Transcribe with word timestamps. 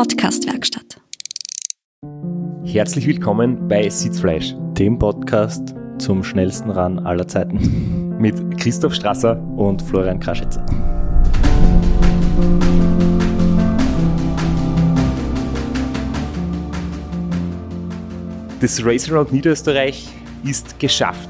Podcastwerkstatt. 0.00 0.98
Herzlich 2.64 3.06
willkommen 3.06 3.68
bei 3.68 3.86
Sitzfleisch, 3.90 4.54
dem 4.72 4.98
Podcast 4.98 5.74
zum 5.98 6.24
schnellsten 6.24 6.70
Ran 6.70 7.00
aller 7.00 7.28
Zeiten. 7.28 8.16
Mit 8.18 8.56
Christoph 8.56 8.94
Strasser 8.94 9.38
und 9.58 9.82
Florian 9.82 10.18
Kraschitzer. 10.18 10.64
Das 18.62 18.82
Race 18.82 19.12
Around 19.12 19.34
Niederösterreich 19.34 20.08
ist 20.44 20.80
geschafft. 20.80 21.28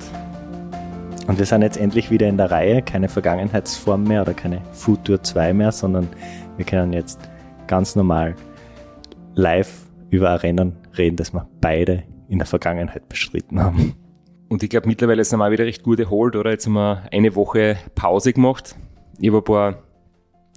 Und 1.26 1.40
wir 1.40 1.46
sind 1.46 1.62
jetzt 1.62 1.76
endlich 1.76 2.12
wieder 2.12 2.28
in 2.28 2.36
der 2.36 2.52
Reihe, 2.52 2.82
keine 2.82 3.08
Vergangenheitsform 3.08 4.04
mehr 4.04 4.22
oder 4.22 4.34
keine 4.34 4.62
Food 4.74 5.06
Tour 5.06 5.20
2 5.20 5.54
mehr, 5.54 5.72
sondern 5.72 6.08
wir 6.56 6.64
können 6.64 6.92
jetzt 6.92 7.18
ganz 7.66 7.96
normal 7.96 8.36
live 9.40 9.86
über 10.10 10.30
ein 10.30 10.36
Rennen 10.36 10.76
reden, 10.96 11.16
das 11.16 11.32
wir 11.32 11.48
beide 11.60 12.04
in 12.28 12.38
der 12.38 12.46
Vergangenheit 12.46 13.08
bestritten 13.08 13.60
haben. 13.60 13.94
Und 14.48 14.62
ich 14.62 14.70
glaube, 14.70 14.88
mittlerweile 14.88 15.24
sind 15.24 15.38
wir 15.38 15.50
wieder 15.50 15.64
recht 15.64 15.82
gut 15.82 16.00
erholt, 16.00 16.36
oder? 16.36 16.50
Jetzt 16.50 16.66
haben 16.66 16.74
wir 16.74 17.04
eine 17.12 17.34
Woche 17.34 17.78
Pause 17.94 18.32
gemacht. 18.32 18.76
Ich 19.18 19.28
habe 19.28 19.38
ein 19.38 19.44
paar, 19.44 19.82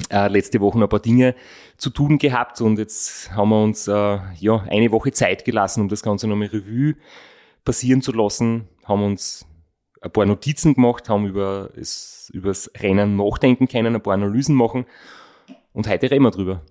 äh, 0.09 0.27
letzte 0.27 0.59
Woche 0.59 0.81
ein 0.81 0.89
paar 0.89 0.99
Dinge 0.99 1.35
zu 1.77 1.89
tun 1.89 2.17
gehabt 2.17 2.59
und 2.61 2.79
jetzt 2.79 3.31
haben 3.35 3.49
wir 3.49 3.63
uns 3.63 3.87
äh, 3.87 4.19
ja, 4.39 4.63
eine 4.67 4.91
Woche 4.91 5.11
Zeit 5.11 5.45
gelassen, 5.45 5.81
um 5.81 5.89
das 5.89 6.01
Ganze 6.01 6.27
nochmal 6.27 6.47
Revue 6.47 6.95
passieren 7.63 8.01
zu 8.01 8.11
lassen, 8.11 8.67
haben 8.85 9.03
uns 9.03 9.45
ein 10.01 10.11
paar 10.11 10.25
Notizen 10.25 10.73
gemacht, 10.73 11.07
haben 11.07 11.27
über 11.27 11.69
das, 11.75 12.29
über 12.33 12.49
das 12.49 12.71
Rennen 12.79 13.15
nachdenken 13.15 13.67
können, 13.67 13.95
ein 13.95 14.01
paar 14.01 14.15
Analysen 14.15 14.55
machen 14.55 14.85
und 15.71 15.87
heute 15.87 16.09
reden 16.09 16.23
wir 16.23 16.31
drüber. 16.31 16.63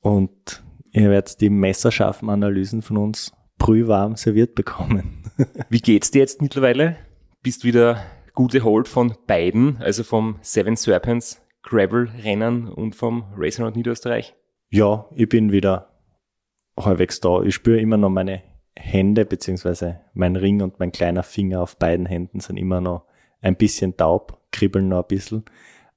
Und 0.00 0.62
ihr 0.92 1.10
werdet 1.10 1.40
die 1.40 1.50
messerscharfen 1.50 2.30
Analysen 2.30 2.82
von 2.82 2.96
uns 2.96 3.32
brühwarm 3.58 4.16
serviert 4.16 4.54
bekommen. 4.54 5.24
Wie 5.68 5.80
geht's 5.80 6.10
dir 6.10 6.20
jetzt 6.20 6.42
mittlerweile? 6.42 6.96
Bist 7.42 7.64
wieder 7.64 8.02
gut 8.34 8.54
erholt 8.54 8.88
von 8.88 9.14
beiden, 9.26 9.76
also 9.78 10.02
vom 10.02 10.38
Seven 10.40 10.76
Serpents 10.76 11.42
Gravel-Rennen 11.62 12.68
und 12.68 12.96
vom 12.96 13.24
Racing 13.36 13.64
Around 13.64 13.76
Niederösterreich? 13.76 14.34
Ja, 14.70 15.06
ich 15.14 15.28
bin 15.28 15.52
wieder 15.52 15.90
halbwegs 16.78 17.20
da. 17.20 17.42
Ich 17.42 17.54
spüre 17.54 17.80
immer 17.80 17.96
noch 17.96 18.10
meine 18.10 18.42
Hände, 18.76 19.24
beziehungsweise 19.24 20.00
mein 20.14 20.36
Ring 20.36 20.62
und 20.62 20.78
mein 20.78 20.92
kleiner 20.92 21.22
Finger 21.22 21.60
auf 21.60 21.76
beiden 21.76 22.06
Händen 22.06 22.40
sind 22.40 22.56
immer 22.56 22.80
noch 22.80 23.04
ein 23.42 23.56
bisschen 23.56 23.96
taub, 23.96 24.40
kribbeln 24.52 24.88
noch 24.88 25.02
ein 25.02 25.08
bisschen. 25.08 25.44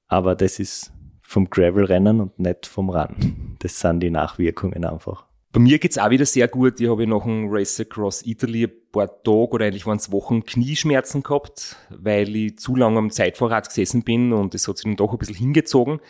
Aber 0.06 0.34
das 0.34 0.58
ist 0.58 0.92
vom 1.26 1.50
Gravel-Rennen 1.50 2.20
und 2.20 2.38
nicht 2.38 2.66
vom 2.66 2.90
Run. 2.90 3.56
Das 3.58 3.80
sind 3.80 4.00
die 4.00 4.10
Nachwirkungen 4.10 4.84
einfach. 4.84 5.26
Bei 5.52 5.60
mir 5.60 5.78
geht's 5.78 5.98
auch 5.98 6.10
wieder 6.10 6.26
sehr 6.26 6.48
gut. 6.48 6.80
Ich 6.80 6.88
habe 6.88 7.06
nach 7.06 7.22
dem 7.22 7.48
Race 7.48 7.80
Across 7.80 8.26
Italy 8.26 8.64
ein 8.64 8.72
paar 8.92 9.06
Tage 9.22 9.50
oder 9.50 9.66
eigentlich 9.66 9.86
waren 9.86 9.96
es 9.98 10.12
Wochen 10.12 10.44
Knieschmerzen 10.44 11.22
gehabt, 11.22 11.76
weil 11.90 12.34
ich 12.34 12.58
zu 12.58 12.76
lange 12.76 12.98
am 12.98 13.10
Zeitvorrat 13.10 13.68
gesessen 13.68 14.02
bin 14.02 14.32
und 14.32 14.54
es 14.54 14.68
hat 14.68 14.78
sich 14.78 14.84
dann 14.84 14.96
doch 14.96 15.12
ein 15.12 15.18
bisschen 15.18 15.36
hingezogen. 15.36 16.00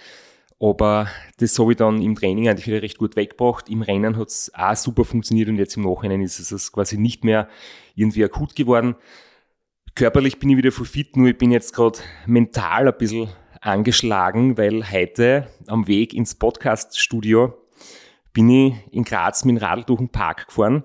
Aber 0.59 1.09
das 1.39 1.59
habe 1.59 1.73
ich 1.73 1.77
dann 1.77 2.01
im 2.01 2.15
Training 2.15 2.49
eigentlich 2.49 2.67
wieder 2.67 2.83
recht 2.83 2.99
gut 2.99 3.17
weggebracht. 3.17 3.69
Im 3.69 3.83
Rennen 3.83 4.17
hat 4.17 4.29
es 4.29 4.51
auch 4.55 4.77
super 4.77 5.05
funktioniert 5.05 5.49
und 5.49 5.57
jetzt 5.57 5.77
im 5.77 5.83
Nachhinein 5.83 6.23
ist 6.23 6.39
es 6.39 6.73
quasi 6.73 6.97
nicht 6.97 7.23
mehr 7.23 7.49
irgendwie 7.95 8.25
akut 8.25 8.57
geworden. 8.57 8.97
Körperlich 9.95 10.39
bin 10.39 10.51
ich 10.51 10.57
wieder 10.57 10.73
voll 10.73 10.87
fit, 10.87 11.17
nur 11.17 11.29
ich 11.29 11.39
bin 11.39 11.53
jetzt 11.53 11.75
gerade 11.75 11.99
mental 12.27 12.89
ein 12.89 12.97
bisschen 12.97 13.29
angeschlagen, 13.65 14.59
weil 14.59 14.91
heute 14.91 15.49
am 15.67 15.87
Weg 15.87 16.13
ins 16.13 16.35
Podcast-Studio 16.35 17.55
bin 18.33 18.51
ich 18.51 18.75
in 18.91 19.05
Graz 19.05 19.45
mit 19.45 19.57
dem 19.57 19.63
Radl 19.63 19.85
durch 19.85 19.99
den 19.99 20.11
Park 20.11 20.49
gefahren. 20.49 20.85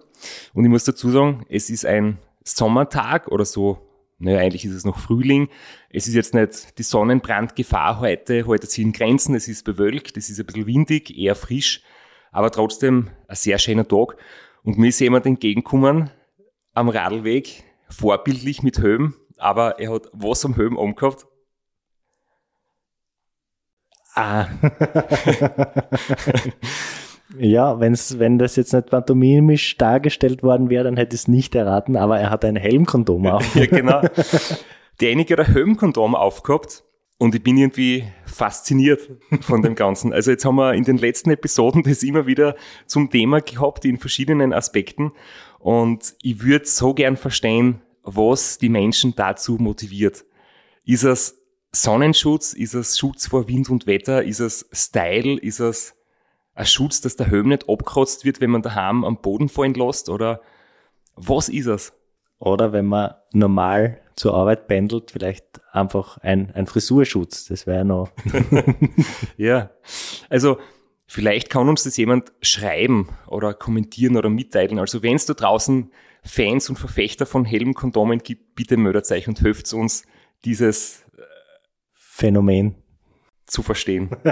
Und 0.53 0.63
ich 0.63 0.69
muss 0.69 0.85
dazu 0.85 1.09
sagen, 1.09 1.45
es 1.49 1.69
ist 1.69 1.85
ein 1.85 2.19
Sommertag 2.43 3.27
oder 3.27 3.45
so 3.45 3.85
naja, 4.21 4.39
eigentlich 4.39 4.65
ist 4.65 4.73
es 4.73 4.85
noch 4.85 4.99
Frühling. 4.99 5.47
Es 5.89 6.07
ist 6.07 6.13
jetzt 6.13 6.33
nicht 6.33 6.77
die 6.77 6.83
Sonnenbrandgefahr 6.83 8.01
heute, 8.01 8.45
heute 8.45 8.67
ziehen 8.67 8.91
Grenzen, 8.91 9.33
es 9.33 9.47
ist 9.47 9.63
bewölkt, 9.63 10.17
es 10.17 10.29
ist 10.29 10.39
ein 10.41 10.45
bisschen 10.45 10.67
windig, 10.67 11.17
eher 11.17 11.35
frisch, 11.35 11.81
aber 12.33 12.51
trotzdem 12.51 13.09
ein 13.29 13.35
sehr 13.37 13.57
schöner 13.59 13.87
Tag. 13.87 14.17
Und 14.63 14.77
mir 14.77 14.89
ist 14.89 14.99
jemand 14.99 15.25
entgegengekommen 15.25 16.09
am 16.73 16.89
Radlweg, 16.89 17.63
vorbildlich 17.89 18.61
mit 18.61 18.79
Helm, 18.79 19.15
aber 19.37 19.79
er 19.79 19.93
hat 19.93 20.09
was 20.11 20.43
am 20.43 20.55
Helm 20.55 20.75
umgehabt? 20.75 21.25
Ah. 24.15 24.47
Ja, 27.37 27.79
wenn's, 27.79 28.17
wenn 28.17 28.39
das 28.39 28.55
jetzt 28.55 28.73
nicht 28.73 28.89
pantomimisch 28.89 29.77
dargestellt 29.77 30.41
worden 30.41 30.69
wäre, 30.69 30.85
dann 30.85 30.97
hätte 30.97 31.15
ich 31.15 31.21
es 31.21 31.27
nicht 31.27 31.53
erraten, 31.53 31.95
aber 31.95 32.19
er 32.19 32.31
hat 32.31 32.43
ein 32.43 32.55
Helmkondom 32.55 33.27
auf. 33.27 33.55
ja, 33.55 33.67
genau. 33.67 34.01
Derjenige 34.99 35.37
hat 35.37 35.47
ein 35.47 35.53
Helmkondom 35.53 36.15
aufgehabt 36.15 36.83
und 37.19 37.35
ich 37.35 37.43
bin 37.43 37.57
irgendwie 37.57 38.05
fasziniert 38.25 39.09
von 39.41 39.61
dem 39.61 39.75
Ganzen. 39.75 40.11
Also 40.11 40.31
jetzt 40.31 40.43
haben 40.43 40.55
wir 40.55 40.73
in 40.73 40.83
den 40.83 40.97
letzten 40.97 41.29
Episoden 41.29 41.83
das 41.83 42.01
immer 42.01 42.25
wieder 42.25 42.55
zum 42.87 43.11
Thema 43.11 43.41
gehabt 43.41 43.85
in 43.85 43.99
verschiedenen 43.99 44.51
Aspekten 44.51 45.11
und 45.59 46.15
ich 46.23 46.43
würde 46.43 46.65
so 46.65 46.95
gern 46.95 47.15
verstehen, 47.15 47.81
was 48.03 48.57
die 48.57 48.69
Menschen 48.69 49.13
dazu 49.15 49.57
motiviert. 49.59 50.25
Ist 50.83 51.03
es 51.03 51.38
Sonnenschutz? 51.71 52.53
Ist 52.53 52.73
es 52.73 52.97
Schutz 52.97 53.27
vor 53.27 53.47
Wind 53.47 53.69
und 53.69 53.87
Wetter? 53.87 54.23
Ist 54.23 54.39
es 54.39 54.69
Style? 54.71 55.39
Ist 55.39 55.59
es 55.59 55.95
ein 56.55 56.65
Schutz, 56.65 57.01
dass 57.01 57.15
der 57.15 57.27
Helm 57.27 57.49
nicht 57.49 57.69
abkratzt 57.69 58.25
wird, 58.25 58.41
wenn 58.41 58.49
man 58.49 58.61
daheim 58.61 59.03
am 59.03 59.21
Boden 59.21 59.49
fallen 59.49 59.73
lässt? 59.73 60.09
Oder 60.09 60.41
was 61.15 61.49
ist 61.49 61.67
es? 61.67 61.93
Oder 62.39 62.73
wenn 62.73 62.85
man 62.85 63.13
normal 63.33 64.01
zur 64.15 64.33
Arbeit 64.33 64.67
pendelt, 64.67 65.11
vielleicht 65.11 65.61
einfach 65.71 66.17
ein, 66.17 66.51
ein 66.53 66.67
Frisurschutz. 66.67 67.45
Das 67.45 67.67
wäre 67.67 67.85
noch. 67.85 68.11
ja. 69.37 69.69
Also, 70.29 70.57
vielleicht 71.07 71.49
kann 71.49 71.69
uns 71.69 71.83
das 71.83 71.97
jemand 71.97 72.33
schreiben 72.41 73.09
oder 73.27 73.53
kommentieren 73.53 74.17
oder 74.17 74.29
mitteilen. 74.29 74.79
Also, 74.79 75.03
wenn 75.03 75.15
es 75.15 75.25
da 75.25 75.33
draußen 75.33 75.91
Fans 76.23 76.69
und 76.69 76.77
Verfechter 76.77 77.25
von 77.25 77.45
Helmkondomen 77.45 78.19
gibt, 78.19 78.55
bitte 78.55 78.77
meldet 78.77 79.09
euch 79.11 79.27
und 79.27 79.39
hilft 79.39 79.73
uns, 79.73 80.03
dieses 80.43 81.05
Phänomen 82.19 82.75
zu 83.45 83.63
verstehen. 83.63 84.09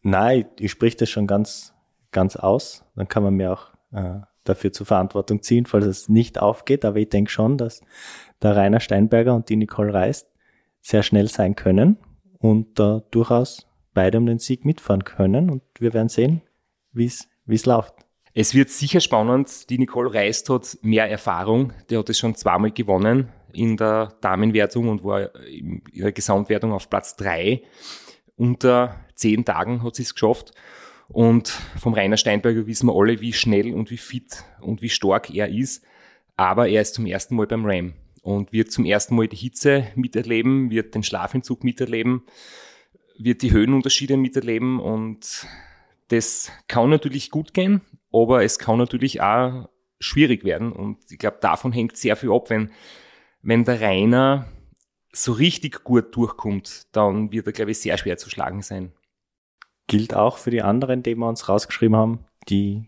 Nein, 0.00 0.46
ich, 0.56 0.64
ich 0.64 0.70
sprich 0.70 0.96
das 0.96 1.10
schon 1.10 1.26
ganz, 1.26 1.74
ganz 2.12 2.34
aus. 2.34 2.82
Dann 2.96 3.08
kann 3.08 3.22
man 3.22 3.34
mir 3.34 3.52
auch 3.52 3.66
äh, 3.92 4.20
dafür 4.44 4.72
zur 4.72 4.86
Verantwortung 4.86 5.42
ziehen, 5.42 5.66
falls 5.66 5.84
es 5.84 6.08
nicht 6.08 6.40
aufgeht. 6.40 6.86
Aber 6.86 6.96
ich 6.96 7.10
denke 7.10 7.30
schon, 7.30 7.58
dass 7.58 7.82
der 8.40 8.56
Rainer 8.56 8.80
Steinberger 8.80 9.34
und 9.34 9.50
die 9.50 9.56
Nicole 9.56 9.92
Reist 9.92 10.30
sehr 10.80 11.02
schnell 11.02 11.28
sein 11.28 11.54
können 11.54 11.98
und 12.38 12.80
äh, 12.80 13.02
durchaus 13.10 13.66
beide 13.92 14.16
um 14.16 14.24
den 14.24 14.38
Sieg 14.38 14.64
mitfahren 14.64 15.04
können. 15.04 15.50
Und 15.50 15.62
wir 15.78 15.92
werden 15.92 16.08
sehen, 16.08 16.40
wie 16.92 17.04
es 17.04 17.66
läuft. 17.66 17.92
Es 18.32 18.54
wird 18.54 18.70
sicher 18.70 19.00
spannend. 19.00 19.68
Die 19.68 19.76
Nicole 19.76 20.14
Reist 20.14 20.48
hat 20.48 20.78
mehr 20.80 21.10
Erfahrung. 21.10 21.74
Die 21.90 21.98
hat 21.98 22.08
es 22.08 22.18
schon 22.18 22.34
zweimal 22.34 22.70
gewonnen 22.70 23.28
in 23.52 23.76
der 23.76 24.14
Damenwertung 24.20 24.88
und 24.88 25.04
war 25.04 25.34
in 25.46 25.82
der 25.94 26.12
Gesamtwertung 26.12 26.72
auf 26.72 26.88
Platz 26.90 27.16
drei 27.16 27.62
unter 28.36 29.04
zehn 29.14 29.44
Tagen 29.44 29.82
hat 29.82 29.96
sie 29.96 30.04
es 30.04 30.14
geschafft. 30.14 30.52
Und 31.08 31.48
vom 31.48 31.94
Rainer 31.94 32.16
Steinberger 32.16 32.66
wissen 32.66 32.86
wir 32.86 32.94
alle, 32.94 33.20
wie 33.20 33.32
schnell 33.32 33.74
und 33.74 33.90
wie 33.90 33.96
fit 33.96 34.44
und 34.60 34.82
wie 34.82 34.90
stark 34.90 35.34
er 35.34 35.48
ist. 35.48 35.84
Aber 36.36 36.68
er 36.68 36.82
ist 36.82 36.94
zum 36.94 37.06
ersten 37.06 37.34
Mal 37.34 37.46
beim 37.46 37.64
Ram 37.64 37.94
und 38.22 38.52
wird 38.52 38.70
zum 38.70 38.84
ersten 38.84 39.16
Mal 39.16 39.26
die 39.26 39.36
Hitze 39.36 39.88
miterleben, 39.96 40.70
wird 40.70 40.94
den 40.94 41.02
Schlafentzug 41.02 41.64
miterleben, 41.64 42.22
wird 43.18 43.42
die 43.42 43.50
Höhenunterschiede 43.50 44.16
miterleben 44.16 44.78
und 44.78 45.46
das 46.08 46.52
kann 46.68 46.90
natürlich 46.90 47.30
gut 47.30 47.54
gehen, 47.54 47.80
aber 48.12 48.44
es 48.44 48.58
kann 48.58 48.78
natürlich 48.78 49.20
auch 49.20 49.68
schwierig 49.98 50.44
werden 50.44 50.72
und 50.72 50.98
ich 51.10 51.18
glaube, 51.18 51.38
davon 51.40 51.72
hängt 51.72 51.96
sehr 51.96 52.16
viel 52.16 52.30
ab, 52.30 52.50
wenn, 52.50 52.70
wenn 53.48 53.64
der 53.64 53.80
Rainer 53.80 54.46
so 55.10 55.32
richtig 55.32 55.82
gut 55.82 56.14
durchkommt, 56.14 56.86
dann 56.92 57.32
wird 57.32 57.46
er, 57.46 57.54
glaube 57.54 57.70
ich, 57.70 57.78
sehr 57.80 57.96
schwer 57.96 58.18
zu 58.18 58.28
schlagen 58.28 58.60
sein. 58.60 58.92
Gilt 59.86 60.12
auch 60.12 60.36
für 60.36 60.50
die 60.50 60.60
anderen, 60.60 61.02
die 61.02 61.14
wir 61.14 61.26
uns 61.26 61.48
rausgeschrieben 61.48 61.96
haben, 61.96 62.24
die, 62.50 62.84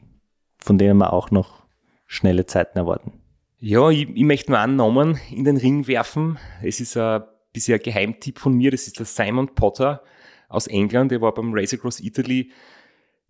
von 0.59 0.77
denen 0.77 0.99
wir 0.99 1.15
auch 1.15 1.31
noch 1.31 1.63
schnelle 2.07 2.45
Zeiten 2.45 2.77
erwarten. 2.77 3.13
Ja, 3.59 3.89
ich, 3.89 4.11
ich 4.11 4.23
möchte 4.23 4.51
nur 4.51 4.61
einen 4.61 4.77
Namen 4.77 5.19
in 5.31 5.45
den 5.45 5.57
Ring 5.57 5.87
werfen. 5.87 6.39
Es 6.63 6.79
ist 6.79 6.95
ein 6.99 7.23
bisher 7.55 7.79
Geheimtipp 7.79 8.39
von 8.39 8.53
mir, 8.53 8.71
das 8.71 8.87
ist 8.87 8.99
der 8.99 9.07
Simon 9.07 9.55
Potter 9.55 10.03
aus 10.51 10.67
England, 10.67 11.11
der 11.11 11.23
war 11.23 11.33
beim 11.33 11.55
Race 11.55 11.73
Across 11.73 12.01
Italy 12.01 12.53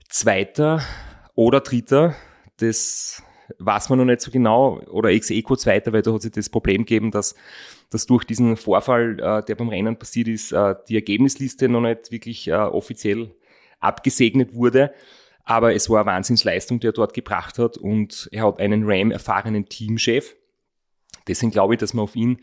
Zweiter 0.09 0.83
oder 1.37 1.61
Dritter. 1.61 2.17
Das 2.57 3.23
weiß 3.59 3.89
man 3.89 3.99
noch 3.99 4.05
nicht 4.05 4.21
so 4.21 4.31
genau. 4.31 4.81
Oder 4.91 5.11
ex-eco 5.11 5.57
Zweiter, 5.57 5.93
weil 5.93 6.03
da 6.03 6.13
hat 6.13 6.23
sich 6.23 6.33
das 6.33 6.49
Problem 6.49 6.83
gegeben, 6.83 7.11
dass, 7.11 7.35
dass 7.91 8.07
durch 8.07 8.25
diesen 8.25 8.57
Vorfall, 8.57 9.19
äh, 9.21 9.45
der 9.45 9.55
beim 9.55 9.69
Rennen 9.69 9.99
passiert 9.99 10.29
ist, 10.29 10.53
äh, 10.53 10.75
die 10.89 10.97
Ergebnisliste 10.97 11.69
noch 11.69 11.81
nicht 11.81 12.11
wirklich 12.11 12.49
äh, 12.49 12.55
offiziell 12.55 13.35
abgesegnet 13.81 14.55
wurde. 14.55 14.93
Aber 15.45 15.75
es 15.75 15.91
war 15.91 16.01
eine 16.01 16.11
Wahnsinnsleistung, 16.11 16.81
die 16.81 16.89
er 16.89 16.93
dort 16.93 17.15
gebracht 17.15 17.59
hat 17.59 17.77
und 17.77 18.29
er 18.31 18.47
hat 18.47 18.61
einen 18.61 18.85
Ram-erfahrenen 18.85 19.69
Teamchef. 19.69 20.37
Deswegen 21.27 21.51
glaube 21.51 21.75
ich, 21.75 21.81
dass 21.81 21.95
man 21.95 22.05
auf 22.05 22.15
ihn 22.15 22.41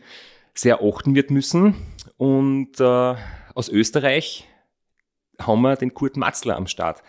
sehr 0.54 0.82
achten 0.82 1.14
wird 1.14 1.30
müssen. 1.30 1.74
Und 2.16 2.80
äh, 2.80 3.14
aus 3.54 3.68
Österreich 3.68 4.46
haben 5.40 5.62
wir 5.62 5.76
den 5.76 5.94
Kurt 5.94 6.16
Matzler 6.16 6.56
am 6.56 6.66
Start, 6.66 7.02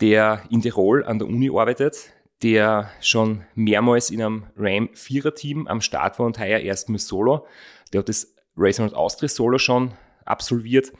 der 0.00 0.42
in 0.50 0.62
Tirol 0.62 1.04
an 1.04 1.18
der 1.18 1.28
Uni 1.28 1.50
arbeitet, 1.50 2.10
der 2.42 2.90
schon 3.00 3.44
mehrmals 3.54 4.10
in 4.10 4.22
einem 4.22 4.46
Ram-Vierer-Team 4.56 5.66
am 5.66 5.80
Start 5.80 6.18
war 6.18 6.26
und 6.26 6.38
heuer 6.38 6.60
erstmals 6.60 7.06
Solo. 7.06 7.46
Der 7.92 8.00
hat 8.00 8.08
das 8.08 8.34
Racing 8.56 8.92
Austria 8.92 9.28
Solo 9.28 9.58
schon 9.58 9.92
absolviert 10.24 10.92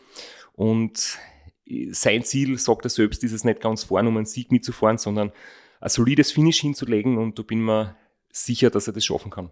und 0.55 1.19
sein 1.93 2.25
Ziel, 2.25 2.59
sagt 2.59 2.85
er 2.85 2.91
selbst, 2.91 3.23
ist 3.23 3.33
es 3.33 3.45
nicht 3.45 3.61
ganz 3.61 3.85
vorne, 3.85 4.09
um 4.09 4.17
einen 4.17 4.27
Sieg 4.27 4.51
mitzufahren, 4.51 4.99
sondern 4.99 5.33
ein 5.81 5.89
solides 5.89 6.33
Finish 6.33 6.61
hinzulegen 6.61 7.17
und 7.17 7.39
da 7.39 7.43
bin 7.43 7.61
mir 7.65 7.97
sicher, 8.33 8.71
dass 8.71 8.87
er 8.87 8.93
das 8.93 9.05
schaffen 9.05 9.31
kann. 9.31 9.51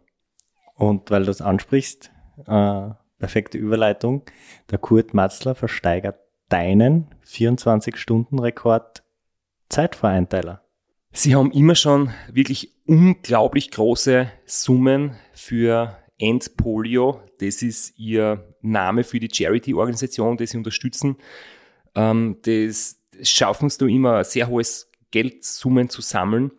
Und 0.75 1.11
weil 1.11 1.21
du 1.21 1.27
das 1.27 1.41
ansprichst, 1.41 2.11
äh, 2.47 2.91
perfekte 3.19 3.59
Überleitung, 3.59 4.25
der 4.71 4.79
Kurt 4.79 5.15
Matzler 5.15 5.55
versteigert 5.55 6.19
deinen 6.49 7.15
24-Stunden-Rekord 7.25 9.03
Zeitvereinteiler. 9.69 10.68
Sie 11.13 11.35
haben 11.35 11.51
immer 11.53 11.75
schon 11.75 12.13
wirklich 12.31 12.75
unglaublich 12.87 13.71
große 13.71 14.31
Summen 14.45 15.17
für 15.33 15.97
End 16.19 16.57
Polio. 16.57 17.23
Das 17.39 17.63
ist 17.63 17.99
ihr 17.99 18.55
Name 18.61 19.05
für 19.05 19.19
die 19.19 19.29
Charity-Organisation, 19.33 20.37
die 20.37 20.47
sie 20.47 20.59
unterstützen. 20.59 21.17
Ähm, 21.95 22.37
das 22.43 23.01
schaffen 23.23 23.71
sie 23.71 23.95
immer 23.95 24.23
sehr 24.25 24.49
hohes 24.49 24.91
Geldsummen 25.11 25.89
zu 25.89 26.03
sammeln. 26.03 26.53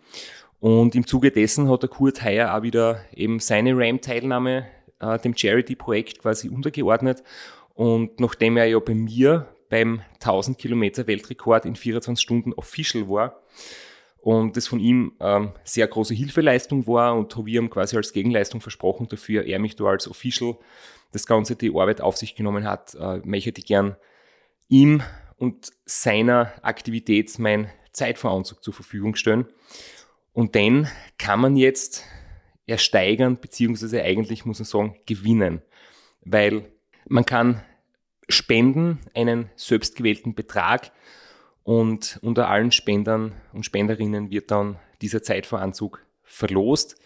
Und 0.60 0.96
im 0.96 1.06
Zuge 1.06 1.32
dessen 1.32 1.70
hat 1.70 1.84
der 1.84 1.90
Kurt 1.90 2.22
Heyer 2.22 2.56
auch 2.56 2.64
wieder 2.64 3.06
eben 3.14 3.40
seine 3.40 3.78
RAM-Teilnahme 3.78 4.68
äh, 5.00 5.20
dem 5.20 5.38
Charity-Projekt 5.38 6.20
quasi 6.20 6.50
untergeordnet. 6.50 7.24
Und 7.76 8.20
nachdem 8.20 8.58
er 8.58 8.66
ja 8.66 8.80
bei 8.80 8.96
mir 8.96 9.48
beim 9.70 10.02
1000 10.16 10.58
Kilometer 10.58 11.06
Weltrekord 11.08 11.66
in 11.66 11.76
24 11.76 12.22
Stunden 12.22 12.54
official 12.54 13.08
war 13.08 13.42
und 14.22 14.58
das 14.58 14.68
von 14.68 14.80
ihm 14.80 15.14
ähm, 15.20 15.54
sehr 15.64 15.88
große 15.88 16.14
Hilfeleistung 16.14 16.88
war 16.88 17.16
und 17.16 17.36
habe 17.36 17.50
ihm 17.50 17.70
quasi 17.70 17.96
als 17.96 18.14
Gegenleistung 18.14 18.62
versprochen 18.62 19.08
dafür, 19.08 19.46
er 19.46 19.60
mich 19.60 19.76
da 19.76 19.86
als 19.86 20.10
official 20.10 20.58
das 21.12 21.26
Ganze 21.26 21.56
die 21.56 21.70
Arbeit 21.70 22.02
auf 22.02 22.18
sich 22.18 22.36
genommen 22.36 22.66
hat, 22.66 22.96
äh, 22.96 23.18
möchte 23.24 23.54
ich 23.58 23.66
gern 23.66 23.96
ihm 24.68 25.02
und 25.38 25.72
seiner 25.86 26.54
Aktivität 26.62 27.40
mein 27.40 27.72
Zeitvoranzug 27.92 28.64
zur 28.64 28.74
Verfügung 28.74 29.16
stellen. 29.16 29.48
Und 30.34 30.54
den 30.54 30.88
kann 31.18 31.40
man 31.40 31.56
jetzt 31.56 32.06
ersteigern, 32.68 33.40
beziehungsweise 33.40 34.04
eigentlich 34.04 34.46
muss 34.46 34.60
man 34.60 34.66
sagen, 34.66 34.96
gewinnen. 35.06 35.62
Weil 36.22 36.72
man 37.08 37.26
kann 37.26 37.64
spenden, 38.28 39.00
einen 39.16 39.50
selbstgewählten 39.56 40.36
Betrag 40.36 40.92
und 41.70 42.18
unter 42.24 42.50
allen 42.50 42.72
Spendern 42.72 43.34
und 43.54 43.64
Spenderinnen 43.64 44.32
wird 44.32 44.50
dann 44.50 44.80
dieser 45.04 45.22
Zeitvoranzug 45.22 46.04
verlost. 46.24 47.00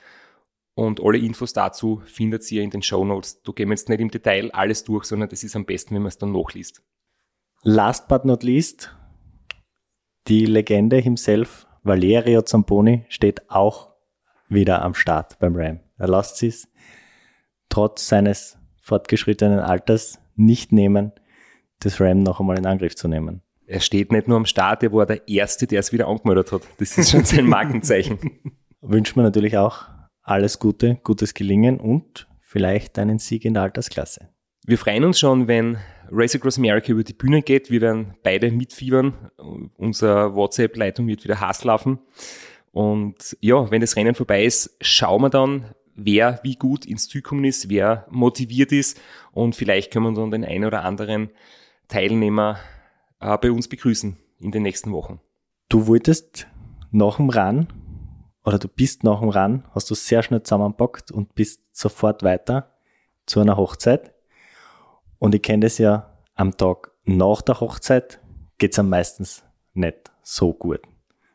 Und 0.74 1.04
alle 1.04 1.18
Infos 1.18 1.52
dazu 1.52 2.02
findet 2.06 2.50
ihr 2.50 2.64
in 2.64 2.70
den 2.70 2.82
Show 2.82 3.04
Notes. 3.04 3.42
Du 3.44 3.52
gehen 3.52 3.70
jetzt 3.72 3.90
nicht 3.90 4.00
im 4.00 4.10
Detail 4.10 4.52
alles 4.52 4.86
durch, 4.86 5.04
sondern 5.04 5.28
das 5.28 5.44
ist 5.44 5.58
am 5.58 5.66
besten, 5.66 5.96
wenn 5.96 6.04
man 6.04 6.08
es 6.08 6.18
dann 6.18 6.32
nachliest. 6.32 6.82
Last 7.64 8.08
but 8.08 8.24
not 8.24 8.42
least, 8.42 8.96
die 10.30 10.46
Legende 10.46 10.96
himself, 10.96 11.68
Valerio 11.84 12.42
Zamponi, 12.44 13.06
steht 13.10 13.50
auch 13.52 13.90
wieder 14.48 14.82
am 14.82 14.94
Start 14.94 15.40
beim 15.40 15.58
Ram. 15.58 15.82
Er 15.98 16.08
lässt 16.08 16.42
es 16.42 16.70
trotz 17.68 18.08
seines 18.08 18.58
fortgeschrittenen 18.82 19.60
Alters 19.60 20.22
nicht 20.38 20.72
nehmen, 20.72 21.12
das 21.82 22.00
Ram 22.00 22.24
noch 22.24 22.40
einmal 22.40 22.58
in 22.58 22.66
Angriff 22.66 22.96
zu 22.96 23.10
nehmen. 23.10 23.43
Er 23.66 23.80
steht 23.80 24.12
nicht 24.12 24.28
nur 24.28 24.38
am 24.38 24.46
Start, 24.46 24.84
er 24.84 24.92
war 24.92 25.06
der 25.06 25.28
Erste, 25.28 25.68
der 25.68 25.80
es 25.80 25.94
wieder 25.94 26.08
angemeldet 26.08 26.52
hat. 26.52 26.64
Das 26.80 26.98
ist 26.98 27.12
schon 27.12 27.24
sein 27.24 27.46
Markenzeichen. 27.46 28.20
Wünscht 28.82 29.16
man 29.16 29.24
natürlich 29.24 29.58
auch 29.58 29.88
alles 30.22 30.60
Gute, 30.60 31.00
gutes 31.04 31.34
Gelingen 31.34 31.80
und 31.80 32.28
vielleicht 32.42 33.00
einen 33.00 33.20
Sieg 33.20 33.46
in 33.46 33.54
der 33.54 33.64
Altersklasse. 33.64 34.30
Wir 34.66 34.78
freuen 34.78 35.04
uns 35.04 35.20
schon, 35.20 35.48
wenn 35.48 35.78
Race 36.10 36.36
Across 36.36 36.58
America 36.58 36.92
über 36.92 37.04
die 37.04 37.14
Bühne 37.14 37.42
geht. 37.42 37.70
Wir 37.70 37.82
werden 37.82 38.16
beide 38.24 38.52
mitfiebern. 38.52 39.32
Unsere 39.78 40.36
WhatsApp-Leitung 40.36 41.08
wird 41.08 41.24
wieder 41.24 41.40
Hass 41.40 41.64
laufen. 41.64 42.00
Und 42.72 43.38
ja, 43.42 43.70
wenn 43.72 43.82
das 43.82 43.96
Rennen 43.96 44.16
vorbei 44.16 44.46
ist, 44.46 44.76
schauen 44.82 45.22
wir 45.22 45.30
dann, 45.30 45.74
wer 45.96 46.40
wie 46.44 46.56
gut 46.56 46.86
ins 46.86 47.08
Ziel 47.08 47.22
gekommen 47.22 47.46
ist, 47.46 47.70
wer 47.70 48.08
motiviert 48.10 48.72
ist 48.72 49.00
und 49.32 49.56
vielleicht 49.56 49.92
können 49.92 50.06
wir 50.06 50.14
dann 50.14 50.32
den 50.32 50.46
einen 50.46 50.66
oder 50.66 50.84
anderen 50.84 51.30
Teilnehmer 51.88 52.58
äh, 53.24 53.38
bei 53.38 53.52
uns 53.52 53.68
begrüßen 53.68 54.18
in 54.40 54.52
den 54.52 54.64
nächsten 54.64 54.92
Wochen. 54.92 55.20
Du 55.70 55.88
wolltest 55.88 56.48
nach 56.92 57.18
dem 57.18 57.30
Run 57.30 57.68
oder 58.44 58.60
du 58.60 58.68
bist 58.68 59.04
nach 59.04 59.20
dem 59.20 59.30
Run, 59.30 59.64
hast 59.72 59.90
du 59.90 59.96
sehr 59.96 60.22
schnell 60.24 60.44
zusammenpackt 60.44 61.12
und 61.12 61.34
bist 61.36 61.76
sofort 61.76 62.24
weiter 62.24 62.76
zu 63.26 63.40
einer 63.40 63.58
Hochzeit. 63.58 64.14
Und 65.18 65.34
ich 65.34 65.42
kenne 65.42 65.66
das 65.66 65.78
ja, 65.78 66.20
am 66.36 66.58
Tag 66.58 66.92
nach 67.06 67.42
der 67.42 67.60
Hochzeit 67.60 68.20
geht's 68.58 68.80
am 68.80 68.90
meistens 68.90 69.44
nicht 69.74 70.12
so 70.22 70.54
gut. 70.54 70.82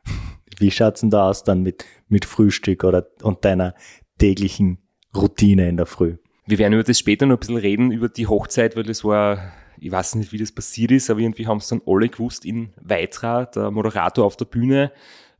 Wie 0.59 0.71
schaut's 0.71 1.01
denn 1.01 1.11
da 1.11 1.29
aus 1.29 1.45
dann 1.45 1.63
mit, 1.63 1.85
mit 2.09 2.25
Frühstück 2.25 2.85
oder 2.85 3.07
und 3.23 3.45
deiner 3.45 3.75
täglichen 4.19 4.79
Routine 5.15 5.69
in 5.69 5.77
der 5.77 5.87
Früh? 5.87 6.17
Wir 6.47 6.59
werden 6.59 6.73
über 6.73 6.83
das 6.83 6.99
später 6.99 7.27
noch 7.27 7.37
ein 7.37 7.41
bisschen 7.41 7.57
reden, 7.57 7.91
über 7.93 8.09
die 8.09 8.27
Hochzeit, 8.27 8.77
weil 8.77 8.85
das 8.85 9.05
war, 9.05 9.53
ich 9.81 9.91
weiß 9.91 10.15
nicht, 10.17 10.33
wie 10.33 10.39
das 10.39 10.53
passiert 10.53 10.91
ist, 10.91 11.11
aber 11.11 11.21
irgendwie 11.21 11.47
haben 11.47 11.59
es 11.59 11.69
dann 11.69 11.83
alle 11.87 12.09
gewusst 12.09 12.45
in 12.45 12.73
Weitra, 12.81 13.47
der 13.47 13.71
Moderator 13.71 14.25
auf 14.25 14.37
der 14.37 14.45
Bühne, 14.45 14.93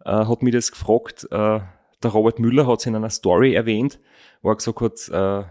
äh, 0.05 0.11
hat 0.11 0.43
mir 0.43 0.53
das 0.53 0.73
gefragt, 0.73 1.27
äh, 1.31 1.61
der 2.03 2.11
Robert 2.11 2.39
Müller 2.39 2.67
hat 2.67 2.81
es 2.81 2.87
in 2.87 2.97
einer 2.97 3.11
Story 3.11 3.55
erwähnt, 3.55 3.99
wo 4.43 4.51
er 4.51 4.57
gesagt 4.57 4.81
hat, 4.81 5.09
äh, 5.09 5.47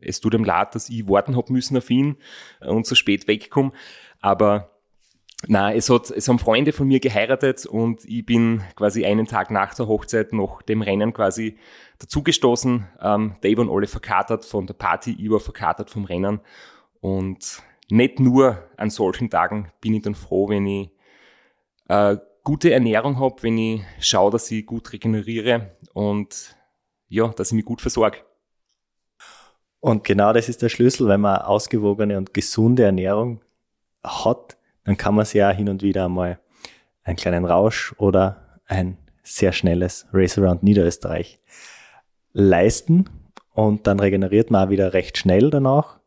es 0.00 0.20
tut 0.20 0.34
ihm 0.34 0.44
leid, 0.44 0.74
dass 0.74 0.88
ich 0.88 1.08
warten 1.08 1.36
hab 1.36 1.50
müssen 1.50 1.76
auf 1.76 1.90
ihn 1.90 2.16
und 2.60 2.86
so 2.86 2.94
spät 2.94 3.28
wegkomme. 3.28 3.72
Aber 4.20 4.70
na, 5.46 5.72
es 5.72 5.88
hat, 5.88 6.10
es 6.10 6.28
haben 6.28 6.38
Freunde 6.38 6.72
von 6.72 6.86
mir 6.86 7.00
geheiratet 7.00 7.66
und 7.66 8.04
ich 8.04 8.24
bin 8.24 8.62
quasi 8.76 9.04
einen 9.04 9.26
Tag 9.26 9.50
nach 9.50 9.74
der 9.74 9.88
Hochzeit 9.88 10.32
noch 10.32 10.62
dem 10.62 10.82
Rennen 10.82 11.12
quasi 11.12 11.58
dazugestoßen. 11.98 12.86
Ähm, 13.00 13.36
Dave 13.40 13.60
und 13.60 13.70
alle 13.70 13.86
verkatert 13.86 14.44
von 14.44 14.66
der 14.66 14.74
Party, 14.74 15.16
ich 15.18 15.30
war 15.30 15.40
verkatert 15.40 15.90
vom 15.90 16.04
Rennen 16.04 16.40
und 17.00 17.62
nicht 17.90 18.20
nur 18.20 18.68
an 18.76 18.90
solchen 18.90 19.30
Tagen 19.30 19.72
bin 19.80 19.94
ich 19.94 20.02
dann 20.02 20.14
froh, 20.14 20.48
wenn 20.48 20.66
ich 20.66 20.90
äh, 21.88 22.16
gute 22.44 22.72
Ernährung 22.72 23.18
habe, 23.18 23.42
wenn 23.42 23.58
ich 23.58 23.82
schaue, 24.00 24.30
dass 24.30 24.50
ich 24.50 24.66
gut 24.66 24.92
regeneriere 24.92 25.76
und 25.92 26.56
ja, 27.08 27.28
dass 27.28 27.48
ich 27.48 27.54
mich 27.54 27.64
gut 27.64 27.80
versorge. 27.80 28.18
Und 29.80 30.04
genau 30.04 30.32
das 30.32 30.48
ist 30.48 30.62
der 30.62 30.68
Schlüssel, 30.68 31.08
wenn 31.08 31.22
man 31.22 31.40
ausgewogene 31.40 32.18
und 32.18 32.34
gesunde 32.34 32.84
Ernährung 32.84 33.40
hat, 34.04 34.58
dann 34.84 34.96
kann 34.96 35.14
man 35.14 35.24
sich 35.24 35.34
ja 35.34 35.50
hin 35.50 35.68
und 35.68 35.82
wieder 35.82 36.04
einmal 36.04 36.38
einen 37.02 37.16
kleinen 37.16 37.44
Rausch 37.44 37.94
oder 37.98 38.60
ein 38.66 38.98
sehr 39.22 39.52
schnelles 39.52 40.06
Race 40.12 40.38
Around 40.38 40.62
Niederösterreich 40.62 41.40
leisten. 42.32 43.08
Und 43.52 43.86
dann 43.86 44.00
regeneriert 44.00 44.50
man 44.50 44.66
auch 44.66 44.70
wieder 44.70 44.92
recht 44.92 45.18
schnell 45.18 45.50
danach. 45.50 45.98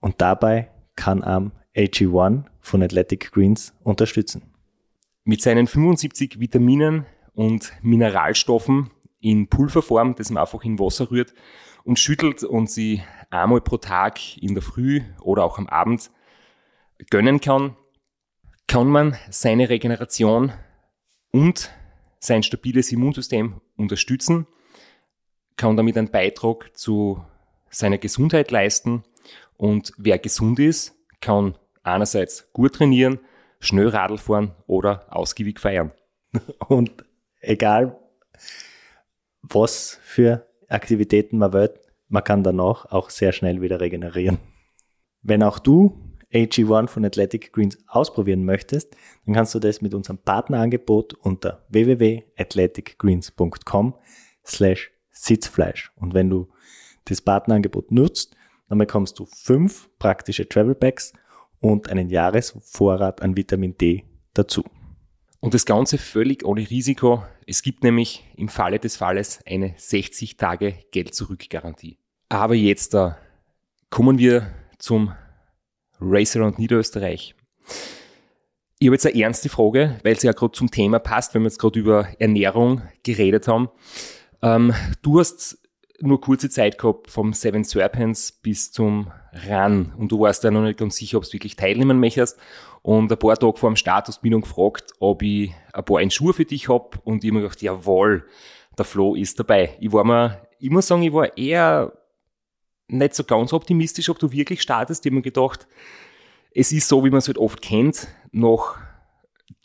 Und 0.00 0.20
dabei 0.20 0.71
kann 1.02 1.24
am 1.24 1.50
AG1 1.74 2.44
von 2.60 2.80
Athletic 2.80 3.32
Greens 3.32 3.74
unterstützen. 3.82 4.54
Mit 5.24 5.42
seinen 5.42 5.66
75 5.66 6.38
Vitaminen 6.38 7.06
und 7.34 7.72
Mineralstoffen 7.82 8.90
in 9.18 9.48
Pulverform, 9.48 10.14
das 10.14 10.30
man 10.30 10.40
einfach 10.40 10.62
in 10.62 10.78
Wasser 10.78 11.10
rührt 11.10 11.34
und 11.82 11.98
schüttelt 11.98 12.44
und 12.44 12.70
sie 12.70 13.02
einmal 13.30 13.60
pro 13.60 13.78
Tag 13.78 14.36
in 14.36 14.54
der 14.54 14.62
Früh 14.62 15.00
oder 15.20 15.42
auch 15.44 15.58
am 15.58 15.66
Abend 15.66 16.12
gönnen 17.10 17.40
kann, 17.40 17.76
kann 18.68 18.86
man 18.86 19.16
seine 19.28 19.70
Regeneration 19.70 20.52
und 21.32 21.72
sein 22.20 22.44
stabiles 22.44 22.92
Immunsystem 22.92 23.60
unterstützen, 23.76 24.46
kann 25.56 25.76
damit 25.76 25.98
einen 25.98 26.12
Beitrag 26.12 26.76
zu 26.76 27.24
seiner 27.72 27.98
Gesundheit 27.98 28.50
leisten 28.50 29.04
und 29.56 29.92
wer 29.96 30.18
gesund 30.18 30.58
ist, 30.58 30.94
kann 31.20 31.56
einerseits 31.82 32.52
gut 32.52 32.74
trainieren, 32.74 33.20
schnell 33.60 33.88
Radl 33.88 34.18
fahren 34.18 34.54
oder 34.66 35.06
ausgiebig 35.08 35.60
feiern. 35.60 35.92
Und 36.68 37.04
egal, 37.40 37.98
was 39.42 39.98
für 40.02 40.46
Aktivitäten 40.68 41.38
man 41.38 41.52
wählt, 41.52 41.78
man 42.08 42.24
kann 42.24 42.42
danach 42.42 42.86
auch 42.86 43.10
sehr 43.10 43.32
schnell 43.32 43.62
wieder 43.62 43.80
regenerieren. 43.80 44.38
Wenn 45.22 45.42
auch 45.42 45.58
du 45.58 45.98
AG1 46.32 46.88
von 46.88 47.04
Athletic 47.04 47.52
Greens 47.52 47.76
ausprobieren 47.86 48.44
möchtest, 48.44 48.96
dann 49.26 49.34
kannst 49.34 49.54
du 49.54 49.58
das 49.58 49.82
mit 49.82 49.92
unserem 49.94 50.18
Partnerangebot 50.18 51.14
unter 51.14 51.64
www.athleticgreens.com 51.68 53.94
slash 54.44 54.92
Sitzfleisch. 55.10 55.92
Und 55.96 56.14
wenn 56.14 56.30
du 56.30 56.48
das 57.04 57.20
Partnerangebot 57.20 57.90
nutzt, 57.90 58.36
dann 58.68 58.78
bekommst 58.78 59.18
du 59.18 59.26
fünf 59.26 59.90
praktische 59.98 60.48
Travel 60.48 60.74
Packs 60.74 61.12
und 61.60 61.90
einen 61.90 62.08
Jahresvorrat 62.08 63.22
an 63.22 63.36
Vitamin 63.36 63.76
D 63.76 64.04
dazu. 64.34 64.64
Und 65.40 65.54
das 65.54 65.66
Ganze 65.66 65.98
völlig 65.98 66.44
ohne 66.44 66.68
Risiko. 66.68 67.24
Es 67.46 67.62
gibt 67.62 67.82
nämlich 67.82 68.24
im 68.36 68.48
Falle 68.48 68.78
des 68.78 68.96
Falles 68.96 69.40
eine 69.44 69.74
60 69.76 70.36
Tage 70.36 70.76
Geld-Zurück-Garantie. 70.92 71.98
Aber 72.28 72.54
jetzt 72.54 72.94
da 72.94 73.18
kommen 73.90 74.18
wir 74.18 74.52
zum 74.78 75.12
Race 76.00 76.36
Around 76.36 76.58
Niederösterreich. 76.58 77.34
Ich 78.78 78.88
habe 78.88 78.94
jetzt 78.94 79.06
eine 79.06 79.20
ernste 79.20 79.48
Frage, 79.48 80.00
weil 80.02 80.18
sie 80.18 80.26
ja 80.26 80.32
gerade 80.32 80.52
zum 80.52 80.70
Thema 80.70 80.98
passt, 80.98 81.34
wenn 81.34 81.42
wir 81.42 81.48
jetzt 81.48 81.58
gerade 81.58 81.78
über 81.78 82.08
Ernährung 82.18 82.82
geredet 83.02 83.46
haben. 83.46 83.68
Ähm, 84.42 84.72
du 85.02 85.20
hast 85.20 85.58
nur 86.02 86.20
kurze 86.20 86.50
Zeit 86.50 86.78
gehabt 86.78 87.10
vom 87.10 87.32
Seven 87.32 87.64
Serpents 87.64 88.32
bis 88.32 88.72
zum 88.72 89.10
Run 89.48 89.92
und 89.96 90.10
du 90.10 90.20
warst 90.20 90.44
ja 90.44 90.50
noch 90.50 90.62
nicht 90.62 90.78
ganz 90.78 90.96
sicher, 90.96 91.18
ob 91.18 91.24
du 91.24 91.32
wirklich 91.32 91.56
teilnehmen 91.56 92.00
möchtest. 92.00 92.38
Und 92.82 93.12
ein 93.12 93.18
paar 93.18 93.36
Tage 93.36 93.56
vor 93.56 93.70
dem 93.70 93.76
Start 93.76 94.08
hast 94.08 94.18
du 94.18 94.26
mich 94.26 94.32
noch 94.32 94.40
gefragt, 94.40 94.92
ob 94.98 95.22
ich 95.22 95.52
ein 95.72 95.84
paar 95.84 96.10
Schuhe 96.10 96.34
für 96.34 96.44
dich 96.44 96.68
hab 96.68 97.00
und 97.06 97.22
ich 97.22 97.30
habe 97.30 97.36
mir 97.36 97.42
gedacht, 97.42 97.62
jawohl, 97.62 98.26
der 98.76 98.84
Flo 98.84 99.14
ist 99.14 99.38
dabei. 99.38 99.76
Ich 99.80 99.92
war 99.92 100.04
mir, 100.04 100.46
ich 100.58 100.70
muss 100.70 100.88
sagen, 100.88 101.02
ich 101.02 101.12
war 101.12 101.36
eher 101.36 101.92
nicht 102.88 103.14
so 103.14 103.24
ganz 103.24 103.52
optimistisch, 103.52 104.08
ob 104.08 104.18
du 104.18 104.32
wirklich 104.32 104.60
startest. 104.60 105.04
Ich 105.04 105.10
habe 105.10 105.16
mir 105.16 105.22
gedacht, 105.22 105.66
es 106.54 106.72
ist 106.72 106.88
so, 106.88 107.04
wie 107.04 107.10
man 107.10 107.18
es 107.18 107.28
halt 107.28 107.38
oft 107.38 107.62
kennt, 107.62 108.08
noch 108.32 108.76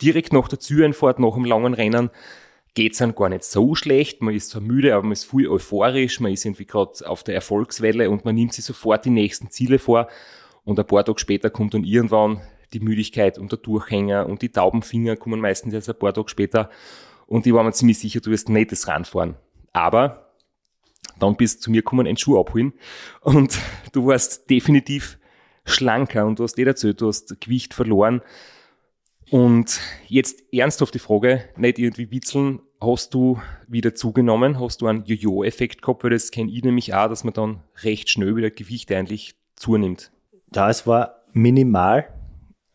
direkt 0.00 0.32
nach 0.32 0.48
der 0.48 0.60
Züreinfahrt, 0.60 1.18
nach 1.18 1.34
einem 1.34 1.44
langen 1.44 1.74
Rennen, 1.74 2.10
geht 2.78 2.92
es 2.92 3.02
einem 3.02 3.16
gar 3.16 3.28
nicht 3.28 3.42
so 3.42 3.74
schlecht. 3.74 4.22
Man 4.22 4.32
ist 4.32 4.50
zwar 4.50 4.62
müde, 4.62 4.94
aber 4.94 5.02
man 5.02 5.10
ist 5.10 5.28
viel 5.28 5.48
euphorisch, 5.48 6.20
man 6.20 6.30
ist 6.30 6.44
irgendwie 6.44 6.64
gerade 6.64 6.92
auf 7.10 7.24
der 7.24 7.34
Erfolgswelle 7.34 8.08
und 8.08 8.24
man 8.24 8.36
nimmt 8.36 8.52
sich 8.52 8.64
sofort 8.64 9.04
die 9.04 9.10
nächsten 9.10 9.50
Ziele 9.50 9.80
vor. 9.80 10.06
Und 10.62 10.78
ein 10.78 10.86
paar 10.86 11.04
Tage 11.04 11.18
später 11.18 11.50
kommt 11.50 11.74
dann 11.74 11.82
irgendwann 11.82 12.40
die 12.72 12.78
Müdigkeit 12.78 13.36
und 13.36 13.50
der 13.50 13.58
Durchhänger 13.58 14.26
und 14.26 14.42
die 14.42 14.50
Taubenfinger 14.50 15.16
kommen 15.16 15.40
meistens 15.40 15.74
erst 15.74 15.88
ein 15.88 15.98
paar 15.98 16.14
Tage 16.14 16.28
später. 16.28 16.70
Und 17.26 17.48
ich 17.48 17.52
war 17.52 17.64
mir 17.64 17.72
ziemlich 17.72 17.98
sicher, 17.98 18.20
du 18.20 18.30
wirst 18.30 18.48
nicht 18.48 18.70
das 18.70 18.86
Rand 18.86 19.08
fahren. 19.08 19.34
Aber 19.72 20.30
dann 21.18 21.36
bist 21.36 21.58
du 21.58 21.62
zu 21.62 21.70
mir 21.72 21.82
gekommen, 21.82 22.06
einen 22.06 22.16
Schuh 22.16 22.38
abholen 22.38 22.74
und 23.22 23.58
du 23.90 24.06
warst 24.06 24.48
definitiv 24.50 25.18
schlanker 25.64 26.26
und 26.26 26.38
du 26.38 26.44
hast 26.44 26.56
eh 26.56 26.62
erzählt, 26.62 27.00
du 27.00 27.08
hast 27.08 27.40
Gewicht 27.40 27.74
verloren. 27.74 28.22
Und 29.30 29.80
jetzt 30.06 30.44
ernsthaft 30.54 30.94
die 30.94 31.00
Frage, 31.00 31.48
nicht 31.56 31.80
irgendwie 31.80 32.10
witzeln, 32.12 32.60
hast 32.80 33.14
du 33.14 33.40
wieder 33.66 33.94
zugenommen? 33.94 34.60
Hast 34.60 34.80
du 34.80 34.86
einen 34.86 35.04
Jojo-Effekt 35.04 35.82
gehabt? 35.82 36.04
Weil 36.04 36.10
das 36.10 36.30
kenne 36.30 36.50
ich 36.50 36.62
nämlich 36.62 36.94
auch, 36.94 37.08
dass 37.08 37.24
man 37.24 37.34
dann 37.34 37.62
recht 37.82 38.08
schnell 38.08 38.36
wieder 38.36 38.50
Gewicht 38.50 38.90
eigentlich 38.92 39.34
zunimmt. 39.56 40.12
Ja, 40.54 40.70
es 40.70 40.86
war 40.86 41.22
minimal. 41.32 42.08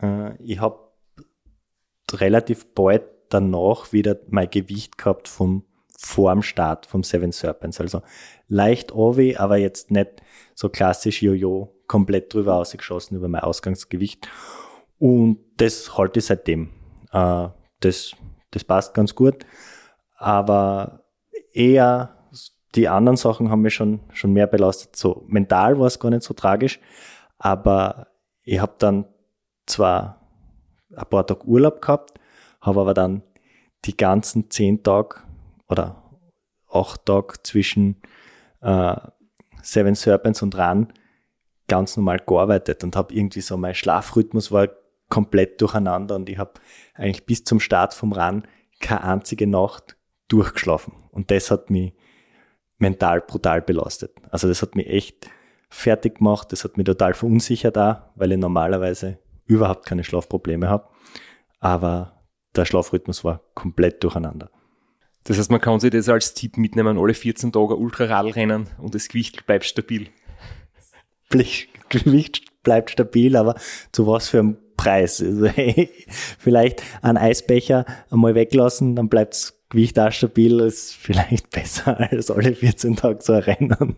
Äh, 0.01 0.35
ich 0.43 0.59
habe 0.59 0.79
relativ 2.11 2.73
bald 2.73 3.03
danach 3.29 3.93
wieder 3.93 4.17
mein 4.29 4.49
Gewicht 4.49 4.97
gehabt 4.97 5.27
vom 5.27 5.65
vorm 5.97 6.43
Start 6.43 6.85
vom 6.85 7.03
Seven 7.03 7.31
Serpents. 7.31 7.79
Also 7.79 8.01
leicht 8.47 8.91
Ovi, 8.91 9.37
aber 9.37 9.57
jetzt 9.57 9.89
nicht 9.89 10.21
so 10.53 10.69
klassisch 10.69 11.21
Jojo, 11.21 11.73
komplett 11.87 12.33
drüber 12.33 12.55
ausgeschossen 12.55 13.15
über 13.15 13.27
mein 13.27 13.41
Ausgangsgewicht. 13.41 14.27
Und 14.99 15.39
das 15.57 15.97
halte 15.97 16.19
ich 16.19 16.25
seitdem. 16.25 16.69
Äh, 17.11 17.47
das, 17.79 18.11
das 18.51 18.63
passt 18.63 18.93
ganz 18.93 19.15
gut. 19.15 19.45
Aber 20.23 21.03
eher 21.51 22.15
die 22.75 22.87
anderen 22.87 23.17
Sachen 23.17 23.51
haben 23.51 23.61
mich 23.61 23.73
schon, 23.73 23.99
schon 24.13 24.31
mehr 24.31 24.47
belastet. 24.47 24.95
So 24.95 25.25
mental 25.27 25.77
war 25.79 25.87
es 25.87 25.99
gar 25.99 26.11
nicht 26.11 26.23
so 26.23 26.33
tragisch, 26.33 26.79
aber 27.37 28.07
ich 28.45 28.61
habe 28.61 28.75
dann 28.77 29.05
zwar 29.65 30.21
ein 30.95 31.05
paar 31.09 31.27
Tage 31.27 31.45
Urlaub 31.45 31.81
gehabt, 31.81 32.21
habe 32.61 32.79
aber 32.79 32.93
dann 32.93 33.21
die 33.83 33.97
ganzen 33.97 34.49
zehn 34.49 34.81
Tage 34.81 35.17
oder 35.67 36.01
acht 36.71 37.05
Tage 37.05 37.33
zwischen 37.43 38.01
äh, 38.61 38.95
Seven 39.61 39.95
Serpents 39.95 40.41
und 40.41 40.57
Run 40.57 40.93
ganz 41.67 41.97
normal 41.97 42.19
gearbeitet 42.25 42.81
und 42.85 42.95
habe 42.95 43.13
irgendwie 43.13 43.41
so 43.41 43.57
mein 43.57 43.75
Schlafrhythmus 43.75 44.53
war 44.53 44.69
komplett 45.09 45.59
durcheinander 45.59 46.15
und 46.15 46.29
ich 46.29 46.37
habe 46.37 46.53
eigentlich 46.93 47.25
bis 47.25 47.43
zum 47.43 47.59
Start 47.59 47.93
vom 47.93 48.13
Run 48.13 48.47
keine 48.79 49.03
einzige 49.03 49.47
Nacht 49.47 49.97
durchgeschlafen 50.27 50.93
und 51.11 51.31
das 51.31 51.51
hat 51.51 51.69
mich 51.69 51.93
mental 52.77 53.21
brutal 53.21 53.61
belastet. 53.61 54.11
Also 54.29 54.47
das 54.47 54.61
hat 54.61 54.75
mich 54.75 54.87
echt 54.87 55.29
fertig 55.69 56.17
gemacht, 56.19 56.51
das 56.51 56.63
hat 56.63 56.77
mich 56.77 56.85
total 56.85 57.13
verunsichert 57.13 57.75
da, 57.75 58.11
weil 58.15 58.31
ich 58.31 58.37
normalerweise 58.37 59.19
überhaupt 59.45 59.85
keine 59.85 60.03
Schlafprobleme 60.03 60.69
habe, 60.69 60.89
aber 61.59 62.23
der 62.55 62.65
Schlafrhythmus 62.65 63.23
war 63.23 63.41
komplett 63.55 64.03
durcheinander. 64.03 64.49
Das 65.23 65.37
heißt, 65.37 65.51
man 65.51 65.61
kann 65.61 65.79
sich 65.79 65.91
das 65.91 66.09
als 66.09 66.33
Tipp 66.33 66.57
mitnehmen, 66.57 66.97
alle 66.97 67.13
14 67.13 67.51
Tage 67.51 67.75
Ultraradl 67.75 68.31
rennen 68.31 68.67
und 68.77 68.93
das 68.93 69.07
Gewicht 69.07 69.45
bleibt 69.45 69.65
stabil. 69.65 70.09
Gewicht 71.89 72.61
bleibt 72.63 72.91
stabil, 72.91 73.35
aber 73.35 73.55
zu 73.91 74.05
was 74.05 74.29
für 74.29 74.39
einem 74.39 74.57
Preis? 74.75 75.21
Also, 75.21 75.45
hey, 75.47 75.89
vielleicht 76.37 76.83
einen 77.01 77.17
Eisbecher 77.17 77.85
einmal 78.09 78.35
weglassen, 78.35 78.95
dann 78.95 79.09
bleibt 79.09 79.33
das 79.33 79.62
Gewicht 79.73 79.99
auch 79.99 80.11
stabil, 80.11 80.59
ist 80.59 80.93
vielleicht 80.93 81.49
besser 81.49 81.99
als 82.11 82.29
alle 82.29 82.53
14 82.55 82.95
Tage 82.95 83.19
zu 83.19 83.45
rennen. 83.45 83.97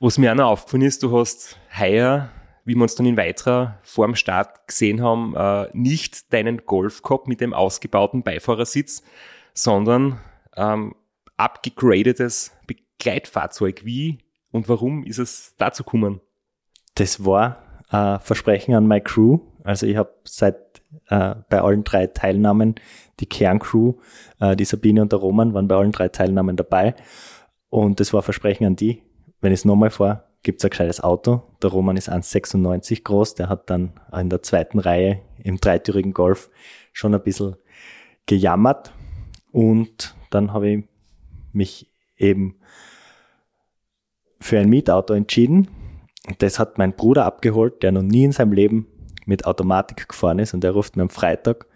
Was 0.00 0.18
mir 0.18 0.32
auch 0.32 0.36
noch 0.36 0.50
aufgefallen 0.50 0.82
ist, 0.82 1.02
du 1.02 1.16
hast 1.16 1.58
heuer, 1.78 2.28
wie 2.64 2.74
wir 2.74 2.82
uns 2.82 2.96
dann 2.96 3.06
in 3.06 3.16
weiterer 3.16 3.78
vor 3.82 4.06
dem 4.06 4.16
Start 4.16 4.66
gesehen 4.66 5.00
haben, 5.00 5.36
äh, 5.36 5.68
nicht 5.72 6.32
deinen 6.32 6.66
Golf 6.66 7.02
gehabt 7.02 7.28
mit 7.28 7.40
dem 7.40 7.54
ausgebauten 7.54 8.24
Beifahrersitz, 8.24 9.04
sondern 9.54 10.18
ähm, 10.56 10.96
abgegradetes 11.36 12.52
Begleitfahrzeug. 12.66 13.84
Wie 13.84 14.18
und 14.50 14.68
warum 14.68 15.04
ist 15.04 15.18
es 15.18 15.54
dazu 15.56 15.84
gekommen? 15.84 16.20
Das 16.96 17.24
war 17.24 17.62
äh, 17.90 18.18
Versprechen 18.18 18.74
an 18.74 18.86
meine 18.86 19.02
Crew. 19.02 19.40
Also 19.64 19.86
ich 19.86 19.96
habe 19.96 20.12
seit 20.24 20.82
äh, 21.08 21.34
bei 21.48 21.60
allen 21.60 21.84
drei 21.84 22.06
Teilnahmen 22.06 22.76
die 23.20 23.26
Kerncrew, 23.26 23.94
äh, 24.40 24.56
die 24.56 24.64
Sabine 24.64 25.02
und 25.02 25.12
der 25.12 25.18
Roman 25.18 25.54
waren 25.54 25.68
bei 25.68 25.76
allen 25.76 25.92
drei 25.92 26.08
Teilnahmen 26.08 26.56
dabei. 26.56 26.94
Und 27.68 28.00
das 28.00 28.12
war 28.12 28.22
Versprechen 28.22 28.66
an 28.66 28.76
die. 28.76 29.02
Wenn 29.40 29.52
ich 29.52 29.60
es 29.60 29.64
nochmal 29.64 29.90
fahre, 29.90 30.24
gibt 30.42 30.60
es 30.60 30.64
ein 30.64 30.70
gescheites 30.70 31.00
Auto. 31.00 31.42
Der 31.62 31.70
Roman 31.70 31.96
ist 31.96 32.10
1,96 32.10 33.04
groß. 33.04 33.34
Der 33.34 33.48
hat 33.48 33.70
dann 33.70 33.92
in 34.16 34.30
der 34.30 34.42
zweiten 34.42 34.78
Reihe 34.78 35.20
im 35.38 35.58
dreitürigen 35.58 36.12
Golf 36.12 36.50
schon 36.92 37.14
ein 37.14 37.22
bisschen 37.22 37.56
gejammert. 38.26 38.92
Und 39.52 40.14
dann 40.30 40.52
habe 40.52 40.68
ich 40.68 40.84
mich 41.52 41.90
eben 42.16 42.56
für 44.40 44.58
ein 44.58 44.68
Mietauto 44.68 45.14
entschieden. 45.14 45.68
Und 46.26 46.42
das 46.42 46.58
hat 46.58 46.78
mein 46.78 46.94
Bruder 46.94 47.24
abgeholt, 47.24 47.82
der 47.82 47.92
noch 47.92 48.02
nie 48.02 48.24
in 48.24 48.32
seinem 48.32 48.52
Leben 48.52 48.86
mit 49.26 49.46
Automatik 49.46 50.08
gefahren 50.08 50.38
ist. 50.38 50.54
Und 50.54 50.62
der 50.62 50.72
ruft 50.72 50.96
mir 50.96 51.02
am 51.02 51.10
Freitag 51.10 51.66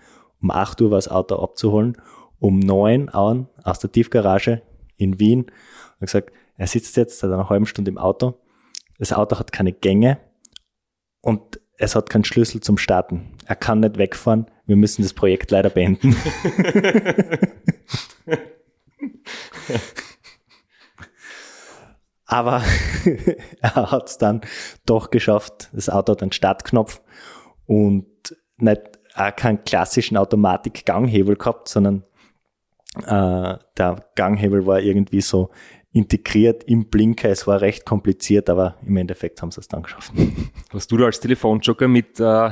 um 0.45 0.51
8 0.51 0.81
Uhr 0.83 0.91
war 0.91 0.99
das 0.99 1.09
Auto 1.09 1.37
abzuholen, 1.37 1.97
um 2.39 2.59
9 2.59 3.09
Uhr 3.15 3.49
aus 3.65 3.79
der 3.79 3.91
Tiefgarage 3.91 4.61
in 4.99 5.19
Wien 5.19 5.47
und 5.99 6.07
gesagt, 6.07 6.33
er 6.57 6.67
sitzt 6.67 6.97
jetzt 6.99 7.19
seit 7.19 7.31
einer 7.31 7.49
halben 7.49 7.65
Stunde 7.67 7.91
im 7.91 7.97
Auto, 7.99 8.39
das 8.99 9.15
Auto 9.15 9.39
hat 9.39 9.53
keine 9.53 9.73
Gänge 9.73 10.19
und 11.23 11.61
es 11.79 11.97
hat 11.97 12.11
keinen 12.11 12.25
Schlüssel 12.25 12.61
zum 12.61 12.77
Starten. 12.77 13.33
Er 13.47 13.57
kann 13.57 13.81
nicht 13.81 13.97
wegfahren, 13.97 14.47
wir 14.67 14.77
müssen 14.77 15.03
das 15.03 15.15
Projekt 15.15 15.51
leider 15.51 15.71
beenden. 15.71 16.15
Aber 22.27 22.63
er 23.61 23.91
hat 23.91 24.09
es 24.09 24.19
dann 24.19 24.41
doch 24.87 25.11
geschafft. 25.11 25.69
Das 25.73 25.91
Auto 25.91 26.13
hat 26.13 26.23
einen 26.23 26.33
Startknopf 26.33 27.01
und 27.67 28.07
nicht 28.57 28.83
auch 29.15 29.37
keinen 29.37 29.63
klassischen 29.65 30.17
Automatik-Ganghebel 30.17 31.37
gehabt, 31.37 31.69
sondern 31.69 32.05
äh, 33.07 33.59
der 33.77 34.05
Ganghebel 34.15 34.67
war 34.67 34.81
irgendwie 34.81 35.21
so 35.21 35.51
integriert 35.93 36.65
im 36.65 36.89
Blinker. 36.89 37.31
Es 37.31 37.47
war 37.47 37.61
recht 37.61 37.87
kompliziert, 37.87 38.51
aber 38.51 38.77
im 38.85 38.97
Endeffekt 38.97 39.41
haben 39.41 39.51
sie 39.51 39.61
es 39.61 39.69
dann 39.69 39.83
geschafft. 39.83 40.13
Hast 40.73 40.91
du 40.91 40.97
da 40.97 41.07
als 41.07 41.21
Telefonjoker 41.21 41.89
mit 41.89 42.19
äh, 42.19 42.51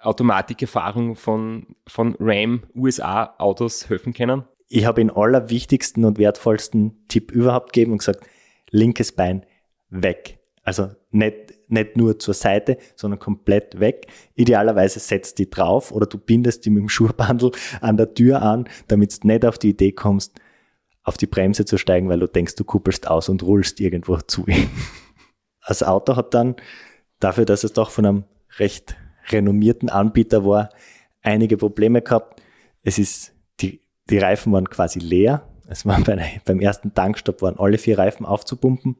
Automatikerfahrung 0.00 1.14
von, 1.14 1.76
von 1.86 2.16
Ram 2.18 2.64
USA 2.74 3.34
Autos 3.38 3.88
helfen 3.88 4.12
können? 4.12 4.44
Ich 4.68 4.86
habe 4.86 5.00
den 5.00 5.10
allerwichtigsten 5.10 6.04
und 6.04 6.18
wertvollsten 6.18 7.06
Tipp 7.08 7.32
überhaupt 7.32 7.72
gegeben 7.72 7.92
und 7.92 7.98
gesagt, 7.98 8.24
linkes 8.70 9.12
Bein 9.12 9.44
weg. 9.88 10.38
Also 10.62 10.90
nicht, 11.10 11.54
nicht 11.68 11.96
nur 11.96 12.18
zur 12.18 12.34
Seite, 12.34 12.78
sondern 12.94 13.18
komplett 13.18 13.80
weg. 13.80 14.06
Idealerweise 14.34 15.00
setzt 15.00 15.38
die 15.38 15.48
drauf 15.48 15.90
oder 15.90 16.06
du 16.06 16.18
bindest 16.18 16.64
die 16.64 16.70
mit 16.70 16.82
dem 16.82 16.88
Schuhbandel 16.88 17.52
an 17.80 17.96
der 17.96 18.14
Tür 18.14 18.42
an, 18.42 18.68
damit 18.88 19.22
du 19.22 19.26
nicht 19.26 19.44
auf 19.44 19.58
die 19.58 19.70
Idee 19.70 19.92
kommst, 19.92 20.38
auf 21.02 21.16
die 21.16 21.26
Bremse 21.26 21.64
zu 21.64 21.78
steigen, 21.78 22.08
weil 22.08 22.20
du 22.20 22.28
denkst, 22.28 22.56
du 22.56 22.64
kuppelst 22.64 23.08
aus 23.08 23.28
und 23.28 23.42
rullst 23.42 23.80
irgendwo 23.80 24.16
zu. 24.26 24.46
Das 25.66 25.82
Auto 25.82 26.16
hat 26.16 26.34
dann, 26.34 26.56
dafür, 27.20 27.44
dass 27.44 27.64
es 27.64 27.72
doch 27.72 27.90
von 27.90 28.06
einem 28.06 28.24
recht 28.58 28.96
renommierten 29.28 29.88
Anbieter 29.88 30.44
war, 30.44 30.70
einige 31.22 31.56
Probleme 31.56 32.02
gehabt. 32.02 32.42
Es 32.82 32.98
ist, 32.98 33.32
die, 33.60 33.80
die 34.08 34.18
Reifen 34.18 34.52
waren 34.52 34.68
quasi 34.68 34.98
leer. 34.98 35.46
Es 35.70 35.86
war 35.86 36.00
bei, 36.02 36.40
beim 36.44 36.58
ersten 36.58 36.94
Tankstopp 36.94 37.42
waren 37.42 37.56
alle 37.56 37.78
vier 37.78 37.96
Reifen 37.96 38.26
aufzupumpen 38.26 38.96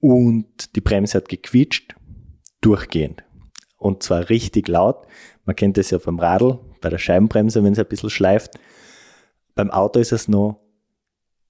und 0.00 0.76
die 0.76 0.82
Bremse 0.82 1.16
hat 1.16 1.30
gequietscht, 1.30 1.96
durchgehend. 2.60 3.24
Und 3.78 4.02
zwar 4.02 4.28
richtig 4.28 4.68
laut. 4.68 5.06
Man 5.46 5.56
kennt 5.56 5.78
das 5.78 5.90
ja 5.90 5.96
beim 5.96 6.18
Radl, 6.18 6.58
bei 6.82 6.90
der 6.90 6.98
Scheibenbremse, 6.98 7.64
wenn 7.64 7.72
es 7.72 7.78
ein 7.78 7.86
bisschen 7.86 8.10
schleift. 8.10 8.60
Beim 9.54 9.70
Auto 9.70 9.98
ist 9.98 10.12
es 10.12 10.28
noch 10.28 10.60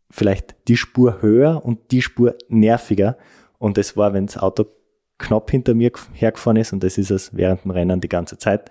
vielleicht 0.08 0.54
die 0.68 0.76
Spur 0.76 1.20
höher 1.20 1.64
und 1.64 1.90
die 1.90 2.00
Spur 2.00 2.36
nerviger. 2.48 3.18
Und 3.58 3.76
das 3.76 3.96
war, 3.96 4.12
wenn 4.12 4.26
das 4.26 4.38
Auto 4.38 4.66
knapp 5.18 5.50
hinter 5.50 5.74
mir 5.74 5.90
hergefahren 6.12 6.58
ist, 6.58 6.72
und 6.72 6.84
das 6.84 6.96
ist 6.96 7.10
es 7.10 7.34
während 7.34 7.64
dem 7.64 7.72
Rennen 7.72 8.00
die 8.00 8.08
ganze 8.08 8.38
Zeit, 8.38 8.70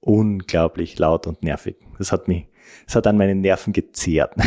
unglaublich 0.00 0.98
laut 0.98 1.26
und 1.26 1.42
nervig. 1.42 1.76
Das 1.98 2.10
hat 2.10 2.26
mich, 2.26 2.46
das 2.86 2.96
hat 2.96 3.06
an 3.06 3.18
meinen 3.18 3.42
Nerven 3.42 3.74
gezehrt. 3.74 4.34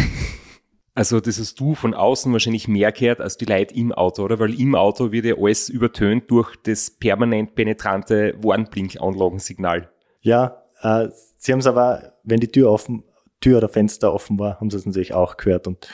Also 0.98 1.20
das 1.20 1.38
hast 1.40 1.60
du 1.60 1.76
von 1.76 1.94
außen 1.94 2.34
wahrscheinlich 2.34 2.68
mehr 2.68 2.92
gehört 2.92 3.22
als 3.22 3.38
die 3.38 3.46
Leute 3.46 3.76
im 3.76 3.92
Auto, 3.92 4.24
oder? 4.24 4.40
Weil 4.40 4.60
im 4.60 4.74
Auto 4.74 5.12
wird 5.12 5.26
ja 5.26 5.36
alles 5.38 5.70
übertönt 5.70 6.32
durch 6.32 6.56
das 6.64 6.90
permanent 6.90 7.54
penetrante 7.54 8.34
Warnblinkanlagensignal. 8.42 9.92
Ja, 10.22 10.64
äh, 10.82 11.10
sie 11.38 11.52
haben 11.52 11.60
es 11.60 11.68
aber, 11.68 12.14
wenn 12.24 12.40
die 12.40 12.48
Tür 12.48 12.72
offen, 12.72 13.04
Tür 13.40 13.60
oder 13.60 13.70
Fenster 13.70 14.12
offen 14.12 14.40
war, 14.40 14.60
haben 14.60 14.72
sie 14.72 14.78
es 14.78 14.88
natürlich 14.88 15.14
auch 15.14 15.38
gehört 15.38 15.68
und 15.68 15.88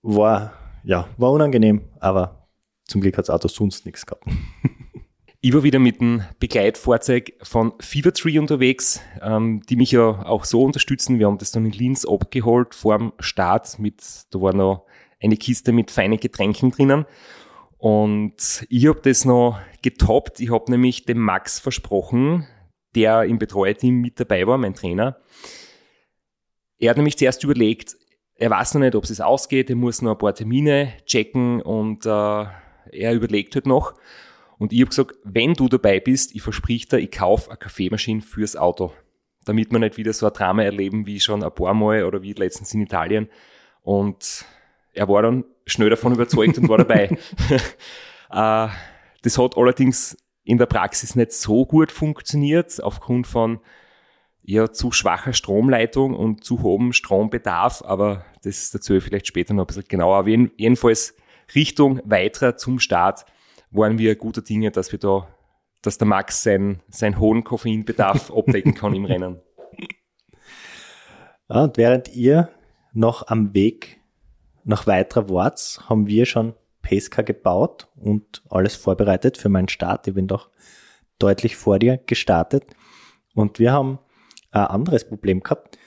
war, 0.00 0.54
ja, 0.84 1.06
war 1.18 1.30
unangenehm, 1.30 1.82
aber 2.00 2.48
zum 2.84 3.02
Glück 3.02 3.18
hat 3.18 3.28
das 3.28 3.34
Auto 3.34 3.48
sonst 3.48 3.84
nichts 3.84 4.06
gehabt. 4.06 4.24
Ich 5.40 5.54
war 5.54 5.62
wieder 5.62 5.78
mit 5.78 6.00
einem 6.00 6.24
Begleitfahrzeug 6.40 7.32
von 7.42 7.72
Fevertree 7.78 8.40
unterwegs, 8.40 9.00
ähm, 9.22 9.62
die 9.68 9.76
mich 9.76 9.92
ja 9.92 10.24
auch 10.26 10.44
so 10.44 10.64
unterstützen. 10.64 11.20
Wir 11.20 11.28
haben 11.28 11.38
das 11.38 11.52
dann 11.52 11.64
in 11.64 11.70
Linz 11.70 12.04
abgeholt 12.04 12.74
vor 12.74 12.98
dem 12.98 13.12
Start 13.20 13.78
mit, 13.78 14.02
da 14.32 14.40
war 14.40 14.52
noch 14.52 14.86
eine 15.22 15.36
Kiste 15.36 15.70
mit 15.70 15.92
feinen 15.92 16.18
Getränken 16.18 16.72
drinnen. 16.72 17.06
Und 17.76 18.66
ich 18.68 18.88
habe 18.88 19.00
das 19.00 19.24
noch 19.24 19.60
getoppt. 19.80 20.40
Ich 20.40 20.50
habe 20.50 20.72
nämlich 20.72 21.04
dem 21.04 21.18
Max 21.18 21.60
versprochen, 21.60 22.48
der 22.96 23.22
im 23.22 23.38
Betreuerteam 23.38 23.94
mit 24.00 24.18
dabei 24.18 24.44
war, 24.44 24.58
mein 24.58 24.74
Trainer. 24.74 25.18
Er 26.80 26.90
hat 26.90 26.96
nämlich 26.96 27.16
zuerst 27.16 27.44
überlegt, 27.44 27.96
er 28.34 28.50
weiß 28.50 28.74
noch 28.74 28.80
nicht, 28.80 28.96
ob 28.96 29.04
es 29.04 29.20
ausgeht, 29.20 29.70
er 29.70 29.76
muss 29.76 30.02
noch 30.02 30.12
ein 30.12 30.18
paar 30.18 30.34
Termine 30.34 30.94
checken 31.06 31.62
und 31.62 32.06
äh, 32.06 32.08
er 32.10 33.12
überlegt 33.14 33.54
halt 33.54 33.66
noch. 33.66 33.94
Und 34.58 34.72
ich 34.72 34.80
habe 34.80 34.88
gesagt, 34.88 35.16
wenn 35.24 35.54
du 35.54 35.68
dabei 35.68 36.00
bist, 36.00 36.34
ich 36.34 36.42
versprich 36.42 36.88
dir, 36.88 36.98
ich 36.98 37.12
kaufe 37.12 37.50
eine 37.50 37.58
Kaffeemaschine 37.58 38.20
fürs 38.20 38.56
Auto. 38.56 38.92
Damit 39.44 39.70
wir 39.70 39.78
nicht 39.78 39.96
wieder 39.96 40.12
so 40.12 40.26
ein 40.26 40.32
Drama 40.32 40.62
erleben 40.62 41.06
wie 41.06 41.20
schon 41.20 41.42
ein 41.42 41.54
paar 41.54 41.74
Mal 41.74 42.04
oder 42.04 42.22
wie 42.22 42.32
letztens 42.32 42.74
in 42.74 42.82
Italien. 42.82 43.28
Und 43.82 44.44
er 44.92 45.08
war 45.08 45.22
dann 45.22 45.44
schnell 45.66 45.90
davon 45.90 46.12
überzeugt 46.12 46.58
und 46.58 46.68
war 46.68 46.78
dabei. 46.78 47.08
äh, 48.30 48.68
das 49.22 49.38
hat 49.38 49.56
allerdings 49.56 50.16
in 50.44 50.58
der 50.58 50.66
Praxis 50.66 51.14
nicht 51.14 51.32
so 51.32 51.66
gut 51.66 51.92
funktioniert, 51.92 52.82
aufgrund 52.82 53.26
von 53.26 53.60
ja, 54.42 54.72
zu 54.72 54.92
schwacher 54.92 55.34
Stromleitung 55.34 56.14
und 56.14 56.42
zu 56.42 56.62
hohem 56.62 56.94
Strombedarf, 56.94 57.82
aber 57.84 58.24
das 58.42 58.70
dazu 58.70 58.98
vielleicht 59.00 59.26
später 59.26 59.52
noch 59.52 59.64
ein 59.64 59.66
bisschen 59.66 59.88
genauer. 59.88 60.16
Aber 60.16 60.28
jedenfalls 60.28 61.14
Richtung 61.54 62.00
weiterer 62.04 62.56
zum 62.56 62.78
Start 62.78 63.26
waren 63.70 63.98
wir 63.98 64.16
guter 64.16 64.42
Dinge, 64.42 64.70
dass 64.70 64.92
wir 64.92 64.98
da, 64.98 65.28
dass 65.82 65.98
der 65.98 66.06
Max 66.06 66.42
sein, 66.42 66.82
sein 66.88 67.18
hohen 67.18 67.44
Koffeinbedarf 67.44 68.30
abdecken 68.36 68.74
kann 68.74 68.94
im 68.94 69.04
Rennen. 69.04 69.40
Ja, 71.48 71.64
und 71.64 71.76
während 71.76 72.14
ihr 72.14 72.50
noch 72.92 73.28
am 73.28 73.54
Weg 73.54 74.00
nach 74.64 74.86
weiterer 74.86 75.30
Warts, 75.30 75.88
haben 75.88 76.06
wir 76.06 76.26
schon 76.26 76.54
Pesca 76.82 77.22
gebaut 77.22 77.88
und 77.96 78.42
alles 78.50 78.76
vorbereitet 78.76 79.38
für 79.38 79.48
meinen 79.48 79.68
Start. 79.68 80.06
Ich 80.06 80.14
bin 80.14 80.26
doch 80.26 80.50
deutlich 81.18 81.56
vor 81.56 81.78
dir 81.78 81.98
gestartet. 81.98 82.64
Und 83.34 83.58
wir 83.58 83.72
haben 83.72 83.98
ein 84.50 84.64
anderes 84.64 85.06
Problem 85.06 85.40
gehabt. 85.40 85.78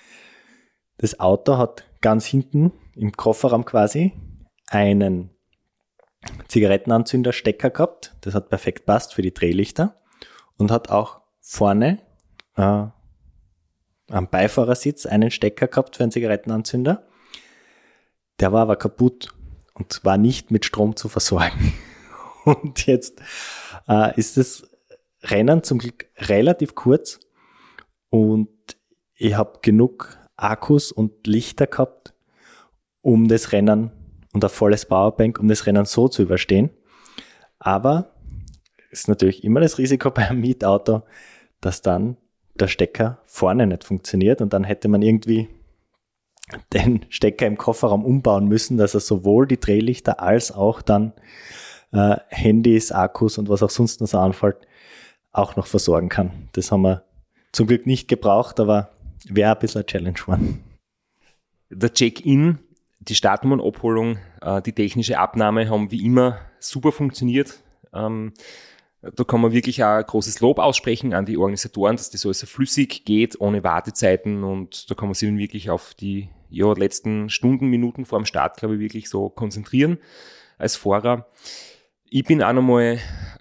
Das 0.98 1.20
Auto 1.20 1.58
hat 1.58 1.86
ganz 2.02 2.26
hinten 2.26 2.72
im 2.96 3.12
Kofferraum 3.12 3.66
quasi 3.66 4.14
einen 4.68 5.32
Zigarettenanzünder-Stecker 6.48 7.70
gehabt. 7.70 8.16
Das 8.22 8.34
hat 8.34 8.50
perfekt 8.50 8.86
passt 8.86 9.14
für 9.14 9.22
die 9.22 9.34
Drehlichter 9.34 9.96
und 10.58 10.72
hat 10.72 10.90
auch 10.90 11.22
vorne 11.40 12.00
äh, 12.56 12.62
am 12.62 14.28
Beifahrersitz 14.30 15.06
einen 15.06 15.32
Stecker 15.32 15.68
gehabt 15.68 15.96
für 15.96 16.04
einen 16.04 16.12
Zigarettenanzünder. 16.12 17.08
Der 18.40 18.52
war 18.52 18.64
aber 18.64 18.76
kaputt 18.76 19.34
und 19.74 20.04
war 20.04 20.18
nicht 20.18 20.52
mit 20.52 20.66
Strom 20.66 20.96
zu 20.96 21.10
versorgen. 21.10 21.74
Und 22.44 22.88
jetzt 22.88 23.22
äh, 23.88 24.20
ist 24.20 24.36
das 24.36 24.64
Rennen 25.22 25.62
zum 25.62 25.78
Glück 25.78 26.08
relativ 26.18 26.74
kurz 26.74 27.20
und 28.10 28.50
ich 29.16 29.36
habe 29.36 29.60
genug 29.62 30.18
Akkus 30.36 30.92
und 30.92 31.28
Lichter 31.28 31.68
gehabt, 31.68 32.16
um 33.02 33.28
das 33.28 33.52
Rennen 33.52 33.92
und 34.34 34.44
ein 34.44 34.50
volles 34.50 34.86
Powerbank, 34.86 35.40
um 35.40 35.48
das 35.48 35.66
Rennen 35.66 35.86
so 35.86 36.08
zu 36.08 36.22
überstehen. 36.22 36.70
Aber 37.60 38.12
ist 38.92 39.08
natürlich 39.08 39.44
immer 39.44 39.60
das 39.60 39.78
Risiko 39.78 40.12
bei 40.12 40.28
einem 40.28 40.42
Mietauto, 40.42 41.04
dass 41.60 41.82
dann 41.82 42.18
der 42.56 42.68
Stecker 42.68 43.20
vorne 43.26 43.66
nicht 43.68 43.84
funktioniert 43.84 44.42
und 44.42 44.54
dann 44.54 44.64
hätte 44.64 44.88
man 44.88 45.02
irgendwie 45.02 45.48
den 46.74 47.06
Stecker 47.10 47.48
im 47.48 47.58
Kofferraum 47.58 48.04
umbauen 48.04 48.48
müssen, 48.48 48.78
dass 48.78 48.94
er 48.94 49.00
sowohl 49.00 49.48
die 49.48 49.60
Drehlichter 49.60 50.20
als 50.20 50.52
auch 50.52 50.82
dann 50.82 51.14
äh, 51.94 52.18
Handys, 52.28 52.92
Akkus 52.92 53.38
und 53.38 53.48
was 53.48 53.64
auch 53.64 53.70
sonst 53.70 54.02
noch 54.02 54.08
so 54.08 54.20
anfällt, 54.20 54.58
auch 55.32 55.56
noch 55.56 55.68
versorgen 55.68 56.10
kann. 56.10 56.50
Das 56.54 56.72
haben 56.72 56.82
wir 56.82 57.06
zum 57.54 57.68
Glück 57.68 57.86
nicht 57.86 58.08
gebraucht, 58.08 58.60
aber 58.60 58.92
wäre 59.28 59.54
ein 59.54 59.60
bisschen 59.60 59.80
eine 59.80 59.86
Challenge 59.86 60.14
geworden. 60.14 60.64
Der 61.70 61.94
Check-in 61.94 62.60
die 63.02 63.16
Startnummernabholung, 63.16 64.20
äh, 64.42 64.62
die 64.62 64.74
technische 64.74 65.20
Abnahme 65.20 65.70
haben 65.70 65.92
wie 65.92 66.06
immer 66.06 66.40
super 66.60 66.92
funktioniert. 66.92 67.62
Ähm, 67.94 68.34
da 69.02 69.24
kann 69.24 69.42
man 69.42 69.52
wirklich 69.52 69.84
auch 69.84 70.06
großes 70.06 70.42
Lob 70.42 70.60
aussprechen 70.60 71.14
an 71.16 71.26
die 71.26 71.38
Organisatoren, 71.38 71.96
dass 71.96 72.12
das 72.12 72.24
alles 72.26 72.40
so 72.40 72.46
flüssig 72.46 73.04
geht, 73.04 73.42
ohne 73.42 73.64
Wartezeiten 73.64 74.44
und 74.44 74.92
da 74.92 74.96
kann 74.96 75.08
man 75.08 75.16
sich 75.16 75.36
wirklich 75.36 75.72
auf 75.72 75.96
die 75.96 76.30
ja, 76.50 76.72
letzten 76.74 77.30
Stunden, 77.30 77.68
Minuten 77.68 78.06
vor 78.06 78.20
dem 78.20 78.26
Start, 78.26 78.58
glaube 78.58 78.76
ich, 78.76 78.80
wirklich 78.80 79.10
so 79.10 79.30
konzentrieren 79.30 79.98
als 80.60 80.76
Fahrer. 80.76 81.28
Ich 82.06 82.26
bin 82.26 82.44
auch 82.44 82.54
nochmal 82.54 83.00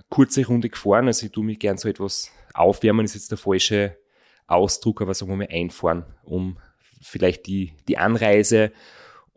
kurze 0.08 0.46
Runde 0.46 0.70
gefahren, 0.70 1.08
also 1.08 1.26
ich 1.26 1.32
tue 1.32 1.44
mich 1.44 1.58
gern 1.58 1.76
so 1.76 1.88
etwas 1.88 2.30
aufwärmen, 2.54 3.04
ist 3.04 3.14
jetzt 3.14 3.30
der 3.30 3.38
falsche 3.38 3.98
Ausdruck, 4.46 5.02
aber 5.02 5.12
sagen 5.12 5.30
wir 5.30 5.36
mal 5.36 5.48
einfahren, 5.50 6.04
um 6.22 6.56
vielleicht 7.02 7.46
die, 7.46 7.74
die 7.86 7.98
Anreise 7.98 8.72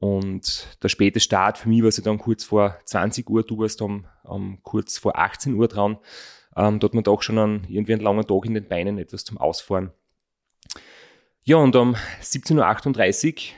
und 0.04 0.68
der 0.84 0.89
späte 0.89 1.22
Start, 1.22 1.58
für 1.58 1.70
mich 1.70 1.82
war 1.82 1.88
es 1.88 1.96
dann 1.96 2.18
kurz 2.18 2.44
vor 2.44 2.78
20 2.84 3.30
Uhr, 3.30 3.42
du 3.42 3.58
warst 3.60 3.82
um, 3.82 4.06
um 4.26 4.62
kurz 4.62 4.98
vor 4.98 5.18
18 5.18 5.54
Uhr 5.54 5.70
dran. 5.70 5.98
Ähm, 6.58 6.82
da 6.82 6.88
hat 6.88 6.94
man 6.94 7.06
doch 7.06 7.22
schon 7.22 7.39
einen, 7.39 7.63
irgendwie 7.70 7.94
einen 7.94 8.02
langen 8.02 8.28
Tag 8.28 8.44
in 8.44 8.54
den 8.54 8.68
Beinen, 8.68 8.98
etwas 8.98 9.24
zum 9.24 9.38
Ausfahren. 9.38 9.92
Ja, 11.44 11.56
und 11.56 11.74
um 11.78 11.96
17.38 12.22 13.28
Uhr 13.30 13.58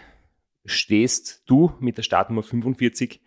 stehst 0.66 1.42
du 1.48 1.74
mit 1.80 1.98
der 1.98 2.04
Startnummer 2.04 2.44
45 2.44 3.22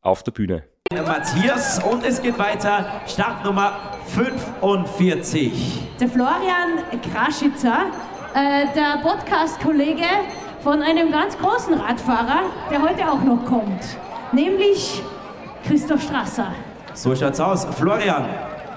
auf 0.00 0.22
der 0.22 0.30
Bühne. 0.30 0.62
Matthias 0.92 1.82
und 1.82 2.04
es 2.04 2.22
geht 2.22 2.38
weiter. 2.38 3.02
Startnummer 3.08 3.98
45. 4.14 5.52
Der 5.98 6.08
Florian 6.08 6.78
Kraschitzer, 7.10 7.90
äh, 8.36 8.72
der 8.72 9.00
Podcast-Kollege 9.02 10.06
von 10.62 10.80
einem 10.80 11.10
ganz 11.10 11.36
großen 11.38 11.74
Radfahrer, 11.74 12.42
der 12.70 12.82
heute 12.82 13.10
auch 13.10 13.22
noch 13.22 13.44
kommt, 13.44 13.98
nämlich 14.30 15.02
Christoph 15.66 16.02
Strasser. 16.02 16.52
So 16.94 17.14
schaut's 17.16 17.40
aus. 17.40 17.64
Florian. 17.64 18.26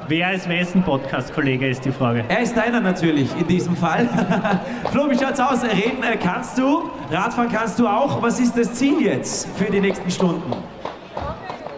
Wer 0.07 0.33
ist 0.33 0.47
wessen 0.47 0.83
Podcast-Kollege, 0.83 1.67
ist 1.67 1.83
die 1.83 1.91
Frage. 1.91 2.23
Er 2.27 2.39
ist 2.39 2.55
deiner 2.55 2.79
natürlich 2.79 3.35
in 3.39 3.47
diesem 3.47 3.75
Fall. 3.75 4.07
Flo, 4.91 5.09
wie 5.09 5.17
schaut's 5.17 5.39
aus? 5.39 5.63
Reden 5.63 6.03
kannst 6.21 6.57
du, 6.57 6.89
Radfahren 7.11 7.51
kannst 7.51 7.79
du 7.79 7.87
auch. 7.87 8.21
Was 8.21 8.39
ist 8.39 8.55
das 8.55 8.73
Ziel 8.73 9.01
jetzt 9.01 9.47
für 9.57 9.71
die 9.71 9.79
nächsten 9.79 10.09
Stunden? 10.11 10.53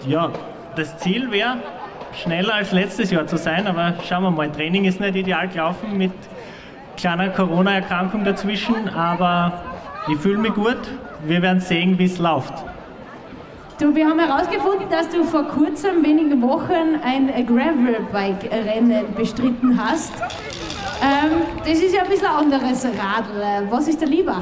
Ja, 0.06 0.30
das 0.76 0.98
Ziel 1.00 1.32
wäre, 1.32 1.58
schneller 2.13 2.56
als 2.56 2.72
letztes 2.72 3.12
Jahr 3.12 3.28
zu 3.28 3.38
sein, 3.38 3.65
aber 3.65 3.93
schauen 4.08 4.24
wir 4.24 4.32
mal, 4.32 4.52
Training 4.52 4.86
ist 4.86 5.00
nicht 5.00 5.15
ideal 5.15 5.48
gelaufen 5.48 5.98
mit 5.98 6.12
kleiner 6.98 7.30
Corona-Erkrankung 7.30 8.26
dazwischen, 8.26 8.89
aber 8.89 9.54
ich 10.10 10.17
fühle 10.17 10.38
mich 10.38 10.54
gut. 10.54 10.78
Wir 11.26 11.41
werden 11.41 11.60
sehen, 11.60 11.98
wie 11.98 12.06
es 12.06 12.17
läuft. 12.17 12.54
Du, 13.80 13.93
wir 13.93 14.08
haben 14.08 14.20
herausgefunden, 14.20 14.89
dass 14.89 15.10
du 15.10 15.24
vor 15.24 15.43
kurzem, 15.43 16.04
wenigen 16.04 16.41
Wochen, 16.41 17.00
ein 17.04 17.28
Gravelbike-Rennen 17.46 19.13
bestritten 19.15 19.80
hast. 19.80 20.13
Ähm, 21.02 21.41
das 21.60 21.80
ist 21.80 21.93
ja 21.93 22.02
ein 22.04 22.10
bisschen 22.10 22.28
anderes 22.28 22.86
Radl. 22.86 23.67
Was 23.70 23.88
ist 23.88 24.02
da 24.02 24.06
lieber? 24.06 24.41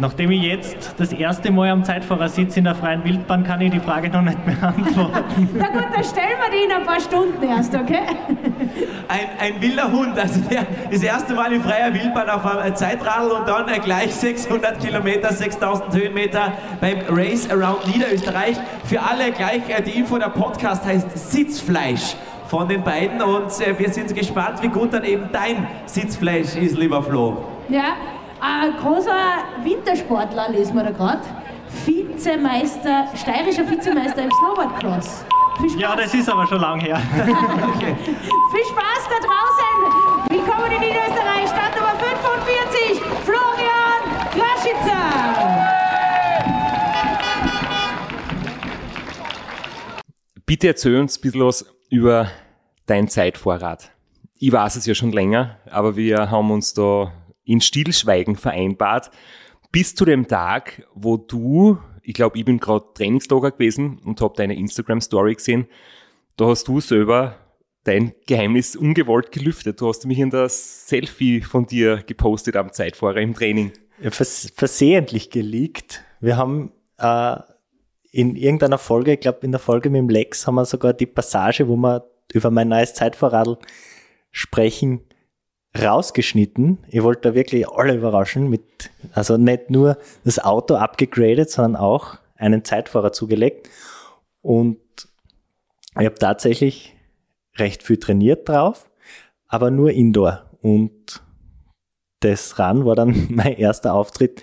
Nachdem 0.00 0.30
ich 0.30 0.42
jetzt 0.42 0.94
das 0.96 1.12
erste 1.12 1.50
Mal 1.50 1.70
am 1.70 1.82
Zeitfahrer 1.82 2.28
sitze 2.28 2.60
in 2.60 2.66
der 2.66 2.76
freien 2.76 3.02
Wildbahn, 3.02 3.42
kann 3.42 3.60
ich 3.60 3.72
die 3.72 3.80
Frage 3.80 4.08
noch 4.08 4.22
nicht 4.22 4.38
beantworten. 4.44 5.48
Na 5.54 5.66
gut, 5.70 5.86
dann 5.92 6.04
stellen 6.04 6.38
wir 6.40 6.50
die 6.56 6.64
in 6.66 6.72
ein 6.72 6.86
paar 6.86 7.00
Stunden 7.00 7.42
erst, 7.42 7.74
okay? 7.74 8.02
Ein, 9.08 9.26
ein 9.40 9.60
wilder 9.60 9.90
Hund, 9.90 10.16
also 10.16 10.40
der 10.42 10.66
das 10.90 11.02
erste 11.02 11.34
Mal 11.34 11.52
in 11.52 11.62
freier 11.62 11.92
Wildbahn 11.92 12.30
auf 12.30 12.46
einem 12.46 12.76
Zeitradl 12.76 13.30
und 13.32 13.48
dann 13.48 13.66
gleich 13.82 14.14
600 14.14 14.78
Kilometer, 14.78 15.32
6000 15.32 15.92
Höhenmeter 15.92 16.52
beim 16.80 16.98
Race 17.08 17.50
Around 17.50 17.92
Niederösterreich. 17.92 18.56
Für 18.84 19.02
alle 19.02 19.32
gleich 19.32 19.68
äh, 19.68 19.82
die 19.82 19.98
Info, 19.98 20.16
der 20.18 20.28
Podcast 20.28 20.84
heißt 20.84 21.18
Sitzfleisch 21.30 22.14
von 22.46 22.68
den 22.68 22.84
beiden 22.84 23.20
und 23.20 23.50
äh, 23.60 23.76
wir 23.76 23.90
sind 23.90 24.14
gespannt, 24.14 24.62
wie 24.62 24.68
gut 24.68 24.92
dann 24.92 25.04
eben 25.04 25.28
dein 25.32 25.66
Sitzfleisch 25.86 26.54
ist, 26.54 26.78
lieber 26.78 27.02
Flo. 27.02 27.44
Ja, 27.68 27.96
ein 28.40 28.76
großer 28.76 29.38
Wintersportler, 29.64 30.50
lesen 30.50 30.76
wir 30.76 30.84
da 30.84 30.90
gerade. 30.90 31.20
Vizemeister, 31.84 33.06
steirischer 33.14 33.68
Vizemeister 33.68 34.22
im 34.22 34.30
Snowboardcross. 34.30 35.24
Viel 35.60 35.70
Spaß. 35.70 35.80
Ja, 35.80 35.96
das 35.96 36.14
ist 36.14 36.28
aber 36.28 36.46
schon 36.46 36.60
lang 36.60 36.80
her. 36.80 36.96
Viel 37.16 38.64
Spaß 38.64 39.08
da 39.10 39.18
draußen. 39.26 40.28
Willkommen 40.30 40.70
in 40.72 40.80
Niederösterreich, 40.80 41.48
Startnummer 41.48 41.94
45, 41.98 43.00
Florian 43.24 44.02
Kraschitzer. 44.30 45.02
Bitte 50.46 50.68
erzähl 50.68 51.00
uns 51.00 51.18
ein 51.18 51.22
bisschen 51.22 51.44
was 51.44 51.66
über 51.90 52.28
dein 52.86 53.08
Zeitvorrat. 53.08 53.90
Ich 54.38 54.52
weiß 54.52 54.76
es 54.76 54.86
ja 54.86 54.94
schon 54.94 55.12
länger, 55.12 55.56
aber 55.70 55.96
wir 55.96 56.30
haben 56.30 56.50
uns 56.52 56.72
da 56.72 57.12
in 57.48 57.60
Stillschweigen 57.60 58.36
vereinbart, 58.36 59.10
bis 59.72 59.94
zu 59.94 60.04
dem 60.04 60.28
Tag, 60.28 60.86
wo 60.94 61.16
du, 61.16 61.78
ich 62.02 62.14
glaube, 62.14 62.38
ich 62.38 62.44
bin 62.44 62.58
gerade 62.58 62.84
Trainingslager 62.94 63.50
gewesen 63.50 63.98
und 64.04 64.20
habe 64.20 64.34
deine 64.36 64.56
Instagram-Story 64.56 65.34
gesehen, 65.34 65.66
da 66.36 66.46
hast 66.46 66.68
du 66.68 66.80
selber 66.80 67.36
dein 67.84 68.12
Geheimnis 68.26 68.76
ungewollt 68.76 69.32
gelüftet. 69.32 69.80
Du 69.80 69.88
hast 69.88 70.04
mich 70.06 70.18
in 70.18 70.30
das 70.30 70.88
Selfie 70.88 71.40
von 71.40 71.66
dir 71.66 72.02
gepostet 72.06 72.54
am 72.54 72.70
Zeitfahrer 72.70 73.16
im 73.16 73.34
Training. 73.34 73.72
Ja, 74.00 74.10
vers 74.10 74.52
versehentlich 74.54 75.30
geleakt. 75.30 76.04
Wir 76.20 76.36
haben 76.36 76.72
äh, 76.98 77.36
in 78.12 78.36
irgendeiner 78.36 78.78
Folge, 78.78 79.14
ich 79.14 79.20
glaube 79.20 79.40
in 79.42 79.52
der 79.52 79.60
Folge 79.60 79.88
mit 79.88 80.00
dem 80.00 80.10
Lex, 80.10 80.46
haben 80.46 80.56
wir 80.56 80.66
sogar 80.66 80.92
die 80.92 81.06
Passage, 81.06 81.66
wo 81.66 81.76
wir 81.76 82.08
über 82.32 82.50
mein 82.50 82.68
neues 82.68 82.92
Zeitvorradl 82.92 83.56
sprechen, 84.30 85.00
rausgeschnitten. 85.82 86.78
Ich 86.88 87.02
wollte 87.02 87.30
da 87.30 87.34
wirklich 87.34 87.68
alle 87.68 87.94
überraschen 87.94 88.48
mit, 88.48 88.90
also 89.12 89.36
nicht 89.36 89.70
nur 89.70 89.98
das 90.24 90.38
Auto 90.38 90.74
abgegradet, 90.76 91.50
sondern 91.50 91.76
auch 91.80 92.18
einen 92.36 92.64
Zeitfahrer 92.64 93.12
zugelegt. 93.12 93.68
Und 94.42 94.78
ich 95.98 96.06
habe 96.06 96.14
tatsächlich 96.14 96.94
recht 97.56 97.82
viel 97.82 97.98
trainiert 97.98 98.48
drauf, 98.48 98.88
aber 99.46 99.70
nur 99.70 99.90
Indoor. 99.90 100.44
Und 100.62 101.22
das 102.20 102.58
Run 102.58 102.84
war 102.84 102.94
dann 102.94 103.26
mein 103.30 103.56
erster 103.56 103.94
Auftritt 103.94 104.42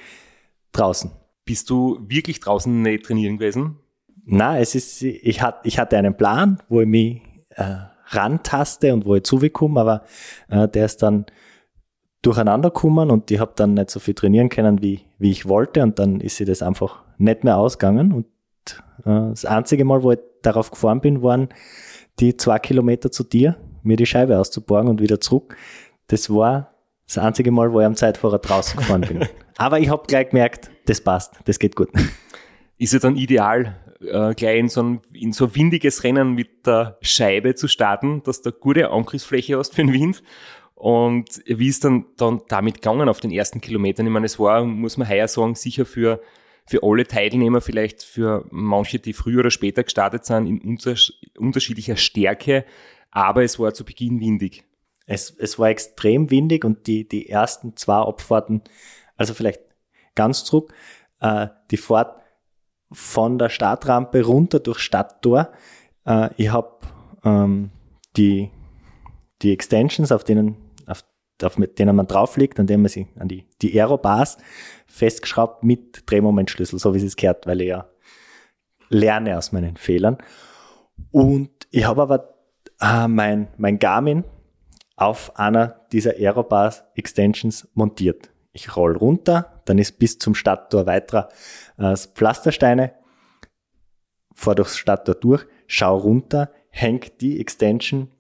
draußen. 0.72 1.12
Bist 1.46 1.70
du 1.70 2.00
wirklich 2.08 2.40
draußen 2.40 2.82
nicht 2.82 3.06
trainieren 3.06 3.38
gewesen? 3.38 3.80
Na, 4.26 4.60
es 4.60 4.74
ist, 4.74 5.02
ich, 5.04 5.42
hat, 5.42 5.62
ich 5.64 5.78
hatte 5.78 5.98
einen 5.98 6.18
Plan, 6.18 6.62
wo 6.68 6.82
ich 6.82 6.88
mich 6.88 7.22
äh, 7.52 7.76
rantaste 8.08 8.94
und 8.94 9.06
wo 9.06 9.16
ich 9.16 9.24
zugekommen, 9.24 9.78
aber 9.78 10.04
äh, 10.50 10.68
der 10.68 10.86
ist 10.86 11.04
dann 11.04 11.26
durcheinander 12.22 12.70
gekommen 12.70 13.12
und 13.12 13.30
ich 13.30 13.40
habe 13.40 13.54
dann 13.56 13.76
nicht 13.76 13.92
so 13.92 14.00
viel 14.00 14.14
trainieren 14.14 14.50
können, 14.50 14.82
wie, 14.82 15.02
wie 15.20 15.32
ich 15.32 15.48
wollte 15.48 15.84
und 15.84 16.00
dann 16.00 16.22
ist 16.22 16.38
sie 16.38 16.46
das 16.46 16.62
einfach 16.62 17.04
nicht 17.18 17.44
mehr 17.44 17.58
ausgegangen 17.58 18.12
und 18.12 18.26
äh, 19.06 19.30
das 19.30 19.46
einzige 19.46 19.86
Mal, 19.86 20.04
wo 20.04 20.12
ich 20.12 20.20
darauf 20.42 20.72
gefahren 20.72 21.02
bin, 21.02 21.22
waren 21.22 21.50
die 22.20 22.38
zwei 22.38 22.60
Kilometer 22.60 23.12
zu 23.12 23.24
dir, 23.24 23.58
mir 23.84 23.98
die 23.98 24.06
Scheibe 24.06 24.40
auszuborgen 24.40 24.90
und 24.90 25.02
wieder 25.02 25.20
zurück. 25.20 25.56
Das 26.08 26.30
war 26.30 26.72
das 27.06 27.18
einzige 27.18 27.52
Mal, 27.52 27.72
wo 27.72 27.80
ich 27.80 27.86
am 27.86 27.96
Zeitfahrer 27.96 28.40
draußen 28.40 28.78
gefahren 28.78 29.02
bin. 29.02 29.26
Aber 29.58 29.80
ich 29.80 29.90
habe 29.90 30.04
gleich 30.08 30.30
gemerkt, 30.30 30.72
das 30.86 31.02
passt, 31.02 31.34
das 31.46 31.60
geht 31.60 31.76
gut. 31.76 31.90
Ist 32.78 32.94
es 32.94 33.02
dann 33.02 33.16
ideal, 33.16 33.76
äh, 34.08 34.34
gleich 34.36 34.60
in 34.60 34.70
so, 34.70 34.84
ein, 34.84 35.02
in 35.14 35.34
so 35.34 35.56
windiges 35.56 36.04
Rennen 36.04 36.34
mit 36.34 36.66
der 36.66 36.98
Scheibe 37.02 37.56
zu 37.56 37.68
starten, 37.68 38.24
dass 38.24 38.42
du 38.42 38.50
eine 38.50 38.60
gute 38.60 38.90
Angriffsfläche 38.90 39.58
hast 39.58 39.76
für 39.76 39.84
den 39.84 39.94
Wind? 39.94 40.24
Und 40.76 41.42
wie 41.46 41.68
ist 41.68 41.84
dann, 41.86 42.06
dann 42.18 42.42
damit 42.50 42.76
gegangen 42.76 43.08
auf 43.08 43.22
den 43.22 43.32
ersten 43.32 43.62
Kilometern? 43.62 44.06
Ich 44.06 44.12
meine, 44.12 44.26
es 44.26 44.40
war, 44.40 44.64
muss 44.66 44.98
man 44.98 45.08
heuer 45.08 45.28
sagen, 45.28 45.56
sicher 45.56 45.86
für, 45.86 46.22
für 46.66 46.84
alle 46.84 47.08
Teilnehmer, 47.08 47.62
vielleicht 47.62 48.04
für 48.04 48.46
manche, 48.52 49.00
die 49.00 49.14
früher 49.14 49.40
oder 49.40 49.52
später 49.52 49.84
gestartet 49.84 50.26
sind, 50.26 50.48
in 50.48 50.78
unterschiedlicher 51.38 51.96
Stärke, 51.96 52.66
aber 53.10 53.44
es 53.44 53.58
war 53.58 53.74
zu 53.74 53.86
Beginn 53.86 54.20
windig. 54.20 54.66
Es, 55.06 55.34
es 55.38 55.58
war 55.60 55.70
extrem 55.70 56.30
windig 56.32 56.66
und 56.66 56.88
die, 56.88 57.08
die 57.08 57.30
ersten 57.30 57.78
zwei 57.78 58.00
Abfahrten, 58.00 58.62
also 59.16 59.34
vielleicht 59.34 59.62
ganz 60.16 60.44
zurück, 60.44 60.74
äh, 61.22 61.48
die 61.72 61.78
Fahrt 61.78 62.22
von 62.96 63.38
der 63.38 63.50
Startrampe 63.50 64.24
runter 64.24 64.60
durch 64.60 64.80
Stadttor. 64.80 65.50
Äh, 66.06 66.30
ich 66.38 66.52
habe 66.52 66.78
ähm, 67.24 67.72
die, 68.16 68.52
die 69.42 69.52
Extensions, 69.52 70.12
auf 70.12 70.24
denen, 70.24 70.56
auf, 70.88 71.04
auf 71.44 71.58
mit 71.58 71.78
denen 71.78 71.96
man 71.96 72.08
drauf 72.08 72.38
liegt, 72.38 72.60
an 72.60 72.68
denen 72.68 72.84
man 72.84 72.90
sie 72.90 73.08
an 73.20 73.28
die, 73.28 73.46
die 73.62 73.80
Aerobars 73.80 74.38
festgeschraubt 74.88 75.64
mit 75.64 76.10
Drehmomentschlüssel, 76.10 76.80
so 76.80 76.94
wie 76.94 77.06
es 77.06 77.16
gehört, 77.16 77.46
weil 77.46 77.62
ich 77.62 77.68
ja 77.68 77.90
lerne 78.90 79.38
aus 79.38 79.52
meinen 79.52 79.78
Fehlern. 79.78 80.18
Und 81.12 81.50
ich 81.72 81.86
habe 81.86 82.02
aber 82.02 82.36
äh, 82.80 83.08
mein, 83.08 83.50
mein 83.58 83.80
Garmin 83.80 84.24
auf 84.96 85.38
einer 85.38 85.82
dieser 85.92 86.12
Aerobars 86.12 86.86
Extensions 86.96 87.68
montiert. 87.74 88.32
Ich 88.54 88.78
roll 88.78 88.96
runter, 88.96 89.55
dann 89.66 89.78
ist 89.78 90.00
bis 90.00 90.18
zum 90.18 90.36
Stadttor 90.36 90.86
weiterer 90.86 91.30
äh, 91.78 91.96
Pflastersteine, 91.96 92.94
fahr 94.34 94.56
durchs 94.56 94.78
Stadttor 94.78 95.16
durch, 95.16 95.46
schau 95.68 95.98
runter, 95.98 96.52
hängt 96.70 97.22
die 97.22 97.40
Extension, 97.40 98.12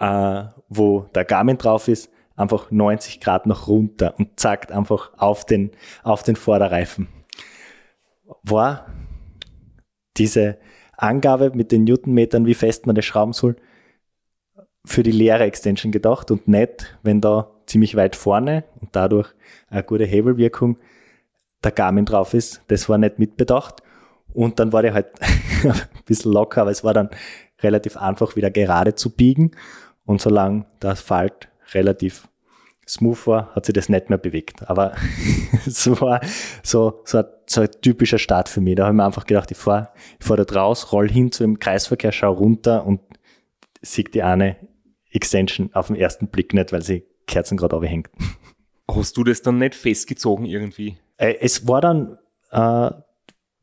äh, 0.00 0.44
wo 0.68 1.00
der 1.14 1.24
Garmin 1.24 1.58
drauf 1.58 1.88
ist, 1.88 2.10
einfach 2.36 2.70
90 2.70 3.20
Grad 3.20 3.46
noch 3.46 3.68
runter 3.68 4.14
und 4.18 4.38
zackt 4.40 4.72
einfach 4.72 5.12
auf 5.16 5.46
den, 5.46 5.70
auf 6.02 6.22
den 6.22 6.36
Vorderreifen. 6.36 7.08
War 8.42 8.86
diese 10.16 10.58
Angabe 10.96 11.50
mit 11.54 11.72
den 11.72 11.84
Newtonmetern, 11.84 12.46
wie 12.46 12.54
fest 12.54 12.86
man 12.86 12.94
das 12.94 13.04
schrauben 13.04 13.32
soll, 13.32 13.56
für 14.86 15.02
die 15.02 15.12
leere 15.12 15.44
Extension 15.44 15.92
gedacht 15.92 16.30
und 16.30 16.48
nicht, 16.48 16.98
wenn 17.02 17.20
da 17.20 17.53
ziemlich 17.66 17.96
weit 17.96 18.16
vorne 18.16 18.64
und 18.80 18.90
dadurch 18.92 19.28
eine 19.68 19.82
gute 19.82 20.04
Hebelwirkung 20.04 20.78
der 21.62 21.72
Garmin 21.72 22.04
drauf 22.04 22.34
ist. 22.34 22.62
Das 22.68 22.88
war 22.88 22.98
nicht 22.98 23.18
mitbedacht. 23.18 23.82
Und 24.32 24.58
dann 24.58 24.72
war 24.72 24.82
der 24.82 24.94
halt 24.94 25.08
ein 25.64 25.74
bisschen 26.04 26.32
locker, 26.32 26.62
aber 26.62 26.70
es 26.70 26.84
war 26.84 26.94
dann 26.94 27.10
relativ 27.62 27.96
einfach 27.96 28.36
wieder 28.36 28.50
gerade 28.50 28.94
zu 28.94 29.10
biegen. 29.10 29.52
Und 30.04 30.20
solange 30.20 30.66
der 30.82 30.90
Asphalt 30.90 31.48
relativ 31.72 32.28
smooth 32.86 33.26
war, 33.26 33.54
hat 33.54 33.64
sich 33.66 33.72
das 33.72 33.88
nicht 33.88 34.10
mehr 34.10 34.18
bewegt. 34.18 34.68
Aber 34.68 34.94
es 35.66 35.88
war 36.00 36.20
so, 36.62 37.02
so, 37.04 37.18
ein, 37.18 37.24
so 37.46 37.62
ein 37.62 37.70
typischer 37.80 38.18
Start 38.18 38.48
für 38.48 38.60
mich. 38.60 38.76
Da 38.76 38.84
habe 38.84 38.94
ich 38.94 38.96
mir 38.96 39.04
einfach 39.04 39.26
gedacht, 39.26 39.50
ich 39.50 39.56
fahre 39.56 39.90
ich 40.18 40.26
fahr 40.26 40.36
da 40.36 40.60
raus, 40.60 40.92
roll 40.92 41.08
hin 41.08 41.32
zu 41.32 41.44
dem 41.44 41.58
Kreisverkehr, 41.58 42.12
schau 42.12 42.32
runter 42.32 42.84
und 42.84 43.00
sieg 43.80 44.12
die 44.12 44.22
eine 44.22 44.56
Extension 45.10 45.70
auf 45.72 45.86
den 45.86 45.96
ersten 45.96 46.28
Blick 46.28 46.52
nicht, 46.52 46.72
weil 46.72 46.82
sie 46.82 47.06
Kerzen 47.26 47.56
gerade 47.56 47.86
hängt. 47.86 48.08
Hast 48.90 49.16
du 49.16 49.24
das 49.24 49.42
dann 49.42 49.58
nicht 49.58 49.74
festgezogen 49.74 50.46
irgendwie? 50.46 50.98
Äh, 51.16 51.36
es 51.40 51.66
war 51.66 51.80
dann, 51.80 52.18
äh, 52.50 52.90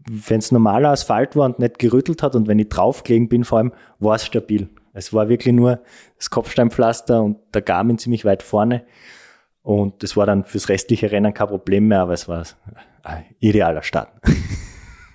wenn 0.10 0.40
es 0.40 0.52
normaler 0.52 0.90
Asphalt 0.90 1.36
war 1.36 1.46
und 1.46 1.60
nicht 1.60 1.80
gerüttelt 1.80 2.24
hat 2.24 2.36
und 2.36 2.48
wenn 2.48 2.60
ich 2.60 2.70
draufgelegen 2.70 3.30
bin 3.30 3.44
vor 3.44 3.60
allem, 3.60 3.74
war 4.00 4.16
es 4.16 4.26
stabil. 4.26 4.70
Es 4.94 5.14
war 5.14 5.30
wirklich 5.30 5.54
nur 5.54 5.82
das 6.18 6.30
Kopfsteinpflaster 6.30 7.22
und 7.22 7.38
der 7.54 7.62
Garmin 7.62 7.98
ziemlich 7.98 8.26
weit 8.26 8.44
vorne. 8.44 8.84
Und 9.62 10.02
das 10.02 10.18
war 10.18 10.26
dann 10.26 10.44
fürs 10.44 10.70
restliche 10.70 11.12
Rennen 11.12 11.34
kein 11.34 11.48
Problem 11.48 11.88
mehr, 11.88 12.02
aber 12.02 12.14
es 12.14 12.28
war 12.28 12.44
ein 13.04 13.26
idealer 13.40 13.84
Start. 13.84 14.10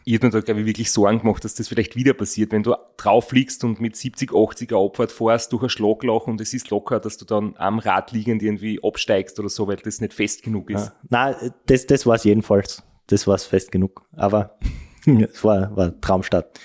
Ich 0.09 0.15
hätte 0.15 0.27
mir 0.27 0.31
da, 0.31 0.41
glaube 0.41 0.61
ich, 0.61 0.67
wirklich 0.67 0.93
Sorgen 0.93 1.19
gemacht, 1.19 1.45
dass 1.45 1.55
das 1.55 1.67
vielleicht 1.67 1.97
wieder 1.97 2.15
passiert, 2.15 2.53
wenn 2.53 2.63
du 2.63 2.77
drauf 2.97 3.33
liegst 3.33 3.65
und 3.65 3.81
mit 3.81 3.97
70, 3.97 4.31
80er 4.31 4.87
Abfahrt 4.87 5.11
fährst 5.11 5.53
durch 5.53 5.65
ein 5.65 5.69
Schlagloch 5.69 6.29
und 6.29 6.41
es 6.41 6.55
ist 6.55 6.71
locker, 6.71 7.01
dass 7.01 7.19
du 7.19 7.25
dann 7.25 7.57
am 7.57 7.81
Rad 7.81 8.13
liegend 8.13 8.41
irgendwie 8.41 8.79
absteigst 8.81 9.41
oder 9.41 9.49
so, 9.49 9.67
weil 9.67 9.75
das 9.77 10.01
nicht 10.01 10.15
fest 10.15 10.45
genug 10.45 10.71
ist. 10.71 10.87
Ja. 10.87 10.93
Nein, 11.09 11.53
das, 11.67 11.87
das 11.87 12.07
war 12.07 12.15
es 12.15 12.23
jedenfalls. 12.23 12.85
Das 13.09 13.27
war 13.27 13.35
es 13.35 13.47
fest 13.47 13.73
genug. 13.73 14.07
Aber 14.13 14.57
es 15.07 15.43
war, 15.43 15.77
war 15.77 16.01
Traumstart. 16.01 16.61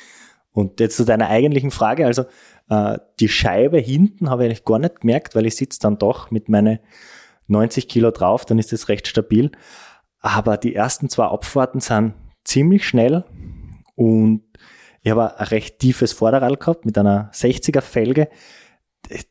Und 0.51 0.79
jetzt 0.79 0.97
zu 0.97 1.03
deiner 1.03 1.27
eigentlichen 1.27 1.71
Frage, 1.71 2.05
also 2.05 2.25
äh, 2.69 2.99
die 3.19 3.27
Scheibe 3.27 3.79
hinten 3.79 4.29
habe 4.29 4.43
ich 4.43 4.49
eigentlich 4.49 4.65
gar 4.65 4.77
nicht 4.77 5.01
gemerkt, 5.01 5.33
weil 5.33 5.47
ich 5.47 5.55
sitze 5.55 5.79
dann 5.79 5.97
doch 5.97 6.29
mit 6.29 6.47
meinen 6.47 6.77
90 7.47 7.87
Kilo 7.87 8.11
drauf, 8.11 8.45
dann 8.45 8.59
ist 8.59 8.71
das 8.71 8.87
recht 8.87 9.07
stabil. 9.07 9.49
Aber 10.19 10.57
die 10.57 10.75
ersten 10.75 11.09
zwei 11.09 11.25
Abfahrten 11.25 11.81
sind 11.81 12.13
ziemlich 12.51 12.85
schnell 12.85 13.23
und 13.95 14.43
ich 15.03 15.11
habe 15.11 15.39
ein 15.39 15.47
recht 15.47 15.79
tiefes 15.79 16.13
Vorderrad 16.13 16.59
gehabt 16.59 16.85
mit 16.85 16.97
einer 16.97 17.31
60er 17.33 17.81
Felge. 17.81 18.29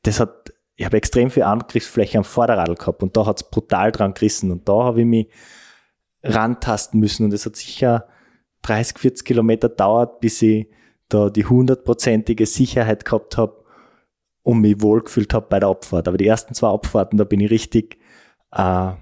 Das 0.03 0.19
hat, 0.19 0.53
ich 0.75 0.85
habe 0.85 0.97
extrem 0.97 1.31
viel 1.31 1.45
Angriffsfläche 1.45 2.19
am 2.19 2.25
Vorderrad 2.25 2.79
gehabt 2.79 3.03
und 3.03 3.17
da 3.17 3.27
hat 3.27 3.41
es 3.41 3.51
brutal 3.51 3.93
dran 3.93 4.15
gerissen 4.15 4.51
und 4.51 4.69
da 4.69 4.85
habe 4.85 5.01
ich 5.01 5.07
mich 5.07 5.29
rantasten 6.23 6.99
müssen 6.99 7.25
und 7.25 7.33
es 7.33 7.47
hat 7.47 7.57
sicher 7.57 8.07
30, 8.63 8.99
40 8.99 9.25
Kilometer 9.27 9.69
dauert, 9.69 10.21
bis 10.21 10.43
ich 10.43 10.69
da 11.09 11.31
die 11.31 11.45
hundertprozentige 11.45 12.47
Sicherheit 12.47 13.05
gehabt 13.05 13.37
habe 13.37 13.65
und 14.43 14.61
mich 14.61 14.81
wohlgefühlt 14.81 15.35
habe 15.35 15.47
bei 15.49 15.61
der 15.61 15.69
Abfahrt. 15.69 16.09
Aber 16.09 16.17
die 16.17 16.27
ersten 16.27 16.55
zwei 16.55 16.69
Abfahrten, 16.69 17.19
da 17.19 17.25
bin 17.25 17.41
ich 17.41 17.51
richtig, 17.51 17.99
äh, 18.53 18.93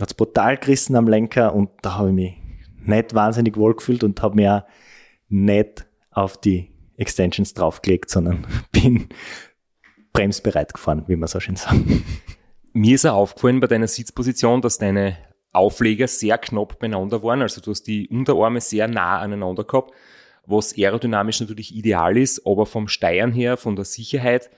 hat's 0.00 0.14
brutal 0.16 0.58
gerissen 0.58 0.96
am 0.96 1.08
Lenker 1.08 1.54
und 1.54 1.70
da 1.82 1.98
habe 1.98 2.08
ich 2.08 2.14
mich 2.14 2.43
nicht 2.86 3.14
wahnsinnig 3.14 3.56
wohl 3.56 3.74
gefühlt 3.74 4.04
und 4.04 4.20
habe 4.22 4.36
mir 4.36 4.54
auch 4.54 4.70
nicht 5.28 5.86
auf 6.10 6.40
die 6.40 6.70
Extensions 6.96 7.54
draufgelegt, 7.54 8.10
sondern 8.10 8.46
bin 8.72 9.08
bremsbereit 10.12 10.72
gefahren, 10.72 11.04
wie 11.08 11.16
man 11.16 11.28
so 11.28 11.40
schön 11.40 11.56
sagt. 11.56 11.80
Mir 12.72 12.94
ist 12.94 13.04
auch 13.06 13.16
aufgefallen 13.16 13.60
bei 13.60 13.66
deiner 13.66 13.88
Sitzposition, 13.88 14.60
dass 14.60 14.78
deine 14.78 15.16
Aufleger 15.52 16.08
sehr 16.08 16.38
knapp 16.38 16.78
beieinander 16.78 17.22
waren. 17.22 17.42
Also 17.42 17.60
du 17.60 17.70
hast 17.70 17.84
die 17.84 18.08
Unterarme 18.08 18.60
sehr 18.60 18.88
nah 18.88 19.18
aneinander 19.18 19.64
gehabt, 19.64 19.92
was 20.46 20.76
aerodynamisch 20.76 21.40
natürlich 21.40 21.74
ideal 21.74 22.16
ist, 22.16 22.46
aber 22.46 22.66
vom 22.66 22.88
Steuern 22.88 23.32
her, 23.32 23.56
von 23.56 23.76
der 23.76 23.84
Sicherheit, 23.84 24.50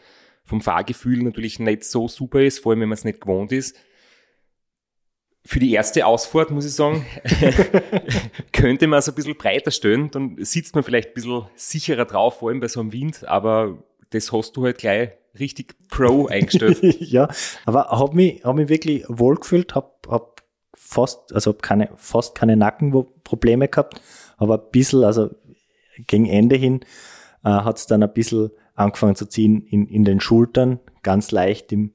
vom 0.45 0.61
Fahrgefühl 0.61 1.23
natürlich 1.23 1.59
nicht 1.59 1.85
so 1.85 2.09
super 2.09 2.41
ist, 2.41 2.61
vor 2.61 2.73
allem 2.73 2.81
wenn 2.81 2.89
man 2.89 2.97
es 2.97 3.05
nicht 3.05 3.21
gewohnt 3.21 3.53
ist 3.53 3.77
für 5.47 5.61
die 5.61 5.73
erste 5.73 6.05
Ausfahrt, 6.05 6.51
muss 6.51 6.67
ich 6.67 6.75
sagen, 6.75 7.07
könnte 8.53 8.89
man 8.89 8.99
es 8.99 9.09
ein 9.09 9.15
bisschen 9.15 9.37
breiter 9.37 9.71
stellen, 9.71 10.11
dann 10.11 10.37
sitzt 10.41 10.75
man 10.75 10.83
vielleicht 10.83 11.11
ein 11.11 11.15
bisschen 11.15 11.47
sicherer 11.55 12.05
drauf, 12.05 12.41
vor 12.41 12.51
allem 12.51 12.61
bei 12.61 12.69
so 12.69 12.81
einem 12.81 12.93
Wind, 12.93 13.27
aber 13.27 13.79
das 14.11 14.33
hast 14.33 14.57
du 14.57 14.65
halt 14.65 14.79
gleich 14.79 15.11
richtig 15.39 15.75
Pro 15.89 16.27
eingestellt. 16.31 16.81
ja, 17.01 17.29
aber 17.65 17.87
hab 17.91 18.13
mich, 18.13 18.45
hab 18.45 18.57
mich 18.57 18.69
wirklich 18.69 19.05
wohlgefühlt, 19.09 19.75
hab, 19.77 20.07
hab 20.09 20.43
fast, 20.75 21.33
also 21.33 21.53
hab 21.53 21.63
keine, 21.63 21.91
fast 21.95 22.35
keine 22.35 22.57
Nackenprobleme 22.57 23.69
gehabt, 23.69 24.01
aber 24.39 24.59
ein 24.59 24.71
bisschen, 24.73 25.05
also 25.05 25.31
gegen 26.09 26.27
Ende 26.27 26.57
hin 26.57 26.81
äh, 27.45 27.51
hat 27.51 27.79
es 27.79 27.87
dann 27.87 28.03
ein 28.03 28.13
bisschen 28.13 28.51
angefangen 28.75 29.15
zu 29.15 29.27
ziehen 29.27 29.63
in, 29.63 29.87
in 29.87 30.05
den 30.05 30.21
Schultern, 30.21 30.81
ganz 31.03 31.31
leicht 31.31 31.71
im, 31.73 31.93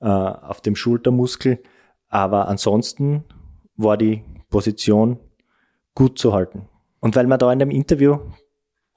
äh, 0.00 0.06
auf 0.06 0.62
dem 0.62 0.76
Schultermuskel 0.76 1.62
aber 2.10 2.48
ansonsten 2.48 3.24
war 3.76 3.96
die 3.96 4.22
Position 4.50 5.18
gut 5.94 6.18
zu 6.18 6.34
halten. 6.34 6.68
Und 7.00 7.16
weil 7.16 7.26
man 7.26 7.38
da 7.38 7.50
in 7.52 7.60
dem 7.60 7.70
Interview 7.70 8.18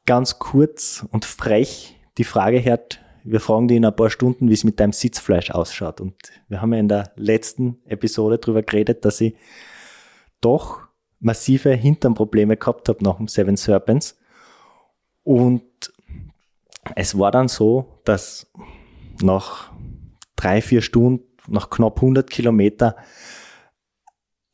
ganz 0.06 0.39
kurz 0.39 1.06
und 1.12 1.23
frech 1.23 1.97
die 2.17 2.26
Frage 2.26 2.63
hört, 2.63 2.99
wir 3.23 3.39
fragen 3.39 3.69
die 3.69 3.78
in 3.78 3.86
ein 3.86 3.95
paar 3.95 4.10
Stunden, 4.10 4.49
wie 4.49 4.54
es 4.54 4.65
mit 4.65 4.80
deinem 4.80 4.91
Sitzfleisch 4.91 5.52
ausschaut. 5.52 6.02
Und 6.02 6.15
wir 6.49 6.62
haben 6.62 6.73
ja 6.73 6.80
in 6.80 6.89
der 6.89 7.13
letzten 7.15 7.82
Episode 7.86 8.38
darüber 8.38 8.63
geredet, 8.63 9.06
dass 9.06 9.21
ich 9.21 9.36
doch 10.41 10.82
massive 11.19 11.73
Hinternprobleme 11.73 12.58
gehabt 12.58 12.89
habe 12.89 13.02
nach 13.02 13.15
dem 13.17 13.30
Seven 13.30 13.56
Serpents. 13.56 14.19
Und 15.23 15.93
es 16.95 17.17
war 17.17 17.32
dann 17.32 17.47
so, 17.47 18.02
dass 18.04 18.52
nach 19.21 19.71
drei, 20.36 20.62
vier 20.62 20.82
Stunden 20.82 21.23
nach 21.48 21.70
knapp 21.70 21.98
100 21.98 22.30
Kilometer 22.30 22.96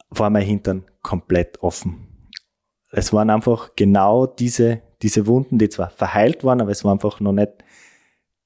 war 0.09 0.29
mein 0.29 0.45
Hintern 0.45 0.85
komplett 1.01 1.61
offen. 1.61 2.07
Es 2.91 3.13
waren 3.13 3.29
einfach 3.29 3.75
genau 3.75 4.25
diese, 4.25 4.81
diese 5.01 5.27
Wunden, 5.27 5.59
die 5.59 5.69
zwar 5.69 5.91
verheilt 5.91 6.43
waren, 6.43 6.61
aber 6.61 6.71
es 6.71 6.83
war 6.83 6.91
einfach 6.91 7.19
noch 7.19 7.33
nicht, 7.33 7.51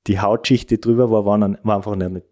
die 0.07 0.19
Hautschicht, 0.19 0.69
die 0.69 0.81
drüber 0.81 1.11
war, 1.11 1.25
war, 1.25 1.37
noch, 1.37 1.57
war 1.63 1.77
einfach 1.77 1.95
noch 1.95 2.09
nicht 2.09 2.25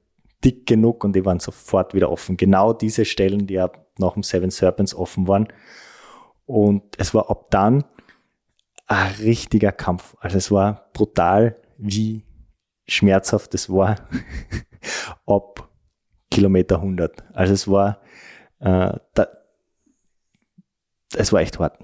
dick 0.44 0.66
genug 0.66 1.04
und 1.04 1.16
die 1.16 1.26
waren 1.26 1.40
sofort 1.40 1.94
wieder 1.94 2.12
offen. 2.12 2.36
Genau 2.36 2.74
diese 2.74 3.06
Stellen, 3.06 3.48
die 3.48 3.54
ja 3.56 3.72
nach 3.98 4.14
dem 4.14 4.24
Seven 4.24 4.52
Serpents 4.52 4.94
offen 4.94 5.28
waren. 5.28 5.48
Und 6.46 6.84
es 6.98 7.14
war 7.14 7.30
ab 7.30 7.50
dann 7.52 7.86
ein 8.88 9.14
richtiger 9.20 9.72
Kampf. 9.72 10.18
Also 10.20 10.38
es 10.38 10.52
war 10.52 10.90
brutal, 10.94 11.56
wie 11.78 12.26
schmerzhaft 12.88 13.54
es 13.54 13.70
war, 13.70 13.96
ab 15.26 15.71
Kilometer 16.32 16.78
100. 16.78 17.24
Also 17.34 17.54
es 17.54 17.68
war, 17.68 18.02
äh, 18.60 18.94
da, 19.14 19.28
es 21.14 21.32
war 21.32 21.42
echt 21.42 21.60
hart. 21.60 21.78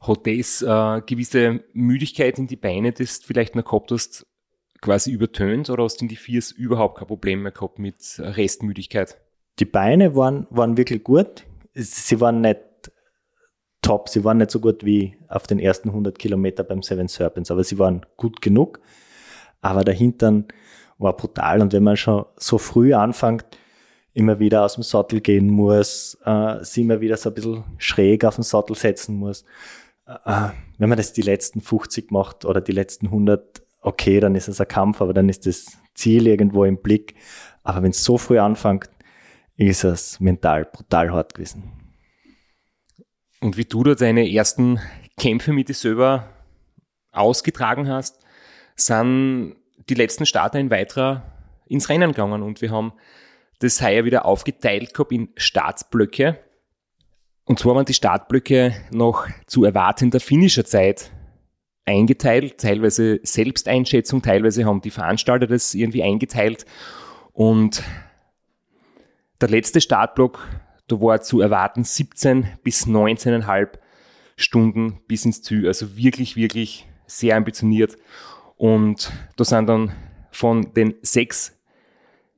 Hat 0.00 0.26
das 0.26 0.62
äh, 0.62 1.02
gewisse 1.06 1.62
Müdigkeit 1.72 2.38
in 2.38 2.46
die 2.46 2.56
Beine, 2.56 2.92
das 2.92 3.20
du 3.20 3.26
vielleicht 3.26 3.54
noch 3.54 3.64
gehabt 3.64 3.90
hast, 3.92 4.26
quasi 4.80 5.12
übertönt 5.12 5.70
oder 5.70 5.84
hast 5.84 6.00
du 6.00 6.04
in 6.04 6.08
die 6.08 6.16
Viers 6.16 6.50
überhaupt 6.50 6.98
kein 6.98 7.06
Problem 7.06 7.42
mehr 7.42 7.52
gehabt 7.52 7.78
mit 7.78 7.96
Restmüdigkeit? 8.18 9.18
Die 9.58 9.64
Beine 9.64 10.16
waren, 10.16 10.46
waren 10.50 10.76
wirklich 10.76 11.04
gut. 11.04 11.44
Sie 11.74 12.20
waren 12.20 12.40
nicht 12.40 12.60
top, 13.80 14.08
sie 14.08 14.24
waren 14.24 14.38
nicht 14.38 14.50
so 14.50 14.60
gut 14.60 14.84
wie 14.84 15.16
auf 15.28 15.46
den 15.46 15.58
ersten 15.58 15.90
100 15.90 16.18
Kilometer 16.18 16.64
beim 16.64 16.82
Seven 16.82 17.08
Serpents, 17.08 17.50
aber 17.50 17.64
sie 17.64 17.78
waren 17.78 18.04
gut 18.16 18.40
genug. 18.42 18.80
Aber 19.60 19.84
der 19.84 19.94
Hintern, 19.94 20.46
war 21.04 21.16
brutal. 21.16 21.60
Und 21.62 21.72
wenn 21.72 21.84
man 21.84 21.96
schon 21.96 22.24
so 22.36 22.58
früh 22.58 22.94
anfängt, 22.94 23.44
immer 24.12 24.38
wieder 24.38 24.64
aus 24.64 24.74
dem 24.74 24.82
Sattel 24.82 25.20
gehen 25.20 25.48
muss, 25.48 26.18
äh, 26.24 26.64
sich 26.64 26.82
immer 26.82 27.00
wieder 27.00 27.16
so 27.16 27.30
ein 27.30 27.34
bisschen 27.34 27.64
schräg 27.78 28.24
auf 28.24 28.36
den 28.36 28.44
Sattel 28.44 28.76
setzen 28.76 29.16
muss. 29.16 29.44
Äh, 30.06 30.48
wenn 30.78 30.88
man 30.88 30.98
das 30.98 31.12
die 31.12 31.22
letzten 31.22 31.60
50 31.60 32.10
macht 32.10 32.44
oder 32.44 32.60
die 32.60 32.72
letzten 32.72 33.06
100, 33.06 33.62
okay, 33.80 34.20
dann 34.20 34.34
ist 34.34 34.48
es 34.48 34.60
ein 34.60 34.68
Kampf, 34.68 35.00
aber 35.00 35.14
dann 35.14 35.28
ist 35.28 35.46
das 35.46 35.66
Ziel 35.94 36.26
irgendwo 36.26 36.64
im 36.64 36.78
Blick. 36.78 37.14
Aber 37.62 37.82
wenn 37.82 37.90
es 37.90 38.04
so 38.04 38.18
früh 38.18 38.38
anfängt, 38.38 38.88
ist 39.56 39.84
es 39.84 40.20
mental 40.20 40.64
brutal 40.64 41.12
hart 41.12 41.34
gewesen. 41.34 41.72
Und 43.40 43.56
wie 43.56 43.64
du 43.64 43.82
da 43.82 43.94
deine 43.94 44.30
ersten 44.30 44.80
Kämpfe 45.18 45.52
mit 45.52 45.68
dir 45.68 45.74
selber 45.74 46.28
ausgetragen 47.12 47.88
hast, 47.88 48.20
sind 48.76 49.56
die 49.88 49.94
letzten 49.94 50.26
Starter 50.26 50.58
in 50.58 50.70
Weitra 50.70 51.22
ins 51.66 51.88
Rennen 51.88 52.12
gegangen 52.12 52.42
und 52.42 52.60
wir 52.60 52.70
haben 52.70 52.92
das 53.58 53.80
heuer 53.82 54.04
wieder 54.04 54.24
aufgeteilt 54.26 54.94
gehabt 54.94 55.12
in 55.12 55.28
Startblöcke. 55.36 56.38
Und 57.44 57.58
zwar 57.58 57.74
waren 57.74 57.84
die 57.84 57.94
Startblöcke 57.94 58.74
noch 58.90 59.26
zu 59.46 59.64
erwartender 59.64 60.20
finnischer 60.20 60.64
Zeit 60.64 61.10
eingeteilt, 61.84 62.58
teilweise 62.58 63.20
Selbsteinschätzung, 63.22 64.22
teilweise 64.22 64.64
haben 64.64 64.80
die 64.80 64.90
Veranstalter 64.90 65.46
das 65.46 65.74
irgendwie 65.74 66.02
eingeteilt. 66.02 66.64
Und 67.32 67.82
der 69.40 69.48
letzte 69.48 69.80
Startblock, 69.80 70.48
da 70.88 71.00
war 71.00 71.20
zu 71.20 71.40
erwarten 71.40 71.84
17 71.84 72.46
bis 72.62 72.86
19,5 72.86 73.68
Stunden 74.36 75.00
bis 75.06 75.24
ins 75.24 75.42
Ziel. 75.42 75.66
Also 75.66 75.96
wirklich, 75.96 76.36
wirklich 76.36 76.86
sehr 77.06 77.36
ambitioniert. 77.36 77.96
Und 78.56 79.12
da 79.36 79.44
sind 79.44 79.66
dann 79.68 79.92
von 80.30 80.72
den 80.74 80.94
sechs 81.02 81.58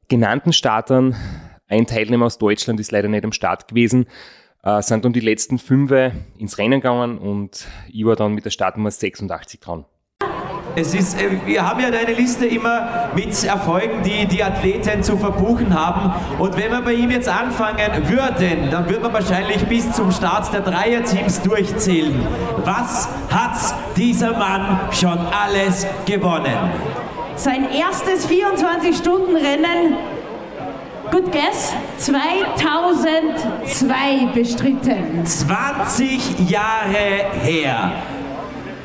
genannten 0.09 0.53
Startern 0.53 1.15
ein 1.69 1.87
Teilnehmer 1.87 2.27
aus 2.27 2.39
Deutschland 2.39 2.79
ist 2.79 2.93
leider 2.93 3.09
nicht 3.09 3.25
am 3.25 3.33
Start 3.33 3.67
gewesen 3.67 4.07
äh, 4.67 4.83
sind 4.83 5.05
dann 5.05 5.13
die 5.13 5.21
letzten 5.21 5.59
fünf 5.59 5.93
ins 6.37 6.59
Rennen 6.59 6.81
gegangen 6.81 7.19
und 7.19 7.67
ich 7.89 8.05
war 8.05 8.17
dann 8.17 8.35
mit 8.35 8.45
der 8.45 8.51
Startnummer 8.51 8.91
86 8.91 9.61
dran. 9.61 9.85
Es 10.79 10.93
ist, 10.93 11.19
äh, 11.19 11.31
wir 11.47 11.67
haben 11.67 11.81
ja 11.81 11.87
eine 11.87 12.13
Liste 12.13 12.45
immer 12.45 13.09
mit 13.15 13.43
Erfolgen, 13.45 14.03
die 14.05 14.27
die 14.27 14.45
Athleten 14.45 15.03
zu 15.03 15.17
verbuchen 15.17 15.73
haben. 15.73 16.13
Und 16.39 16.55
wenn 16.59 16.71
wir 16.71 16.83
bei 16.83 16.93
ihm 16.93 17.11
jetzt 17.11 17.31
anfangen 17.31 18.07
würden, 18.09 18.69
dann 18.71 18.87
würde 18.87 19.05
man 19.05 19.15
wahrscheinlich 19.15 19.65
bis 19.65 19.91
zum 19.93 20.13
Start 20.13 20.53
der 20.53 20.61
Dreierteams 20.61 21.41
durchzählen. 21.41 22.15
Was 22.63 23.09
hat 23.31 23.57
dieser 23.97 24.37
Mann 24.37 24.81
schon 24.93 25.19
alles 25.19 25.87
gewonnen? 26.05 26.71
Sein 27.37 27.69
erstes 27.73 28.29
24-Stunden-Rennen 28.29 29.97
Good 31.11 31.33
guess. 31.33 31.73
2002 31.99 34.27
bestritten. 34.35 35.25
20 35.25 36.51
Jahre 36.51 37.31
her. 37.43 37.93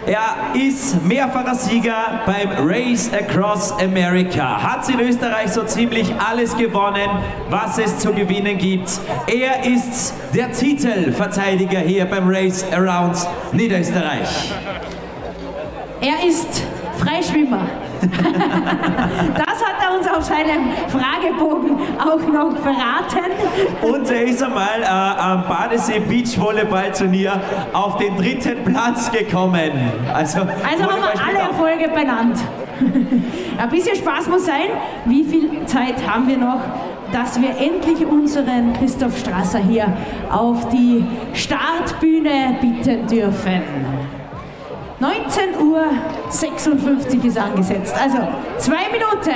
Er 0.05 0.55
ist 0.55 1.03
mehrfacher 1.05 1.53
Sieger 1.53 2.21
beim 2.25 2.67
Race 2.67 3.11
Across 3.13 3.73
America. 3.73 4.61
Hat 4.61 4.89
in 4.89 4.99
Österreich 4.99 5.51
so 5.51 5.63
ziemlich 5.63 6.11
alles 6.15 6.57
gewonnen, 6.57 7.07
was 7.49 7.77
es 7.77 7.99
zu 7.99 8.11
gewinnen 8.11 8.57
gibt. 8.57 8.89
Er 9.27 9.63
ist 9.63 10.15
der 10.33 10.51
Titelverteidiger 10.51 11.79
hier 11.79 12.05
beim 12.05 12.27
Race 12.27 12.65
Around 12.71 13.15
Niederösterreich. 13.51 14.51
Er 16.01 16.27
ist 16.27 16.63
Freischwimmer. 16.97 17.67
das 19.35 19.63
hat 19.63 19.75
er 19.81 19.97
uns 19.97 20.07
auf 20.07 20.23
seinem 20.23 20.71
Fragebogen 20.87 21.77
auch 21.99 22.27
noch 22.27 22.57
verraten. 22.57 23.31
Und 23.81 24.09
er 24.09 24.23
ist 24.23 24.41
einmal 24.41 24.81
äh, 24.81 24.85
am 24.85 25.47
Badesee 25.47 25.99
Beachvolleyball 25.99 26.91
Turnier 26.91 27.39
auf 27.73 27.97
den 27.97 28.17
dritten 28.17 28.63
Platz 28.63 29.11
gekommen. 29.11 29.71
Also, 30.13 30.39
also 30.39 30.83
haben 30.83 31.01
wir 31.01 31.25
alle 31.27 31.39
Erfolge 31.49 31.87
benannt. 31.89 32.39
Ein 33.57 33.69
bisschen 33.69 33.95
Spaß 33.95 34.27
muss 34.27 34.45
sein. 34.45 34.69
Wie 35.05 35.23
viel 35.23 35.65
Zeit 35.65 35.95
haben 36.07 36.27
wir 36.27 36.37
noch, 36.37 36.61
dass 37.11 37.39
wir 37.39 37.49
endlich 37.49 38.05
unseren 38.05 38.73
Christoph 38.73 39.17
Strasser 39.17 39.59
hier 39.59 39.93
auf 40.31 40.69
die 40.69 41.05
Startbühne 41.33 42.57
bitten 42.61 43.05
dürfen? 43.07 43.61
19 45.01 45.57
Uhr 45.59 45.83
56 46.29 47.25
ist 47.25 47.35
angesetzt, 47.35 47.95
also 47.99 48.19
zwei 48.59 48.87
Minuten. 48.91 49.31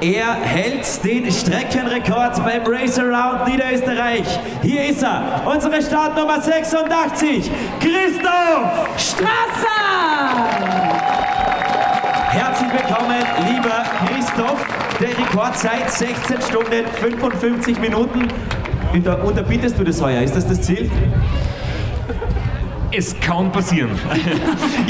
Er 0.00 0.34
hält 0.34 1.04
den 1.04 1.30
Streckenrekord 1.30 2.44
beim 2.44 2.62
Race 2.66 2.98
Around 2.98 3.46
Niederösterreich. 3.46 4.26
Hier 4.62 4.86
ist 4.86 5.00
er, 5.04 5.42
unsere 5.46 5.80
Startnummer 5.80 6.40
86, 6.40 7.52
Christoph 7.78 8.88
Strasser. 8.98 9.84
Herzlich 12.30 12.72
willkommen, 12.72 13.22
lieber 13.48 13.84
Christoph. 14.08 14.66
Der 14.98 15.10
Rekordzeit 15.10 15.88
16 15.88 16.42
Stunden 16.50 16.84
55 17.00 17.78
Minuten. 17.78 18.26
Unterbietest 19.24 19.78
du 19.78 19.84
das 19.84 20.02
heuer? 20.02 20.22
Ist 20.22 20.34
das 20.34 20.48
das 20.48 20.62
Ziel? 20.62 20.90
Es 22.96 23.18
kann 23.18 23.50
passieren. 23.50 23.90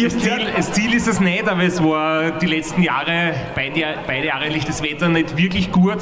das, 0.02 0.18
Ziel, 0.18 0.52
das, 0.54 0.72
Ziel, 0.72 0.92
ist 0.92 1.08
es 1.08 1.20
nicht, 1.20 1.48
aber 1.48 1.62
es 1.62 1.82
war 1.82 2.32
die 2.32 2.46
letzten 2.46 2.82
Jahre, 2.82 3.34
beide, 3.54 3.94
beide 4.06 4.26
Jahre 4.26 4.48
liegt 4.48 4.68
das 4.68 4.82
Wetter 4.82 5.08
nicht 5.08 5.38
wirklich 5.38 5.72
gut. 5.72 5.98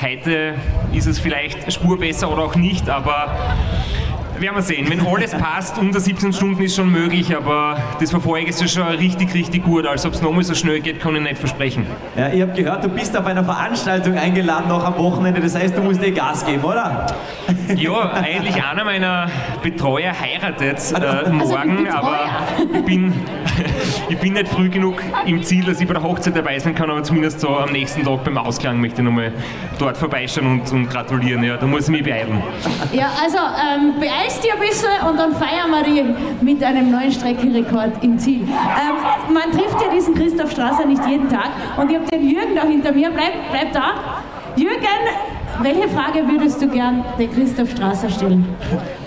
Heute 0.00 0.54
ist 0.92 1.06
es 1.06 1.18
vielleicht 1.18 1.72
Spur 1.72 1.98
besser 1.98 2.30
oder 2.30 2.44
auch 2.44 2.54
nicht, 2.54 2.88
aber 2.88 3.56
werden 4.44 4.56
wir 4.56 4.62
sehen. 4.62 4.90
Wenn 4.90 5.00
alles 5.06 5.30
passt, 5.32 5.78
unter 5.78 6.00
17 6.00 6.32
Stunden 6.34 6.62
ist 6.62 6.76
schon 6.76 6.92
möglich, 6.92 7.34
aber 7.34 7.78
das 7.98 8.12
war 8.12 8.20
voriges 8.20 8.60
Jahr 8.60 8.68
schon 8.68 8.82
richtig, 8.98 9.32
richtig 9.32 9.64
gut. 9.64 9.86
Also 9.86 10.08
ob 10.08 10.14
es 10.14 10.20
nochmal 10.20 10.44
so 10.44 10.54
schnell 10.54 10.80
geht, 10.80 11.00
kann 11.00 11.16
ich 11.16 11.22
nicht 11.22 11.38
versprechen. 11.38 11.86
Ja, 12.14 12.28
ich 12.28 12.42
habe 12.42 12.52
gehört, 12.52 12.84
du 12.84 12.88
bist 12.88 13.16
auf 13.16 13.24
einer 13.24 13.42
Veranstaltung 13.42 14.18
eingeladen 14.18 14.68
noch 14.68 14.84
am 14.84 14.98
Wochenende. 14.98 15.40
Das 15.40 15.54
heißt, 15.54 15.76
du 15.76 15.82
musst 15.82 16.02
dir 16.02 16.12
Gas 16.12 16.44
geben, 16.44 16.62
oder? 16.62 17.06
Ja, 17.74 18.12
eigentlich 18.12 18.62
einer 18.62 18.84
meiner 18.84 19.30
Betreuer 19.62 20.12
heiratet 20.18 20.92
äh, 20.92 20.96
also 20.96 21.32
morgen, 21.32 21.86
also 21.86 21.98
aber 21.98 22.18
ich 22.74 22.84
bin, 22.84 23.12
ich 24.10 24.18
bin 24.18 24.34
nicht 24.34 24.48
früh 24.48 24.68
genug 24.68 25.02
im 25.24 25.42
Ziel, 25.42 25.64
dass 25.64 25.80
ich 25.80 25.86
bei 25.86 25.94
der 25.94 26.02
Hochzeit 26.02 26.36
dabei 26.36 26.58
sein 26.58 26.74
kann, 26.74 26.90
aber 26.90 27.02
zumindest 27.02 27.40
so 27.40 27.48
am 27.56 27.72
nächsten 27.72 28.02
Tag 28.04 28.24
beim 28.24 28.36
Ausklang 28.36 28.78
möchte 28.80 29.00
ich 29.00 29.04
nochmal 29.04 29.32
dort 29.78 29.96
vorbeischauen 29.96 30.60
und, 30.60 30.72
und 30.72 30.90
gratulieren. 30.90 31.42
Ja, 31.42 31.56
da 31.56 31.66
muss 31.66 31.84
ich 31.84 31.90
mich 31.90 32.04
beeilen. 32.04 32.42
Ja, 32.92 33.10
also 33.22 33.38
ähm, 33.38 33.94
beeilst 33.98 34.33
dich 34.42 34.52
ein 34.52 34.60
bisschen 34.60 35.08
und 35.08 35.18
dann 35.18 35.34
feiern 35.34 35.70
wir 35.70 35.82
die 35.82 36.44
mit 36.44 36.62
einem 36.62 36.90
neuen 36.90 37.12
Streckenrekord 37.12 38.02
im 38.02 38.18
Ziel. 38.18 38.42
Ähm, 38.42 39.32
man 39.34 39.50
trifft 39.52 39.80
ja 39.80 39.92
diesen 39.94 40.14
Christoph 40.14 40.50
Strasser 40.50 40.86
nicht 40.86 41.04
jeden 41.06 41.28
Tag 41.28 41.50
und 41.76 41.90
ich 41.90 41.96
habe 41.96 42.06
den 42.10 42.28
Jürgen 42.28 42.54
da 42.54 42.62
hinter 42.62 42.92
mir. 42.92 43.10
Bleib, 43.10 43.32
bleib 43.50 43.72
da. 43.72 43.94
Jürgen, 44.56 44.86
welche 45.62 45.88
Frage 45.88 46.26
würdest 46.28 46.60
du 46.62 46.68
gern 46.68 47.04
den 47.18 47.30
Christoph 47.32 47.70
Strasser 47.70 48.08
stellen? 48.08 48.46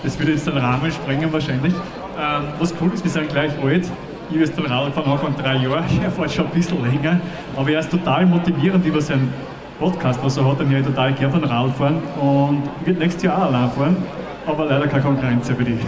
Das 0.02 0.18
würde 0.18 0.32
jetzt 0.32 0.46
den 0.46 0.56
Rahmen 0.56 0.90
sprengen 0.90 1.32
wahrscheinlich. 1.32 1.74
Ähm, 1.74 2.48
was 2.58 2.74
cool 2.80 2.90
ist, 2.92 3.04
wir 3.04 3.10
sind 3.10 3.28
gleich 3.28 3.52
alt. 3.62 3.88
Ich 4.30 4.36
bin 4.36 4.40
jetzt 4.40 4.58
Radl 4.58 4.92
von 4.92 5.04
Anfang 5.04 5.34
drei 5.36 5.56
Jahren, 5.56 5.84
er 6.02 6.10
fährt 6.10 6.32
schon 6.32 6.46
ein 6.46 6.52
bisschen 6.52 6.82
länger. 6.84 7.20
Aber 7.56 7.70
er 7.70 7.80
ist 7.80 7.90
total 7.90 8.26
motivierend 8.26 8.84
über 8.84 9.00
seinen 9.00 9.32
Podcast, 9.78 10.20
was 10.22 10.36
er 10.36 10.50
hat, 10.50 10.60
und 10.60 10.72
ich 10.72 10.84
total 10.84 11.12
gerne 11.12 11.32
von 11.32 11.44
Radl 11.44 11.70
fahren 11.72 12.02
und 12.20 12.62
wird 12.84 12.98
nächstes 12.98 13.22
Jahr 13.22 13.38
auch 13.38 13.46
allein 13.46 13.70
fahren. 13.70 13.96
Aber 14.48 14.64
leider 14.64 14.88
keine 14.88 15.02
Konkurrenz 15.02 15.46
für 15.46 15.62
dich. 15.62 15.80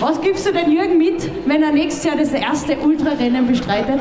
was 0.00 0.20
gibst 0.20 0.46
du 0.46 0.52
denn 0.52 0.70
Jürgen 0.70 0.98
mit, 0.98 1.30
wenn 1.46 1.62
er 1.62 1.72
nächstes 1.72 2.04
Jahr 2.04 2.16
das 2.16 2.32
erste 2.32 2.76
Ultrarennen 2.76 3.46
bestreitet? 3.46 4.00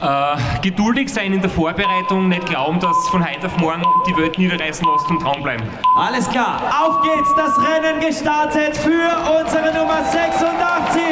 Äh, 0.00 0.36
geduldig 0.62 1.12
sein 1.12 1.34
in 1.34 1.42
der 1.42 1.50
Vorbereitung, 1.50 2.30
nicht 2.30 2.46
glauben, 2.46 2.80
dass 2.80 2.96
von 3.10 3.22
heute 3.22 3.46
auf 3.48 3.58
morgen 3.58 3.82
die 4.08 4.16
Welt 4.16 4.38
niederreißen 4.38 4.86
lässt 4.90 5.10
und 5.10 5.22
dranbleiben. 5.22 5.66
Alles 5.94 6.26
klar, 6.30 6.58
auf 6.82 7.02
geht's, 7.02 7.34
das 7.36 7.58
Rennen 7.58 8.00
gestartet 8.00 8.74
für 8.78 9.10
unsere 9.38 9.74
Nummer 9.76 10.02
86, 10.02 11.02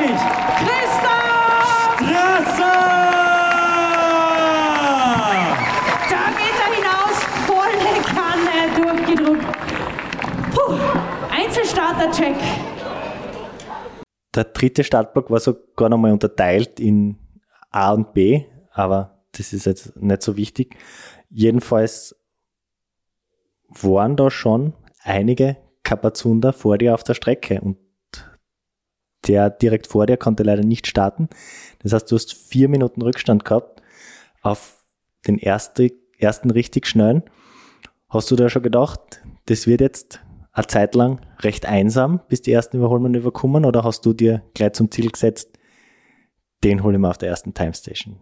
Christoph 0.57 1.97
Strasser! 1.97 2.79
Da 6.09 6.23
geht 6.39 6.59
er 6.59 6.71
hinaus, 6.75 7.19
volle 7.47 7.93
Kanne 8.15 9.05
durchgedruckt. 9.05 9.47
Puh, 10.55 10.79
Einzelstarter-Check. 11.79 12.37
Der 14.35 14.45
dritte 14.45 14.85
Startblock 14.85 15.31
war 15.31 15.41
sogar 15.41 15.89
nochmal 15.89 16.13
unterteilt 16.13 16.81
in 16.81 17.19
A 17.71 17.93
und 17.93 18.13
B 18.13 18.45
aber 18.79 19.25
das 19.33 19.53
ist 19.53 19.67
jetzt 19.67 19.97
nicht 19.97 20.23
so 20.23 20.37
wichtig. 20.37 20.77
Jedenfalls 21.31 22.15
waren 23.69 24.17
da 24.17 24.31
schon 24.31 24.73
einige 25.03 25.57
Kapazunder 25.83 26.53
vor 26.53 26.79
dir 26.79 26.95
auf 26.95 27.03
der 27.03 27.15
Strecke 27.15 27.61
und 27.61 27.77
der 29.27 29.51
direkt 29.51 29.89
vor 29.89 30.07
dir 30.07 30.17
konnte 30.17 30.45
leider 30.45 30.63
nicht 30.63 30.87
starten. 30.87 31.29
Das 31.81 31.93
heißt, 31.93 32.11
du 32.11 32.15
hast 32.15 32.35
vier 32.35 32.69
Minuten 32.69 33.03
Rückstand 33.03 33.45
gehabt 33.45 33.83
auf 34.43 34.85
den 35.27 35.39
ersten, 35.39 35.91
ersten 36.19 36.51
richtig 36.51 36.87
schnellen. 36.87 37.25
Hast 38.09 38.31
du 38.31 38.37
da 38.37 38.49
schon 38.49 38.63
gedacht, 38.63 39.23
das 39.47 39.67
wird 39.67 39.81
jetzt 39.81 40.21
eine 40.59 40.67
Zeit 40.67 40.95
lang 40.95 41.21
recht 41.41 41.67
einsam, 41.67 42.21
bis 42.29 42.43
die 42.43 42.53
ersten 42.53 42.79
Überholungen 42.79 43.15
überkommen 43.15 43.65
oder 43.65 43.85
hast 43.85 44.05
du 44.05 44.13
dir 44.13 44.43
gleich 44.55 44.73
zum 44.73 44.91
Ziel 44.91 45.11
gesetzt, 45.11 45.59
den 46.65 46.83
hole 46.83 46.97
ich 46.97 47.01
mir 47.01 47.09
auf 47.09 47.19
der 47.19 47.29
ersten 47.29 47.55
Time 47.55 47.75
Station? 47.75 48.17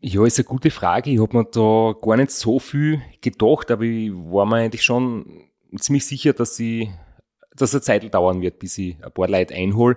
Ja, 0.00 0.26
ist 0.26 0.38
eine 0.38 0.44
gute 0.44 0.70
Frage. 0.70 1.10
Ich 1.10 1.20
habe 1.20 1.36
mir 1.36 1.44
da 1.44 1.94
gar 2.00 2.16
nicht 2.16 2.32
so 2.32 2.58
viel 2.58 3.00
gedacht, 3.20 3.70
aber 3.70 3.84
ich 3.84 4.10
war 4.12 4.44
mir 4.46 4.56
eigentlich 4.56 4.82
schon 4.82 5.44
ziemlich 5.78 6.04
sicher, 6.04 6.32
dass 6.32 6.56
sie, 6.56 6.90
dass 7.54 7.72
eine 7.72 7.82
Zeit 7.82 8.12
dauern 8.12 8.42
wird, 8.42 8.58
bis 8.58 8.76
ich 8.78 8.96
ein 9.02 9.12
paar 9.12 9.28
Leute 9.28 9.54
einhole, 9.54 9.96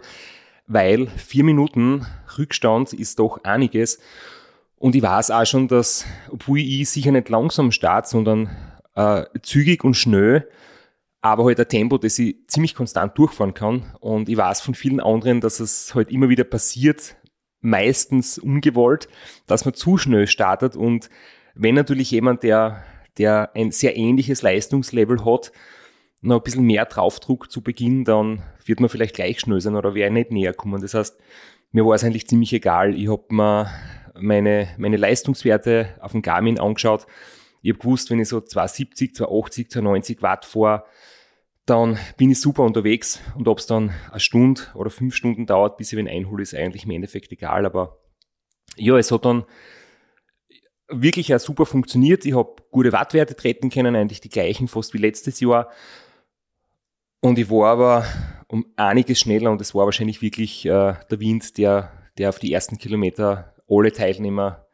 weil 0.68 1.08
vier 1.08 1.44
Minuten 1.44 2.06
Rückstand 2.38 2.94
ist 2.94 3.18
doch 3.18 3.44
einiges. 3.44 4.00
Und 4.78 4.94
ich 4.94 5.02
weiß 5.02 5.32
auch 5.32 5.46
schon, 5.46 5.68
dass, 5.68 6.06
obwohl 6.30 6.60
ich 6.60 6.88
sicher 6.88 7.12
nicht 7.12 7.30
langsam 7.30 7.72
starte, 7.72 8.10
sondern 8.10 8.50
äh, 8.94 9.24
zügig 9.42 9.84
und 9.84 9.96
schnell, 9.96 10.48
aber 11.26 11.46
halt 11.46 11.60
ein 11.60 11.68
Tempo, 11.68 11.98
das 11.98 12.20
ich 12.20 12.36
ziemlich 12.46 12.76
konstant 12.76 13.18
durchfahren 13.18 13.56
kann. 13.56 13.96
Und 14.00 14.30
ich 14.30 14.38
weiß 14.38 14.62
von 14.62 14.76
vielen 14.76 15.00
anderen, 15.00 15.42
dass 15.42 15.60
es 15.60 15.96
halt 15.96 16.12
immer 16.12 16.30
wieder 16.30 16.44
passiert, 16.44 17.16
meistens 17.62 18.38
ungewollt, 18.38 19.10
dass 19.48 19.66
man 19.66 19.74
zu 19.74 19.98
schnell 19.98 20.28
startet 20.28 20.76
und 20.76 21.10
wenn 21.56 21.74
natürlich 21.74 22.12
jemand, 22.12 22.44
der, 22.44 22.84
der 23.18 23.56
ein 23.56 23.72
sehr 23.72 23.98
ähnliches 23.98 24.44
Leistungslevel 24.44 25.26
hat, 25.26 25.52
noch 26.22 26.38
ein 26.38 26.44
bisschen 26.44 26.66
mehr 26.66 26.86
draufdruckt 26.86 27.52
zu 27.52 27.64
Beginn, 27.64 28.04
dann 28.04 28.44
wird 28.64 28.80
man 28.80 28.90
vielleicht 28.90 29.16
gleich 29.16 29.40
schnell 29.40 29.62
sein 29.62 29.76
oder 29.76 29.96
wäre 29.96 30.12
nicht 30.12 30.32
näher 30.32 30.54
kommen. 30.54 30.80
Das 30.80 30.94
heißt, 30.94 31.18
mir 31.72 31.88
war 31.88 31.96
es 31.96 32.04
eigentlich 32.04 32.28
ziemlich 32.28 32.54
egal. 32.54 32.94
Ich 32.94 33.10
habe 33.10 33.24
mir 33.30 33.72
meine, 34.14 34.68
meine 34.78 34.98
Leistungswerte 34.98 35.96
auf 36.02 36.12
dem 36.12 36.22
Garmin 36.22 36.60
angeschaut. 36.60 37.08
Ich 37.64 37.72
habe 37.72 37.80
gewusst, 37.80 38.12
wenn 38.12 38.20
ich 38.20 38.28
so 38.28 38.42
270, 38.42 39.16
280, 39.16 39.72
290 39.72 40.22
Watt 40.22 40.46
fahre, 40.46 40.84
dann 41.66 41.98
bin 42.18 42.32
ich 42.32 42.40
super 42.40 42.64
unterwegs 42.64 43.20
und 43.36 43.48
ob 43.48 43.58
es 43.58 43.66
dann 43.66 43.92
eine 44.12 44.20
Stunde 44.20 44.62
oder 44.76 44.90
fünf 44.90 45.16
Stunden 45.16 45.46
dauert, 45.48 45.78
bis 45.78 45.92
ich 45.92 46.00
ihn 46.00 46.08
einhole, 46.08 46.44
ist 46.44 46.54
eigentlich 46.54 46.86
im 46.86 46.92
Endeffekt 46.92 47.32
egal. 47.32 47.66
Aber 47.66 47.98
ja, 48.76 48.98
es 48.98 49.12
hat 49.12 49.26
dann 49.26 49.46
wirklich 50.88 51.34
auch 51.34 51.40
super 51.40 51.66
funktioniert. 51.66 52.26
Ich 52.26 52.36
habe 52.36 52.56
gute 52.70 52.92
Wattwerte 52.92 53.36
treten 53.36 53.70
können, 53.70 53.96
eigentlich 53.96 54.22
die 54.22 54.30
gleichen 54.30 54.68
fast 54.68 54.94
wie 54.94 55.00
letztes 55.00 55.40
Jahr. 55.40 55.70
Und 57.20 57.40
ich 57.40 57.50
war 57.50 57.72
aber 57.72 58.06
um 58.48 58.68
einiges 58.76 59.20
schneller 59.20 59.52
und 59.52 59.60
es 59.60 59.74
war 59.74 59.86
wahrscheinlich 59.86 60.22
wirklich 60.22 60.66
äh, 60.66 60.94
der 61.10 61.20
Wind, 61.20 61.58
der, 61.58 61.92
der 62.20 62.30
auf 62.30 62.38
die 62.38 62.54
ersten 62.54 62.78
Kilometer 62.78 63.56
alle 63.68 63.92
Teilnehmer 63.92 64.68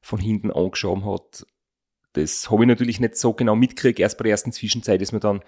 von 0.00 0.18
hinten 0.18 0.50
angeschoben 0.50 1.04
hat. 1.04 1.46
Das 2.14 2.50
habe 2.50 2.64
ich 2.64 2.68
natürlich 2.68 3.00
nicht 3.00 3.16
so 3.16 3.34
genau 3.34 3.54
mitgekriegt. 3.54 4.00
Erst 4.00 4.16
bei 4.16 4.22
der 4.22 4.30
ersten 4.30 4.52
Zwischenzeit 4.52 5.02
ist 5.02 5.12
mir 5.12 5.20
dann 5.20 5.42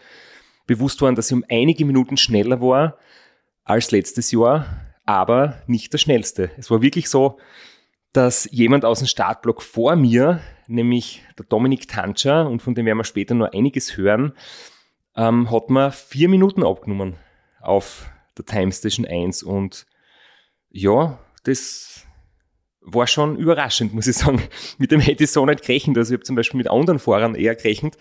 bewusst 0.70 1.00
worden, 1.00 1.16
dass 1.16 1.26
ich 1.26 1.32
um 1.32 1.44
einige 1.50 1.84
Minuten 1.84 2.16
schneller 2.16 2.60
war 2.60 2.96
als 3.64 3.90
letztes 3.90 4.30
Jahr, 4.30 4.66
aber 5.04 5.60
nicht 5.66 5.92
der 5.92 5.98
schnellste. 5.98 6.52
Es 6.58 6.70
war 6.70 6.80
wirklich 6.80 7.10
so, 7.10 7.38
dass 8.12 8.48
jemand 8.52 8.84
aus 8.84 9.00
dem 9.00 9.08
Startblock 9.08 9.62
vor 9.62 9.96
mir, 9.96 10.40
nämlich 10.68 11.24
der 11.36 11.46
Dominik 11.46 11.88
Tancher, 11.88 12.48
und 12.48 12.62
von 12.62 12.76
dem 12.76 12.86
werden 12.86 12.98
wir 12.98 13.04
später 13.04 13.34
noch 13.34 13.52
einiges 13.52 13.96
hören, 13.96 14.32
ähm, 15.16 15.50
hat 15.50 15.70
man 15.70 15.90
vier 15.90 16.28
Minuten 16.28 16.62
abgenommen 16.62 17.16
auf 17.60 18.08
der 18.38 18.44
Time 18.44 18.70
Station 18.70 19.04
1. 19.04 19.42
Und 19.42 19.86
ja, 20.70 21.18
das 21.42 22.06
war 22.80 23.08
schon 23.08 23.36
überraschend, 23.36 23.92
muss 23.92 24.06
ich 24.06 24.16
sagen. 24.16 24.40
Mit 24.78 24.92
dem 24.92 25.00
hätte 25.00 25.24
ich 25.24 25.32
so 25.32 25.44
nicht 25.44 25.62
gerechnet. 25.62 25.98
Also 25.98 26.12
ich 26.12 26.18
habe 26.18 26.24
zum 26.24 26.36
Beispiel 26.36 26.58
mit 26.58 26.70
anderen 26.70 27.00
Fahrern 27.00 27.34
eher 27.34 27.56
gerechnet 27.56 27.96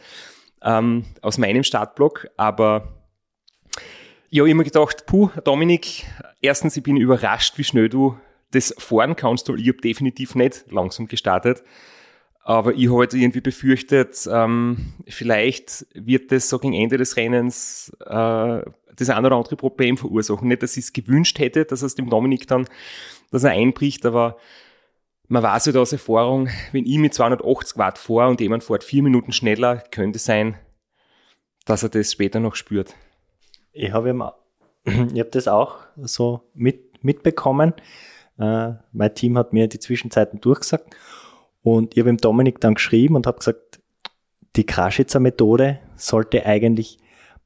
ähm, 0.64 1.05
aus 1.22 1.38
meinem 1.38 1.64
Startblock. 1.64 2.28
Aber 2.38 2.88
ich 4.30 4.39
habe 4.39 4.53
mir 4.53 4.64
gedacht, 4.64 5.05
puh, 5.05 5.30
Dominik, 5.43 6.05
erstens, 6.41 6.78
ich 6.78 6.84
bin 6.84 6.97
überrascht, 6.97 7.57
wie 7.57 7.64
schnell 7.64 7.89
du 7.89 8.18
das 8.51 8.74
fahren 8.78 9.16
kannst, 9.16 9.49
weil 9.49 9.60
ich 9.60 9.68
habe 9.68 9.82
definitiv 9.82 10.36
nicht 10.36 10.66
langsam 10.72 11.07
gestartet. 11.07 11.64
Aber 12.43 12.74
ich 12.74 12.88
habe 12.88 12.99
halt 12.99 13.14
irgendwie 13.14 13.41
befürchtet, 13.41 14.28
ähm, 14.32 14.93
vielleicht 15.07 15.86
wird 15.93 16.32
das 16.32 16.49
so 16.49 16.57
gegen 16.57 16.74
Ende 16.74 16.97
des 16.97 17.16
Rennens 17.16 17.95
äh, 18.05 18.62
das 18.95 19.10
eine 19.10 19.28
oder 19.28 19.36
andere 19.36 19.55
Problem 19.55 19.97
verursachen. 19.97 20.47
Nicht, 20.47 20.64
dass 20.64 20.78
ich 20.78 20.86
es 20.86 20.93
gewünscht 20.93 21.39
hätte, 21.39 21.66
dass 21.66 21.82
es 21.82 21.95
dem 21.95 22.10
Dominik 22.10 22.47
dann, 22.47 22.68
dass 23.32 23.43
er 23.43 23.51
einbricht, 23.51 24.05
aber 24.05 24.38
man 25.30 25.44
weiß 25.44 25.68
halt 25.68 25.78
aus 25.78 25.94
Erfahrung, 25.94 26.50
wenn 26.72 26.86
ich 26.86 26.98
mit 26.98 27.14
280 27.14 27.78
Watt 27.78 27.98
fahre 27.98 28.30
und 28.30 28.42
jemand 28.42 28.64
fährt 28.64 28.84
vier 28.84 29.04
Minuten 29.04 29.32
schneller, 29.32 29.78
könnte 29.92 30.20
sein, 30.20 30.58
dass 31.66 31.84
er 31.84 31.90
das 31.90 32.12
später 32.12 32.40
noch 32.40 32.56
spürt. 32.56 32.96
Ich 33.72 33.94
habe 33.94 34.10
ich 34.86 35.20
hab 35.20 35.32
das 35.32 35.48
auch 35.48 35.78
so 35.98 36.50
mit, 36.56 37.04
mitbekommen. 37.04 37.74
Äh, 38.40 38.74
mein 38.92 39.14
Team 39.14 39.38
hat 39.38 39.54
mir 39.54 39.68
die 39.68 39.80
Zwischenzeiten 39.80 40.42
durchgesagt 40.42 40.96
und 41.62 41.94
ich 41.94 42.00
habe 42.00 42.10
ihm 42.10 42.18
Dominik 42.18 42.60
dann 42.60 42.74
geschrieben 42.74 43.16
und 43.16 43.28
habe 43.28 43.38
gesagt, 43.38 43.80
die 44.56 44.66
Kraschitzer 44.66 45.20
Methode 45.20 45.80
sollte 45.96 46.46
eigentlich 46.48 46.98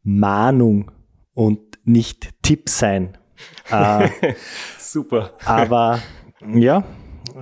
Mahnung 0.04 0.90
und 1.34 1.80
nicht 1.84 2.30
Tipp 2.44 2.70
sein. 2.70 3.18
äh, 3.70 4.10
Super. 4.80 5.34
Aber 5.44 6.00
ja, 6.56 6.86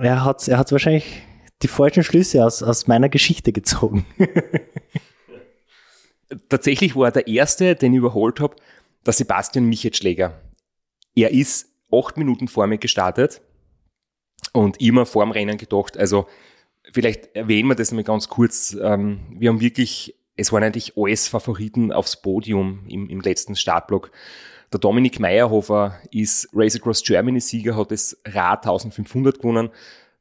er 0.00 0.24
hat 0.24 0.46
er 0.48 0.58
hat's 0.58 0.72
wahrscheinlich 0.72 1.22
die 1.62 1.68
falschen 1.68 2.02
Schlüsse 2.02 2.44
aus, 2.44 2.62
aus 2.62 2.86
meiner 2.86 3.08
Geschichte 3.08 3.52
gezogen. 3.52 4.04
Tatsächlich 6.48 6.96
war 6.96 7.08
er 7.08 7.12
der 7.12 7.26
Erste, 7.26 7.74
den 7.74 7.92
ich 7.92 7.98
überholt 7.98 8.40
habe, 8.40 8.56
der 9.04 9.12
Sebastian 9.12 9.66
Michetschläger. 9.66 10.40
Er 11.14 11.30
ist 11.30 11.68
acht 11.92 12.16
Minuten 12.16 12.48
vor 12.48 12.66
mir 12.66 12.78
gestartet 12.78 13.42
und 14.52 14.80
immer 14.80 15.06
vor 15.06 15.24
dem 15.24 15.32
Rennen 15.32 15.58
gedacht, 15.58 15.96
also 15.96 16.26
vielleicht 16.90 17.36
erwähnen 17.36 17.68
wir 17.68 17.74
das 17.74 17.92
mal 17.92 18.02
ganz 18.02 18.28
kurz. 18.28 18.76
Ähm, 18.80 19.20
wir 19.38 19.50
haben 19.50 19.60
wirklich, 19.60 20.14
es 20.36 20.52
waren 20.52 20.62
eigentlich 20.62 20.96
alles 20.96 21.28
Favoriten 21.28 21.92
aufs 21.92 22.20
Podium 22.20 22.86
im, 22.88 23.08
im 23.08 23.20
letzten 23.20 23.56
Startblock. 23.56 24.10
Der 24.72 24.80
Dominik 24.80 25.20
Meyerhofer 25.20 25.98
ist 26.10 26.48
Race 26.54 26.76
Across 26.76 27.02
Germany 27.02 27.40
Sieger, 27.40 27.76
hat 27.76 27.90
das 27.90 28.16
Rad 28.24 28.64
1500 28.64 29.38
gewonnen. 29.38 29.68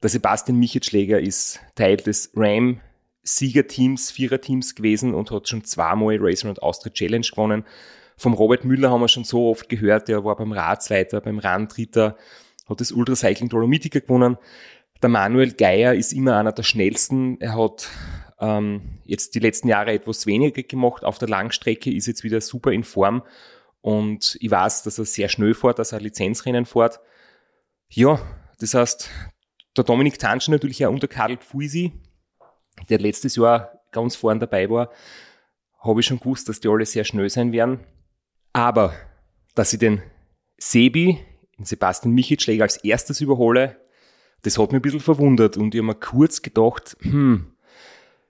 Der 0.04 0.10
Sebastian 0.10 0.60
Michetschläger 0.60 1.22
ist 1.22 1.62
Teil 1.76 1.96
des 1.96 2.32
RAM 2.36 2.82
Siegerteams, 3.24 4.12
Viererteams 4.12 4.76
gewesen 4.76 5.14
und 5.14 5.32
hat 5.32 5.48
schon 5.48 5.64
zweimal 5.64 6.18
Race 6.20 6.44
Around 6.44 6.62
Austria 6.62 6.92
Challenge 6.92 7.26
gewonnen. 7.32 7.64
Vom 8.18 8.34
Robert 8.34 8.66
Müller 8.66 8.92
haben 8.92 9.00
wir 9.00 9.08
schon 9.08 9.24
so 9.24 9.50
oft 9.50 9.70
gehört, 9.70 10.10
der 10.10 10.26
war 10.26 10.36
beim 10.36 10.52
Rad 10.52 10.84
Zweiter, 10.84 11.22
beim 11.22 11.40
Rand 11.40 11.78
Dritter, 11.78 12.18
hat 12.68 12.82
das 12.82 12.92
Ultracycling 12.92 13.48
Dolomitica 13.48 14.00
gewonnen. 14.00 14.38
Der 15.02 15.10
Manuel 15.10 15.54
Geier 15.54 15.94
ist 15.94 16.12
immer 16.12 16.36
einer 16.36 16.52
der 16.52 16.64
schnellsten. 16.64 17.40
Er 17.40 17.56
hat 17.56 17.88
ähm, 18.40 19.00
jetzt 19.06 19.34
die 19.34 19.40
letzten 19.40 19.70
Jahre 19.70 19.94
etwas 19.94 20.26
weniger 20.26 20.62
gemacht. 20.62 21.06
Auf 21.06 21.20
der 21.20 21.30
Langstrecke 21.30 21.92
ist 21.92 22.08
jetzt 22.08 22.24
wieder 22.24 22.42
super 22.42 22.72
in 22.72 22.84
Form. 22.84 23.24
Und 23.82 24.38
ich 24.40 24.52
weiß, 24.52 24.84
dass 24.84 25.00
er 25.00 25.06
sehr 25.06 25.30
schnell 25.30 25.54
fährt, 25.54 25.80
dass 25.80 25.92
er 25.92 26.00
Lizenzrennen 26.00 26.66
fährt. 26.66 27.00
Ja, 27.90 28.22
das 28.60 28.74
heißt, 28.74 29.10
der 29.76 29.84
Dominik 29.84 30.20
Tanschen 30.20 30.52
natürlich 30.54 30.86
auch 30.86 30.92
unter 30.92 31.08
Karl 31.08 31.38
Fuisi, 31.42 31.92
der 32.90 33.00
letztes 33.00 33.36
Jahr 33.36 33.82
ganz 33.92 34.16
vorn 34.16 34.40
dabei 34.40 34.70
war, 34.70 34.92
habe 35.80 36.00
ich 36.00 36.06
schon 36.06 36.20
gewusst, 36.20 36.48
dass 36.48 36.60
die 36.60 36.70
alle 36.70 36.86
sehr 36.86 37.04
schnell 37.04 37.30
sein 37.30 37.52
werden. 37.52 37.80
Aber, 38.54 38.94
dass 39.56 39.74
ich 39.74 39.80
den 39.80 40.02
Sebi, 40.58 41.20
den 41.58 41.66
Sebastian 41.66 42.14
Michitschläger 42.14 42.64
als 42.64 42.78
erstes 42.78 43.20
überhole, 43.22 43.78
das 44.44 44.58
hat 44.58 44.72
mich 44.72 44.80
ein 44.80 44.82
bisschen 44.82 45.00
verwundert 45.00 45.58
und 45.58 45.74
ich 45.74 45.80
habe 45.80 45.88
mir 45.88 45.96
kurz 45.96 46.42
gedacht, 46.42 46.98
hm, 47.02 47.51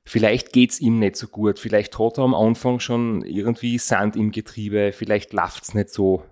vielleicht 0.03 0.51
geht's 0.51 0.79
ihm 0.79 0.99
nicht 0.99 1.15
so 1.15 1.27
gut, 1.27 1.59
vielleicht 1.59 1.97
hat 1.99 2.17
er 2.17 2.23
am 2.23 2.35
Anfang 2.35 2.79
schon 2.79 3.23
irgendwie 3.23 3.77
Sand 3.77 4.15
im 4.15 4.31
Getriebe, 4.31 4.91
vielleicht 4.93 5.33
läuft's 5.33 5.73
nicht 5.73 5.89
so. 5.89 6.23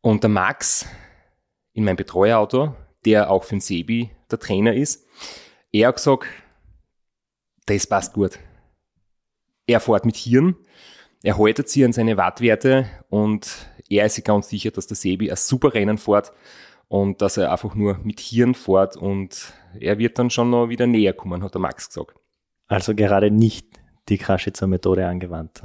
Und 0.00 0.22
der 0.22 0.30
Max 0.30 0.86
in 1.72 1.84
meinem 1.84 1.96
Betreuerauto, 1.96 2.74
der 3.04 3.30
auch 3.30 3.44
für 3.44 3.56
den 3.56 3.60
Sebi 3.60 4.10
der 4.30 4.38
Trainer 4.38 4.74
ist, 4.74 5.06
er 5.72 5.88
hat 5.88 5.96
gesagt, 5.96 6.26
das 7.66 7.86
passt 7.86 8.12
gut. 8.14 8.38
Er 9.66 9.80
fährt 9.80 10.04
mit 10.04 10.16
Hirn, 10.16 10.56
er 11.22 11.38
haltet 11.38 11.68
sich 11.68 11.84
an 11.84 11.92
seine 11.92 12.16
Wattwerte 12.16 12.88
und 13.08 13.68
er 13.88 14.06
ist 14.06 14.14
sich 14.14 14.24
ganz 14.24 14.48
sicher, 14.48 14.70
dass 14.70 14.86
der 14.86 14.96
Sebi 14.96 15.30
ein 15.30 15.36
super 15.36 15.74
Rennen 15.74 15.98
fährt 15.98 16.32
und 16.88 17.22
dass 17.22 17.36
er 17.36 17.52
einfach 17.52 17.74
nur 17.74 17.98
mit 18.02 18.18
Hirn 18.18 18.54
fährt 18.54 18.96
und 18.96 19.52
er 19.78 19.98
wird 19.98 20.18
dann 20.18 20.30
schon 20.30 20.50
noch 20.50 20.68
wieder 20.68 20.86
näher 20.86 21.12
kommen, 21.12 21.42
hat 21.44 21.54
der 21.54 21.60
Max 21.60 21.88
gesagt. 21.88 22.19
Also 22.70 22.94
gerade 22.94 23.32
nicht 23.32 23.66
die 24.08 24.16
Kraschitzer 24.16 24.68
Methode 24.68 25.04
angewandt. 25.04 25.60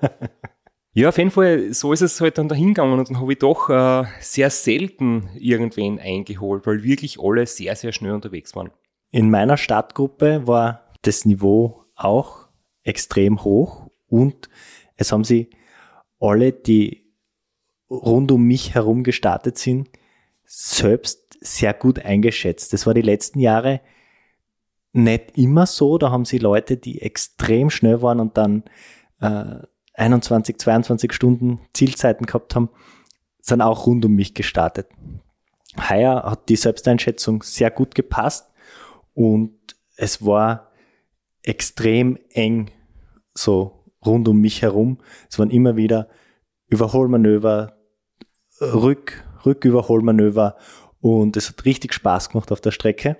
ja, 0.92 1.08
auf 1.08 1.16
jeden 1.16 1.30
Fall, 1.30 1.72
so 1.72 1.94
ist 1.94 2.02
es 2.02 2.20
halt 2.20 2.36
dann 2.36 2.46
dahingegangen 2.46 2.98
und 2.98 3.08
dann 3.08 3.20
habe 3.20 3.32
ich 3.32 3.38
doch 3.38 3.70
äh, 3.70 4.04
sehr 4.20 4.50
selten 4.50 5.30
irgendwen 5.38 5.98
eingeholt, 5.98 6.66
weil 6.66 6.82
wirklich 6.82 7.18
alle 7.18 7.46
sehr, 7.46 7.74
sehr 7.74 7.92
schnell 7.92 8.12
unterwegs 8.12 8.54
waren. 8.54 8.70
In 9.10 9.30
meiner 9.30 9.56
Startgruppe 9.56 10.46
war 10.46 10.92
das 11.00 11.24
Niveau 11.24 11.86
auch 11.96 12.48
extrem 12.82 13.42
hoch 13.42 13.90
und 14.06 14.50
es 14.96 15.12
haben 15.12 15.24
sie 15.24 15.48
alle, 16.20 16.52
die 16.52 17.14
rund 17.88 18.30
um 18.30 18.42
mich 18.42 18.74
herum 18.74 19.04
gestartet 19.04 19.56
sind, 19.56 19.88
selbst 20.44 21.38
sehr 21.40 21.72
gut 21.72 21.98
eingeschätzt. 21.98 22.74
Das 22.74 22.86
war 22.86 22.92
die 22.92 23.00
letzten 23.00 23.40
Jahre 23.40 23.80
nicht 24.92 25.36
immer 25.36 25.66
so. 25.66 25.98
Da 25.98 26.10
haben 26.10 26.24
sie 26.24 26.38
Leute, 26.38 26.76
die 26.76 27.02
extrem 27.02 27.70
schnell 27.70 28.02
waren 28.02 28.20
und 28.20 28.36
dann 28.36 28.64
äh, 29.20 29.56
21, 29.94 30.58
22 30.58 31.12
Stunden 31.12 31.60
Zielzeiten 31.72 32.26
gehabt 32.26 32.54
haben, 32.54 32.70
sind 33.40 33.60
auch 33.60 33.86
rund 33.86 34.04
um 34.04 34.14
mich 34.14 34.34
gestartet. 34.34 34.88
Heuer 35.88 36.22
hat 36.24 36.48
die 36.48 36.56
Selbsteinschätzung 36.56 37.42
sehr 37.42 37.70
gut 37.70 37.94
gepasst 37.94 38.50
und 39.14 39.54
es 39.96 40.24
war 40.24 40.72
extrem 41.42 42.18
eng 42.30 42.70
so 43.34 43.84
rund 44.04 44.28
um 44.28 44.40
mich 44.40 44.62
herum. 44.62 44.98
Es 45.28 45.38
waren 45.38 45.50
immer 45.50 45.76
wieder 45.76 46.08
Überholmanöver, 46.68 47.76
Rück, 48.60 49.24
Rücküberholmanöver 49.44 50.56
Und 51.00 51.36
es 51.36 51.48
hat 51.48 51.64
richtig 51.64 51.94
Spaß 51.94 52.30
gemacht 52.30 52.52
auf 52.52 52.60
der 52.60 52.70
Strecke. 52.72 53.16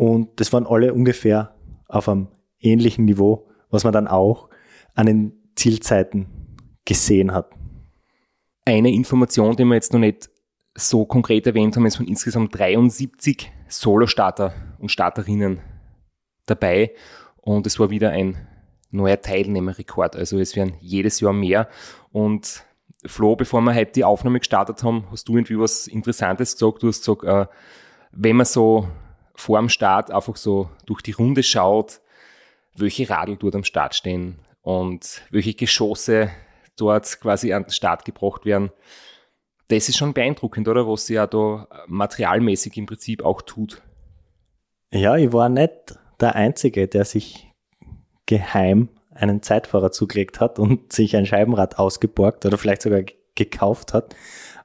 Und 0.00 0.40
das 0.40 0.50
waren 0.54 0.66
alle 0.66 0.94
ungefähr 0.94 1.54
auf 1.86 2.08
einem 2.08 2.28
ähnlichen 2.58 3.04
Niveau, 3.04 3.46
was 3.68 3.84
man 3.84 3.92
dann 3.92 4.08
auch 4.08 4.48
an 4.94 5.04
den 5.04 5.32
Zielzeiten 5.56 6.26
gesehen 6.86 7.34
hat. 7.34 7.50
Eine 8.64 8.94
Information, 8.94 9.56
die 9.56 9.64
wir 9.66 9.74
jetzt 9.74 9.92
noch 9.92 10.00
nicht 10.00 10.30
so 10.74 11.04
konkret 11.04 11.46
erwähnt 11.46 11.76
haben, 11.76 11.84
ist 11.84 11.96
von 11.96 12.08
insgesamt 12.08 12.58
73 12.58 13.52
Solo-Starter 13.68 14.54
und 14.78 14.90
Starterinnen 14.90 15.60
dabei. 16.46 16.94
Und 17.36 17.66
es 17.66 17.78
war 17.78 17.90
wieder 17.90 18.08
ein 18.08 18.38
neuer 18.90 19.20
Teilnehmerrekord. 19.20 20.16
Also 20.16 20.38
es 20.38 20.56
werden 20.56 20.76
jedes 20.80 21.20
Jahr 21.20 21.34
mehr. 21.34 21.68
Und 22.10 22.64
Flo, 23.04 23.36
bevor 23.36 23.60
wir 23.60 23.74
heute 23.74 23.92
die 23.92 24.04
Aufnahme 24.04 24.38
gestartet 24.38 24.82
haben, 24.82 25.04
hast 25.10 25.28
du 25.28 25.36
irgendwie 25.36 25.58
was 25.58 25.86
Interessantes 25.86 26.54
gesagt. 26.54 26.82
Du 26.82 26.88
hast 26.88 27.00
gesagt, 27.00 27.24
äh, 27.24 27.46
wenn 28.12 28.36
man 28.36 28.46
so 28.46 28.88
vor 29.40 29.58
dem 29.58 29.68
Start 29.68 30.10
einfach 30.10 30.36
so 30.36 30.70
durch 30.86 31.02
die 31.02 31.12
Runde 31.12 31.42
schaut, 31.42 32.00
welche 32.76 33.08
Radl 33.08 33.36
dort 33.36 33.54
am 33.56 33.64
Start 33.64 33.94
stehen 33.94 34.38
und 34.62 35.22
welche 35.30 35.54
Geschosse 35.54 36.30
dort 36.76 37.20
quasi 37.20 37.52
an 37.52 37.64
den 37.64 37.70
Start 37.70 38.04
gebracht 38.04 38.44
werden. 38.44 38.70
Das 39.68 39.88
ist 39.88 39.96
schon 39.96 40.12
beeindruckend, 40.12 40.68
oder? 40.68 40.86
Was 40.86 41.06
sie 41.06 41.14
ja 41.14 41.26
da 41.26 41.66
materialmäßig 41.86 42.76
im 42.76 42.86
Prinzip 42.86 43.24
auch 43.24 43.42
tut. 43.42 43.82
Ja, 44.92 45.16
ich 45.16 45.32
war 45.32 45.48
nicht 45.48 45.98
der 46.20 46.34
Einzige, 46.34 46.88
der 46.88 47.04
sich 47.04 47.48
geheim 48.26 48.88
einen 49.14 49.42
Zeitfahrer 49.42 49.92
zugelegt 49.92 50.40
hat 50.40 50.58
und 50.58 50.92
sich 50.92 51.16
ein 51.16 51.26
Scheibenrad 51.26 51.78
ausgeborgt 51.78 52.44
oder 52.46 52.58
vielleicht 52.58 52.82
sogar 52.82 53.02
gekauft 53.34 53.94
hat. 53.94 54.14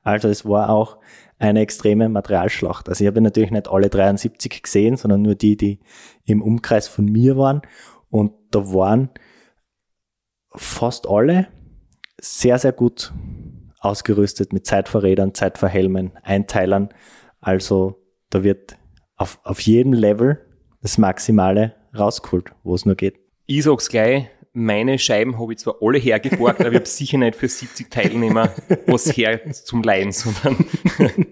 Also 0.03 0.27
es 0.27 0.45
war 0.45 0.69
auch 0.69 0.97
eine 1.37 1.61
extreme 1.61 2.09
Materialschlacht. 2.09 2.87
Also 2.89 3.03
ich 3.03 3.07
habe 3.07 3.21
natürlich 3.21 3.51
nicht 3.51 3.67
alle 3.67 3.89
73 3.89 4.63
gesehen, 4.63 4.97
sondern 4.97 5.21
nur 5.21 5.35
die, 5.35 5.57
die 5.57 5.79
im 6.25 6.41
Umkreis 6.41 6.87
von 6.87 7.05
mir 7.05 7.37
waren. 7.37 7.61
Und 8.09 8.33
da 8.51 8.73
waren 8.73 9.09
fast 10.53 11.07
alle 11.07 11.47
sehr, 12.19 12.57
sehr 12.57 12.71
gut 12.71 13.13
ausgerüstet 13.79 14.53
mit 14.53 14.65
Zeitfahrrädern, 14.65 15.33
Zeitfahrhelmen, 15.33 16.13
Einteilern. 16.23 16.89
Also 17.41 18.01
da 18.29 18.43
wird 18.43 18.77
auf, 19.17 19.39
auf 19.43 19.59
jedem 19.59 19.93
Level 19.93 20.39
das 20.81 20.97
Maximale 20.97 21.75
rausgeholt, 21.97 22.51
wo 22.63 22.75
es 22.75 22.85
nur 22.85 22.95
geht. 22.95 23.19
Ich 23.45 23.63
sag's 23.63 23.89
gleich, 23.89 24.29
meine 24.55 24.97
Scheiben 24.97 25.37
habe 25.37 25.53
ich 25.53 25.59
zwar 25.59 25.75
alle 25.81 25.97
hergeborgt, 25.97 26.61
aber 26.61 26.69
ich 26.69 26.75
habe 26.75 26.85
sicher 26.85 27.17
nicht 27.17 27.35
für 27.35 27.49
70 27.49 27.91
Teilnehmer 27.91 28.53
was 28.87 29.15
her 29.15 29.51
zum 29.51 29.83
Leihen, 29.83 30.13
sondern 30.13 30.65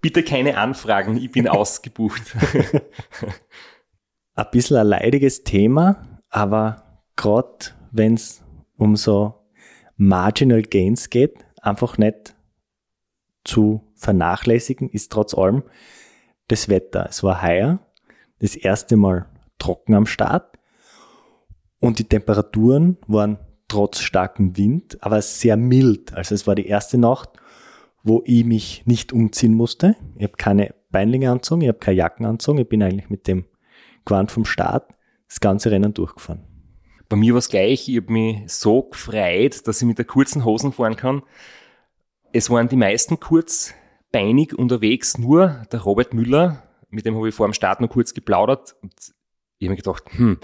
bitte 0.00 0.22
keine 0.22 0.56
Anfragen, 0.56 1.18
ich 1.18 1.30
bin 1.30 1.46
ausgebucht. 1.46 2.34
ein 4.34 4.46
bisschen 4.50 4.78
ein 4.78 4.86
leidiges 4.86 5.44
Thema, 5.44 6.20
aber 6.30 7.02
gerade 7.16 7.66
wenn 7.92 8.14
es 8.14 8.42
um 8.78 8.96
so 8.96 9.34
Marginal 9.96 10.62
Gains 10.62 11.10
geht, 11.10 11.44
einfach 11.60 11.98
nicht 11.98 12.34
zu 13.44 13.82
vernachlässigen, 13.96 14.88
ist 14.88 15.12
trotz 15.12 15.34
allem 15.34 15.62
das 16.46 16.70
Wetter. 16.70 17.06
Es 17.10 17.22
war 17.22 17.42
heuer, 17.42 17.80
das 18.38 18.56
erste 18.56 18.96
Mal 18.96 19.26
trocken 19.58 19.94
am 19.94 20.06
Start 20.06 20.57
und 21.80 21.98
die 21.98 22.04
Temperaturen 22.04 22.98
waren 23.06 23.38
trotz 23.68 24.00
starkem 24.00 24.56
Wind, 24.56 25.02
aber 25.02 25.20
sehr 25.22 25.56
mild. 25.56 26.14
Also 26.14 26.34
es 26.34 26.46
war 26.46 26.54
die 26.54 26.66
erste 26.66 26.98
Nacht, 26.98 27.30
wo 28.02 28.22
ich 28.24 28.44
mich 28.44 28.82
nicht 28.86 29.12
umziehen 29.12 29.54
musste. 29.54 29.96
Ich 30.16 30.24
habe 30.24 30.36
keine 30.36 30.74
Beinlinge 30.90 31.30
anzogen, 31.30 31.62
ich 31.62 31.68
habe 31.68 31.78
keine 31.78 31.98
Jacken 31.98 32.24
anzogen, 32.24 32.58
ich 32.58 32.68
bin 32.68 32.82
eigentlich 32.82 33.10
mit 33.10 33.26
dem 33.26 33.44
Gewand 34.04 34.30
vom 34.30 34.44
Start 34.44 34.88
das 35.28 35.40
ganze 35.40 35.70
Rennen 35.70 35.92
durchgefahren. 35.92 36.44
Bei 37.08 37.16
mir 37.16 37.34
war 37.34 37.38
es 37.38 37.48
gleich, 37.48 37.88
ich 37.88 37.96
habe 37.98 38.12
mich 38.12 38.50
so 38.52 38.82
gefreut, 38.82 39.66
dass 39.66 39.80
ich 39.80 39.86
mit 39.86 39.98
der 39.98 40.04
kurzen 40.04 40.44
Hosen 40.44 40.72
fahren 40.72 40.96
kann. 40.96 41.22
Es 42.32 42.50
waren 42.50 42.68
die 42.68 42.76
meisten 42.76 43.20
kurzbeinig 43.20 44.58
unterwegs, 44.58 45.18
nur 45.18 45.62
der 45.72 45.80
Robert 45.80 46.14
Müller, 46.14 46.62
mit 46.90 47.04
dem 47.04 47.16
habe 47.16 47.28
ich 47.28 47.34
vor 47.34 47.46
dem 47.46 47.54
Start 47.54 47.80
noch 47.80 47.90
kurz 47.90 48.14
geplaudert 48.14 48.76
und 48.82 48.94
ich 49.58 49.66
habe 49.66 49.72
mir 49.72 49.76
gedacht, 49.76 50.04
hm, 50.10 50.38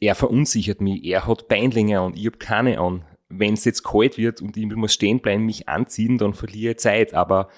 er 0.00 0.14
verunsichert 0.14 0.80
mich, 0.80 1.04
er 1.04 1.26
hat 1.26 1.48
Beinlinge 1.48 2.00
an, 2.00 2.14
ich 2.16 2.26
habe 2.26 2.38
keine 2.38 2.80
an. 2.80 3.04
Wenn 3.28 3.54
es 3.54 3.64
jetzt 3.64 3.84
kalt 3.84 4.18
wird 4.18 4.42
und 4.42 4.56
ich 4.56 4.66
muss 4.66 4.94
stehen 4.94 5.20
bleiben, 5.20 5.46
mich 5.46 5.68
anziehen, 5.68 6.18
dann 6.18 6.34
verliere 6.34 6.72
ich 6.72 6.78
Zeit, 6.78 7.14
aber 7.14 7.48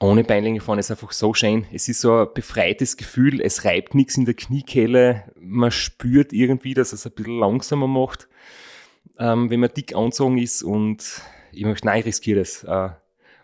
ohne 0.00 0.24
Beinlinge 0.24 0.60
fahren 0.60 0.78
ist 0.78 0.90
einfach 0.90 1.12
so 1.12 1.34
schön. 1.34 1.66
Es 1.72 1.86
ist 1.88 2.00
so 2.00 2.20
ein 2.20 2.28
befreites 2.32 2.96
Gefühl, 2.96 3.42
es 3.42 3.66
reibt 3.66 3.94
nichts 3.94 4.16
in 4.16 4.24
der 4.24 4.34
Kniekehle, 4.34 5.24
man 5.38 5.70
spürt 5.70 6.32
irgendwie, 6.32 6.72
dass 6.72 6.94
es 6.94 7.04
ein 7.04 7.12
bisschen 7.12 7.38
langsamer 7.38 7.88
macht, 7.88 8.28
ähm, 9.18 9.50
wenn 9.50 9.60
man 9.60 9.74
dick 9.76 9.94
anzogen 9.94 10.38
ist 10.38 10.62
und 10.62 11.22
ich 11.52 11.64
möchte, 11.64 11.86
nein, 11.86 12.00
ich 12.00 12.06
riskiere 12.06 12.38
das. 12.38 12.64
Äh, 12.64 12.90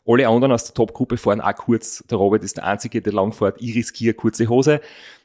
alle 0.07 0.29
anderen 0.29 0.53
aus 0.53 0.65
der 0.65 0.75
Top-Gruppe 0.75 1.17
fahren 1.17 1.41
auch 1.41 1.55
kurz. 1.55 2.05
Der 2.09 2.19
Robert 2.19 2.45
ist 2.45 2.57
der 2.57 2.65
Einzige, 2.65 3.03
der 3.03 3.13
lang 3.13 3.33
fährt. 3.33 3.61
Ich 3.61 3.75
riskiere 3.75 4.15
kurze 4.15 4.49
Hose. 4.49 4.81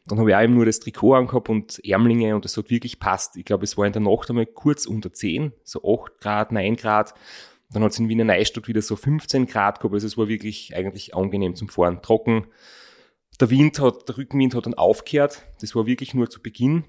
Dann 0.08 0.20
habe 0.20 0.32
ich 0.32 0.36
auch 0.36 0.42
eben 0.42 0.56
nur 0.56 0.66
das 0.66 0.80
Trikot 0.80 1.14
angehabt 1.14 1.50
und 1.50 1.80
Ärmlinge 1.86 2.34
und 2.36 2.44
das 2.44 2.58
hat 2.58 2.72
wirklich 2.72 3.00
passt. 3.00 3.38
Ich 3.38 3.46
glaube, 3.46 3.64
es 3.64 3.78
war 3.78 3.86
in 3.86 3.94
der 3.94 4.02
Nacht 4.02 4.30
einmal 4.30 4.48
kurz 4.48 4.88
unter 4.88 5.14
10, 5.14 5.54
so 5.64 5.84
8 5.84 6.20
Grad, 6.20 6.52
9 6.52 6.76
Grad. 6.76 7.14
Dann 7.70 7.84
hat 7.84 7.92
es 7.92 8.00
in 8.00 8.10
Wiener 8.10 8.24
Neustadt 8.24 8.68
wieder 8.68 8.82
so 8.82 8.96
15 8.96 9.46
Grad 9.46 9.80
gehabt, 9.80 9.94
also 9.94 10.08
es 10.08 10.18
war 10.18 10.28
wirklich 10.28 10.76
eigentlich 10.76 11.16
angenehm 11.16 11.56
zum 11.56 11.70
Fahren. 11.70 12.02
Trocken. 12.02 12.48
Der 13.40 13.50
Wind 13.50 13.80
hat, 13.80 14.10
der 14.10 14.18
Rückenwind 14.18 14.56
hat 14.56 14.66
dann 14.66 14.74
aufgehört. 14.74 15.46
Das 15.62 15.76
war 15.76 15.86
wirklich 15.86 16.14
nur 16.14 16.30
zu 16.30 16.42
Beginn. 16.42 16.84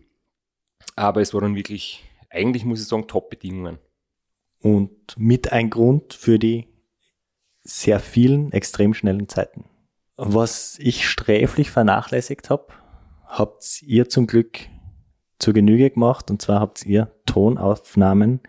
Aber 0.97 1.21
es 1.21 1.33
war 1.35 1.41
dann 1.41 1.55
wirklich, 1.55 2.05
eigentlich 2.31 2.65
muss 2.65 2.81
ich 2.81 2.89
sagen, 2.89 3.07
Top-Bedingungen. 3.07 3.79
Und 4.59 5.17
mit 5.17 5.53
ein 5.53 5.71
Grund 5.71 6.15
für 6.15 6.39
die 6.39 6.72
sehr 7.65 8.01
vielen 8.01 8.53
extrem 8.53 8.95
schnellen 8.95 9.29
Zeiten. 9.29 9.65
Was 10.17 10.79
ich 10.79 11.09
sträflich 11.09 11.71
vernachlässigt 11.71 12.51
habe, 12.51 12.67
habt 13.27 13.83
ihr 13.83 14.09
zum 14.09 14.27
Glück 14.27 14.69
zur 15.39 15.55
Genüge 15.55 15.91
gemacht. 15.91 16.31
Und 16.31 16.41
zwar 16.43 16.61
habt 16.61 16.85
ihr 16.87 17.13
Tonaufnahmen 17.27 18.41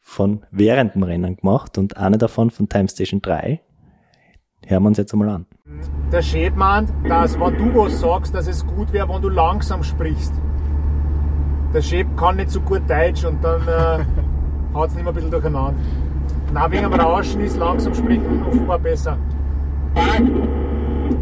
von 0.00 0.46
während 0.50 0.94
dem 0.94 1.02
Rennen 1.02 1.36
gemacht 1.36 1.76
und 1.76 1.96
eine 1.96 2.18
davon 2.18 2.50
von 2.50 2.68
Time 2.68 2.88
Station 2.88 3.20
3. 3.20 3.60
Hören 4.66 4.82
wir 4.82 4.88
uns 4.88 4.98
jetzt 4.98 5.12
einmal 5.12 5.28
an. 5.28 5.46
Der 6.12 6.22
Chef 6.22 6.54
meint, 6.54 6.92
dass 7.08 7.38
wenn 7.38 7.56
du 7.56 7.74
was 7.74 8.00
sagst, 8.00 8.34
dass 8.34 8.46
es 8.46 8.66
gut 8.66 8.92
wäre, 8.92 9.08
wenn 9.08 9.22
du 9.22 9.28
langsam 9.28 9.82
sprichst. 9.82 10.32
Der 11.74 11.82
Chef 11.82 12.06
kann 12.16 12.36
nicht 12.36 12.50
so 12.50 12.60
gut 12.60 12.88
Deutsch 12.88 13.24
und 13.24 13.42
dann 13.44 13.62
äh, 13.68 14.04
haut 14.74 14.88
es 14.88 14.94
nicht 14.94 15.04
mehr 15.04 15.12
ein 15.12 15.14
bisschen 15.14 15.30
durcheinander. 15.30 15.74
Na, 16.52 16.70
wegen 16.70 16.90
dem 16.90 16.94
Rauschen 16.94 17.40
ist 17.40 17.56
langsam 17.56 17.94
sprechen 17.94 18.42
offenbar 18.46 18.78
besser. 18.78 19.16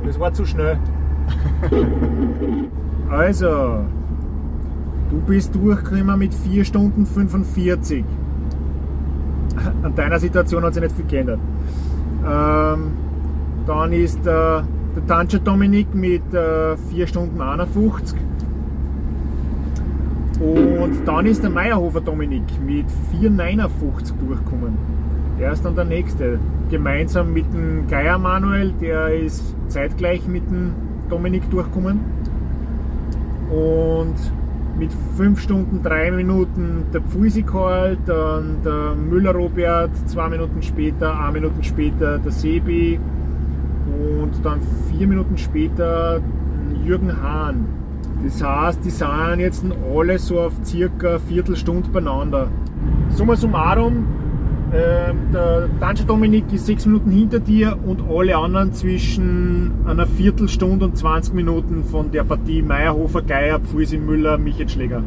Das 0.04 0.20
war 0.20 0.32
zu 0.32 0.44
schnell. 0.44 0.78
Also, 3.08 3.84
du 5.08 5.20
bist 5.28 5.54
durchgekommen 5.54 6.18
mit 6.18 6.34
4 6.34 6.64
Stunden 6.64 7.06
45 7.06 8.04
an 9.82 9.94
deiner 9.94 10.18
Situation 10.18 10.64
hat 10.64 10.74
sich 10.74 10.82
nicht 10.82 10.96
viel 10.96 11.06
geändert. 11.06 11.40
Ähm, 12.24 12.92
dann 13.66 13.92
ist 13.92 14.20
äh, 14.20 14.22
der 14.24 15.06
Tanscher 15.06 15.38
Dominik 15.38 15.94
mit 15.94 16.34
äh, 16.34 16.76
4 16.76 17.06
Stunden 17.06 17.40
51. 17.40 18.18
Und 20.40 21.06
dann 21.06 21.26
ist 21.26 21.42
der 21.42 21.50
Meierhofer 21.50 22.00
Dominik 22.00 22.44
mit 22.64 22.86
4,59 23.22 23.68
durchgekommen. 24.18 24.95
Er 25.38 25.52
ist 25.52 25.64
dann 25.64 25.74
der 25.74 25.84
nächste. 25.84 26.38
Gemeinsam 26.70 27.32
mit 27.32 27.52
dem 27.52 27.86
Geier 27.88 28.18
Manuel, 28.18 28.72
der 28.80 29.14
ist 29.14 29.54
zeitgleich 29.68 30.26
mit 30.26 30.50
dem 30.50 30.72
Dominik 31.08 31.48
durchgekommen. 31.50 32.00
Und 33.50 34.14
mit 34.78 34.90
5 35.16 35.40
Stunden 35.40 35.82
3 35.82 36.10
Minuten 36.10 36.84
der 36.92 37.00
Pfusikal, 37.00 37.96
dann 38.04 38.58
der 38.64 38.94
Müller 38.94 39.32
Robert, 39.32 39.90
2 40.06 40.28
Minuten 40.28 40.62
später, 40.62 41.18
1 41.18 41.32
Minuten 41.32 41.62
später 41.62 42.18
der 42.18 42.32
Sebi 42.32 42.98
und 44.20 44.44
dann 44.44 44.60
4 44.90 45.06
Minuten 45.06 45.38
später 45.38 46.20
Jürgen 46.84 47.22
Hahn. 47.22 47.66
Das 48.24 48.42
heißt, 48.42 48.84
die 48.84 48.90
sind 48.90 49.38
jetzt 49.38 49.64
alle 49.94 50.18
so 50.18 50.40
auf 50.40 50.52
circa 50.64 51.18
Viertelstunde 51.18 51.88
beieinander. 51.90 52.48
Summa 53.10 53.36
summarum, 53.36 54.06
der 55.32 55.68
Danger 55.80 56.04
Dominik 56.06 56.44
ist 56.52 56.66
sechs 56.66 56.86
Minuten 56.86 57.10
hinter 57.10 57.40
dir 57.40 57.78
und 57.84 58.02
alle 58.08 58.36
anderen 58.36 58.72
zwischen 58.72 59.72
einer 59.86 60.06
Viertelstunde 60.06 60.86
und 60.86 60.96
20 60.96 61.34
Minuten 61.34 61.84
von 61.84 62.10
der 62.10 62.24
Partie 62.24 62.62
Meierhofer, 62.62 63.22
Geier, 63.22 63.60
Pfusi, 63.60 63.98
Müller, 63.98 64.38
Michael 64.38 64.68
Schläger. 64.68 65.02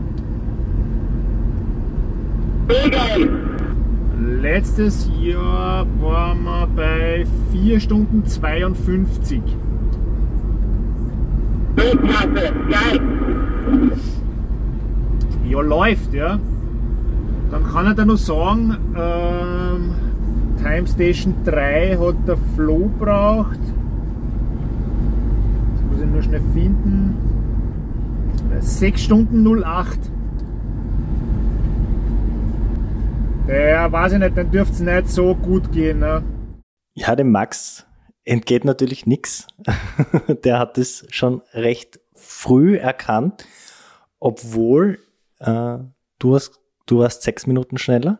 Letztes 4.41 5.09
Jahr 5.19 5.85
waren 6.01 6.43
wir 6.43 6.67
bei 6.75 7.25
4 7.51 7.79
Stunden 7.79 8.25
52. 8.25 9.41
Ja, 15.49 15.61
läuft, 15.61 16.13
ja. 16.13 16.39
Dann 17.51 17.63
kann 17.63 17.87
ich 17.87 17.95
da 17.95 18.05
noch 18.05 18.17
sagen, 18.17 18.77
ähm, 18.95 19.95
Time 20.57 20.87
Station 20.87 21.33
3 21.45 21.97
hat 21.97 22.27
der 22.27 22.37
Flo 22.55 22.89
braucht. 22.99 23.59
Das 25.73 25.83
muss 25.89 26.01
ich 26.01 26.05
nur 26.05 26.21
schnell 26.21 26.43
finden. 26.53 27.15
6 28.59 29.01
Stunden 29.01 29.63
08. 29.63 29.99
Ja, 33.47 33.91
weiß 33.91 34.13
ich 34.13 34.19
nicht, 34.19 34.37
dann 34.37 34.51
dürfte 34.51 34.73
es 34.73 34.79
nicht 34.79 35.09
so 35.09 35.33
gut 35.33 35.71
gehen. 35.71 35.99
Ne? 35.99 36.21
Ja, 36.93 37.15
dem 37.15 37.31
Max 37.31 37.87
entgeht 38.25 38.63
natürlich 38.63 39.05
nichts. 39.05 39.47
Der 40.43 40.59
hat 40.59 40.77
es 40.77 41.07
schon 41.09 41.41
recht 41.53 41.99
früh 42.13 42.77
erkannt, 42.77 43.45
obwohl 44.19 44.99
äh, 45.39 45.79
du, 46.19 46.35
hast, 46.35 46.58
du 46.89 46.99
warst 46.99 47.23
sechs 47.23 47.47
Minuten 47.47 47.77
schneller. 47.77 48.19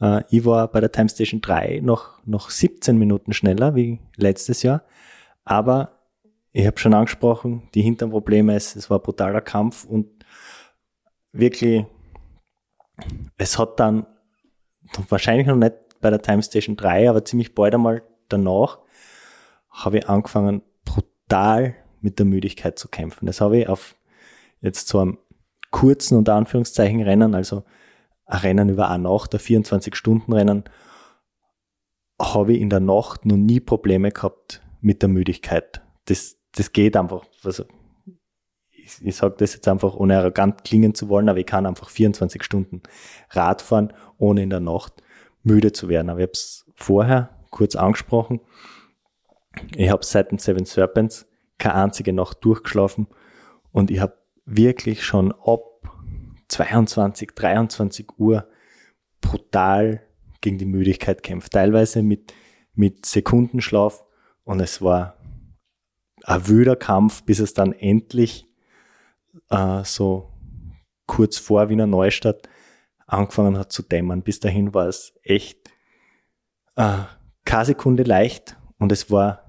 Äh, 0.00 0.22
ich 0.30 0.44
war 0.44 0.68
bei 0.68 0.80
der 0.80 0.92
Time 0.92 1.08
Station 1.08 1.40
3 1.40 1.80
noch, 1.82 2.24
noch 2.26 2.50
17 2.50 2.98
Minuten 2.98 3.32
schneller 3.32 3.74
wie 3.74 4.00
letztes 4.16 4.62
Jahr. 4.62 4.82
Aber 5.44 6.00
ich 6.52 6.66
habe 6.66 6.78
schon 6.78 6.94
angesprochen, 6.94 7.68
die 7.74 7.82
Hinternprobleme, 7.82 8.54
es, 8.54 8.76
es 8.76 8.90
war 8.90 8.98
ein 8.98 9.02
brutaler 9.02 9.40
Kampf 9.40 9.84
und 9.84 10.08
wirklich, 11.32 11.86
es 13.38 13.58
hat 13.58 13.80
dann 13.80 14.06
wahrscheinlich 15.08 15.46
noch 15.46 15.56
nicht 15.56 15.74
bei 16.00 16.10
der 16.10 16.20
Time 16.20 16.42
Station 16.42 16.76
3, 16.76 17.08
aber 17.08 17.24
ziemlich 17.24 17.54
bald 17.54 17.74
einmal 17.74 18.02
danach 18.28 18.78
habe 19.70 19.98
ich 19.98 20.08
angefangen, 20.08 20.62
brutal 20.84 21.74
mit 22.00 22.18
der 22.18 22.26
Müdigkeit 22.26 22.78
zu 22.78 22.88
kämpfen. 22.88 23.26
Das 23.26 23.40
habe 23.40 23.58
ich 23.58 23.68
auf 23.68 23.94
jetzt 24.60 24.88
so 24.88 24.98
einem 24.98 25.18
kurzen 25.70 26.18
unter 26.18 26.34
Anführungszeichen 26.34 27.00
Rennen, 27.00 27.34
also 27.34 27.64
ein 28.26 28.38
Rennen 28.38 28.68
über 28.68 28.88
eine 28.88 29.04
Nacht, 29.04 29.34
ein 29.34 29.40
24-Stunden-Rennen, 29.40 30.64
habe 32.20 32.52
ich 32.52 32.60
in 32.60 32.70
der 32.70 32.80
Nacht 32.80 33.26
noch 33.26 33.36
nie 33.36 33.60
Probleme 33.60 34.10
gehabt 34.10 34.62
mit 34.80 35.02
der 35.02 35.08
Müdigkeit. 35.08 35.82
Das, 36.06 36.36
das 36.54 36.72
geht 36.72 36.96
einfach. 36.96 37.24
Also 37.44 37.64
ich, 38.70 39.04
ich 39.04 39.16
sage 39.16 39.34
das 39.38 39.54
jetzt 39.54 39.68
einfach, 39.68 39.94
ohne 39.94 40.18
arrogant 40.18 40.64
klingen 40.64 40.94
zu 40.94 41.08
wollen, 41.08 41.28
aber 41.28 41.38
ich 41.38 41.46
kann 41.46 41.66
einfach 41.66 41.88
24 41.88 42.42
Stunden 42.42 42.82
Rad 43.30 43.62
fahren, 43.62 43.92
ohne 44.18 44.42
in 44.42 44.50
der 44.50 44.60
Nacht 44.60 45.02
müde 45.42 45.72
zu 45.72 45.88
werden. 45.88 46.10
Aber 46.10 46.20
ich 46.20 46.24
habe 46.24 46.32
es 46.32 46.66
vorher 46.74 47.38
kurz 47.50 47.76
angesprochen. 47.76 48.40
Ich 49.76 49.90
habe 49.90 50.04
seit 50.04 50.30
den 50.30 50.38
Seven 50.38 50.64
Serpents 50.64 51.26
keine 51.58 51.74
einzige 51.74 52.12
Nacht 52.12 52.38
durchgeschlafen 52.44 53.06
und 53.70 53.90
ich 53.90 54.00
habe 54.00 54.18
wirklich 54.44 55.04
schon 55.04 55.32
ab 55.32 55.60
22, 56.52 57.30
23 57.34 58.18
Uhr 58.18 58.46
brutal 59.20 60.02
gegen 60.40 60.58
die 60.58 60.66
Müdigkeit 60.66 61.22
kämpft. 61.22 61.52
Teilweise 61.52 62.02
mit, 62.02 62.34
mit 62.74 63.06
Sekundenschlaf 63.06 64.04
und 64.44 64.60
es 64.60 64.82
war 64.82 65.16
ein 66.24 66.48
wüder 66.48 66.76
Kampf, 66.76 67.24
bis 67.24 67.38
es 67.38 67.54
dann 67.54 67.72
endlich 67.72 68.46
äh, 69.50 69.82
so 69.84 70.30
kurz 71.06 71.38
vor 71.38 71.68
Wiener 71.68 71.86
Neustadt 71.86 72.48
angefangen 73.06 73.58
hat 73.58 73.72
zu 73.72 73.82
dämmern. 73.82 74.22
Bis 74.22 74.40
dahin 74.40 74.74
war 74.74 74.88
es 74.88 75.14
echt 75.22 75.70
äh, 76.76 76.98
keine 77.44 77.64
Sekunde 77.64 78.02
leicht 78.02 78.56
und 78.78 78.92
es 78.92 79.10
war 79.10 79.48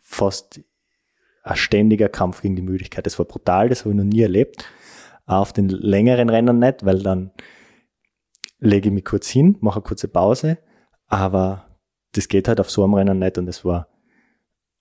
fast 0.00 0.60
ein 1.42 1.56
ständiger 1.56 2.08
Kampf 2.08 2.42
gegen 2.42 2.56
die 2.56 2.62
Müdigkeit. 2.62 3.06
Das 3.06 3.18
war 3.18 3.26
brutal, 3.26 3.68
das 3.68 3.80
habe 3.80 3.90
ich 3.90 3.96
noch 3.96 4.04
nie 4.04 4.22
erlebt. 4.22 4.64
Auf 5.26 5.52
den 5.52 5.68
längeren 5.68 6.30
Rennen 6.30 6.58
nicht, 6.58 6.84
weil 6.84 7.02
dann 7.02 7.32
lege 8.58 8.88
ich 8.88 8.94
mich 8.94 9.04
kurz 9.04 9.28
hin, 9.28 9.56
mache 9.60 9.80
eine 9.80 9.84
kurze 9.84 10.08
Pause, 10.08 10.58
aber 11.08 11.78
das 12.12 12.28
geht 12.28 12.48
halt 12.48 12.60
auf 12.60 12.70
so 12.70 12.84
einem 12.84 12.94
Rennen 12.94 13.18
nicht 13.18 13.36
und 13.36 13.48
es 13.48 13.64
war 13.64 13.88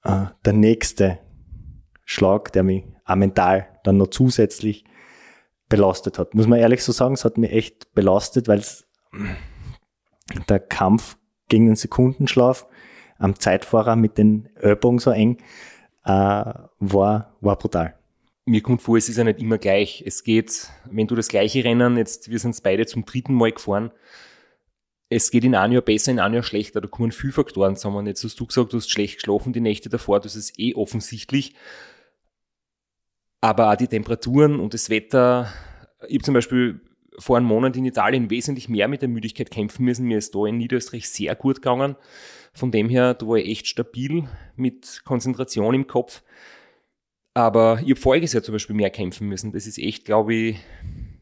äh, 0.03 0.25
der 0.45 0.53
nächste 0.53 1.19
Schlag, 2.03 2.53
der 2.53 2.63
mich 2.63 2.85
auch 3.05 3.15
mental 3.15 3.67
dann 3.83 3.97
noch 3.97 4.07
zusätzlich 4.07 4.85
belastet 5.67 6.19
hat. 6.19 6.35
Muss 6.35 6.47
man 6.47 6.59
ehrlich 6.59 6.83
so 6.83 6.91
sagen, 6.91 7.15
es 7.15 7.25
hat 7.25 7.37
mich 7.37 7.51
echt 7.51 7.93
belastet, 7.93 8.47
weil 8.47 8.63
der 10.49 10.59
Kampf 10.59 11.17
gegen 11.49 11.65
den 11.65 11.75
Sekundenschlaf 11.75 12.67
am 13.17 13.39
Zeitfahrer 13.39 13.95
mit 13.95 14.17
den 14.17 14.49
Ellbogen 14.55 14.99
so 14.99 15.11
eng 15.11 15.37
äh, 16.03 16.53
war, 16.79 17.35
war 17.41 17.57
brutal. 17.57 17.97
Mir 18.45 18.61
kommt 18.61 18.83
vor, 18.83 18.97
es 18.97 19.09
ist 19.09 19.17
ja 19.17 19.23
nicht 19.23 19.39
immer 19.39 19.57
gleich. 19.57 20.03
Es 20.05 20.23
geht, 20.23 20.69
wenn 20.89 21.07
du 21.07 21.15
das 21.15 21.29
gleiche 21.29 21.63
Rennen, 21.63 21.97
jetzt, 21.97 22.29
wir 22.29 22.37
sind 22.37 22.61
beide 22.61 22.85
zum 22.85 23.03
dritten 23.03 23.33
Mal 23.33 23.51
gefahren, 23.51 23.91
es 25.09 25.31
geht 25.31 25.43
in 25.43 25.55
einem 25.55 25.73
Jahr 25.73 25.81
besser, 25.81 26.11
in 26.11 26.19
einem 26.19 26.35
Jahr 26.35 26.43
schlechter. 26.43 26.81
Da 26.81 26.87
kommen 26.87 27.11
viele 27.11 27.33
Faktoren 27.33 27.75
zusammen. 27.75 28.07
Jetzt 28.07 28.23
hast 28.23 28.39
du 28.39 28.45
gesagt, 28.45 28.73
du 28.73 28.77
hast 28.77 28.89
schlecht 28.89 29.15
geschlafen 29.15 29.53
die 29.53 29.61
Nächte 29.61 29.89
davor, 29.89 30.19
das 30.19 30.35
ist 30.35 30.59
eh 30.59 30.75
offensichtlich. 30.75 31.55
Aber 33.41 33.71
auch 33.71 33.75
die 33.75 33.87
Temperaturen 33.87 34.59
und 34.59 34.73
das 34.73 34.89
Wetter. 34.89 35.51
Ich 36.07 36.15
habe 36.15 36.23
zum 36.23 36.33
Beispiel 36.33 36.81
vor 37.17 37.37
einem 37.37 37.45
Monat 37.45 37.77
in 37.77 37.85
Italien 37.85 38.29
wesentlich 38.29 38.67
mehr 38.67 38.87
mit 38.87 39.01
der 39.01 39.09
Müdigkeit 39.09 39.51
kämpfen 39.51 39.85
müssen. 39.85 40.07
Mir 40.07 40.17
ist 40.17 40.35
da 40.35 40.45
in 40.45 40.57
Niederösterreich 40.57 41.09
sehr 41.09 41.35
gut 41.35 41.57
gegangen. 41.57 41.95
Von 42.53 42.71
dem 42.71 42.89
her, 42.89 43.13
da 43.13 43.27
war 43.27 43.37
ich 43.37 43.49
echt 43.49 43.67
stabil 43.67 44.27
mit 44.55 45.01
Konzentration 45.05 45.75
im 45.75 45.87
Kopf. 45.87 46.23
Aber 47.35 47.81
ich 47.83 47.91
habe 47.91 47.99
voriges 47.99 48.31
Jahr 48.31 48.43
zum 48.43 48.53
Beispiel 48.53 48.77
mehr 48.77 48.89
kämpfen 48.89 49.27
müssen. 49.27 49.51
Das 49.51 49.67
ist 49.67 49.77
echt, 49.77 50.05
glaube 50.05 50.33
ich, 50.33 50.59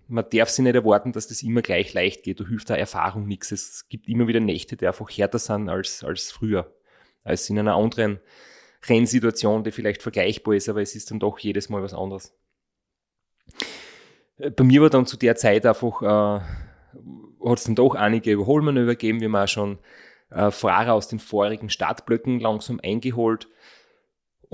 man 0.08 0.24
darf 0.32 0.50
sich 0.50 0.64
nicht 0.64 0.76
erwarten, 0.76 1.12
dass 1.12 1.28
das 1.28 1.42
immer 1.42 1.64
gleich 1.64 1.92
leicht 1.94 2.22
geht. 2.22 2.40
Da 2.40 2.46
hilft 2.46 2.70
da 2.70 2.76
Erfahrung 2.76 3.28
nichts. 3.28 3.52
Es 3.52 3.90
gibt 3.90 4.08
immer 4.08 4.28
wieder 4.28 4.40
Nächte, 4.40 4.78
die 4.78 4.86
einfach 4.86 5.10
härter 5.10 5.40
sind 5.40 5.70
als, 5.70 6.04
als 6.04 6.32
früher. 6.32 6.72
Als 7.24 7.50
in 7.50 7.58
einer 7.58 7.76
anderen 7.76 8.20
Rennsituation, 8.84 9.64
die 9.64 9.72
vielleicht 9.72 10.04
vergleichbar 10.04 10.54
ist, 10.54 10.70
aber 10.70 10.84
es 10.84 10.94
ist 10.94 11.10
dann 11.10 11.20
doch 11.20 11.40
jedes 11.40 11.70
Mal 11.70 11.82
was 11.82 11.96
anderes. 11.96 12.38
Äh, 14.38 14.52
bei 14.52 14.64
mir 14.64 14.84
war 14.84 14.92
dann 14.92 15.08
zu 15.08 15.18
der 15.18 15.36
Zeit 15.36 15.66
einfach, 15.66 16.04
äh, 16.04 16.46
hat 17.44 17.58
es 17.58 17.64
dann 17.64 17.76
doch 17.76 17.96
einige 17.96 18.34
Überholmanöver 18.34 18.92
gegeben, 18.92 19.20
wie 19.20 19.28
man 19.28 19.46
auch 19.46 19.48
schon 19.48 19.80
äh, 20.30 20.52
Fahrer 20.52 20.94
aus 20.94 21.08
den 21.08 21.20
vorigen 21.20 21.72
Startblöcken 21.72 22.40
langsam 22.40 22.80
eingeholt. 22.84 23.48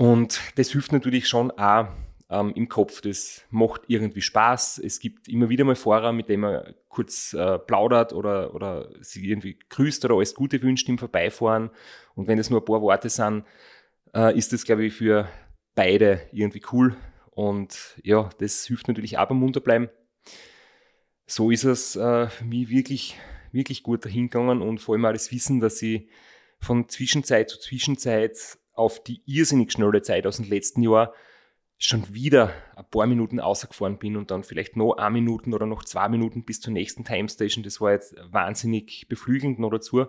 Und 0.00 0.40
das 0.54 0.70
hilft 0.70 0.92
natürlich 0.92 1.28
schon 1.28 1.50
auch 1.50 1.88
ähm, 2.30 2.54
im 2.54 2.70
Kopf. 2.70 3.02
Das 3.02 3.44
macht 3.50 3.82
irgendwie 3.88 4.22
Spaß. 4.22 4.80
Es 4.82 4.98
gibt 4.98 5.28
immer 5.28 5.50
wieder 5.50 5.66
mal 5.66 5.76
Fahrer, 5.76 6.14
mit 6.14 6.30
denen 6.30 6.40
man 6.40 6.74
kurz 6.88 7.34
äh, 7.34 7.58
plaudert 7.58 8.14
oder, 8.14 8.54
oder 8.54 8.88
sie 9.02 9.28
irgendwie 9.28 9.58
grüßt 9.68 10.02
oder 10.06 10.14
alles 10.14 10.34
Gute 10.34 10.62
wünscht 10.62 10.88
im 10.88 10.96
Vorbeifahren. 10.96 11.68
Und 12.14 12.28
wenn 12.28 12.38
es 12.38 12.48
nur 12.48 12.62
ein 12.62 12.64
paar 12.64 12.80
Worte 12.80 13.10
sind, 13.10 13.44
äh, 14.14 14.34
ist 14.38 14.54
das, 14.54 14.64
glaube 14.64 14.86
ich, 14.86 14.94
für 14.94 15.28
beide 15.74 16.22
irgendwie 16.32 16.62
cool. 16.72 16.96
Und 17.32 18.00
ja, 18.02 18.30
das 18.38 18.64
hilft 18.64 18.88
natürlich 18.88 19.18
auch 19.18 19.28
beim 19.28 19.36
Munterbleiben. 19.36 19.90
So 21.26 21.50
ist 21.50 21.64
es 21.64 21.96
äh, 21.96 22.26
für 22.30 22.44
mich 22.46 22.70
wirklich, 22.70 23.18
wirklich 23.52 23.82
gut 23.82 24.06
dahingegangen 24.06 24.62
und 24.62 24.80
vor 24.80 24.94
allem 24.94 25.04
auch 25.04 25.12
das 25.12 25.30
Wissen, 25.30 25.60
dass 25.60 25.82
ich 25.82 26.08
von 26.58 26.88
Zwischenzeit 26.88 27.50
zu 27.50 27.58
Zwischenzeit 27.58 28.56
auf 28.72 29.02
die 29.02 29.22
irrsinnig 29.26 29.72
schnelle 29.72 30.02
Zeit 30.02 30.26
aus 30.26 30.36
dem 30.36 30.48
letzten 30.48 30.82
Jahr 30.82 31.12
schon 31.82 32.12
wieder 32.12 32.52
ein 32.76 32.84
paar 32.90 33.06
Minuten 33.06 33.40
ausgefahren 33.40 33.98
bin 33.98 34.18
und 34.18 34.30
dann 34.30 34.44
vielleicht 34.44 34.76
noch 34.76 34.98
eine 34.98 35.12
Minuten 35.12 35.54
oder 35.54 35.64
noch 35.64 35.82
zwei 35.82 36.10
Minuten 36.10 36.44
bis 36.44 36.60
zur 36.60 36.74
nächsten 36.74 37.04
Time 37.04 37.26
Station. 37.26 37.64
Das 37.64 37.80
war 37.80 37.92
jetzt 37.92 38.14
wahnsinnig 38.30 39.08
beflügelnd 39.08 39.58
noch 39.58 39.70
dazu. 39.70 40.02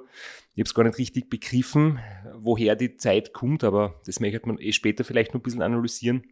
Ich 0.54 0.60
habe 0.60 0.64
es 0.64 0.74
gar 0.74 0.84
nicht 0.84 0.98
richtig 0.98 1.30
begriffen, 1.30 2.00
woher 2.36 2.76
die 2.76 2.98
Zeit 2.98 3.32
kommt, 3.32 3.64
aber 3.64 4.02
das 4.06 4.20
möchte 4.20 4.46
man 4.48 4.60
eh 4.60 4.74
später 4.74 5.06
vielleicht 5.06 5.34
noch 5.34 5.40
ein 5.40 5.44
bisschen 5.44 5.62
analysieren. 5.62 6.24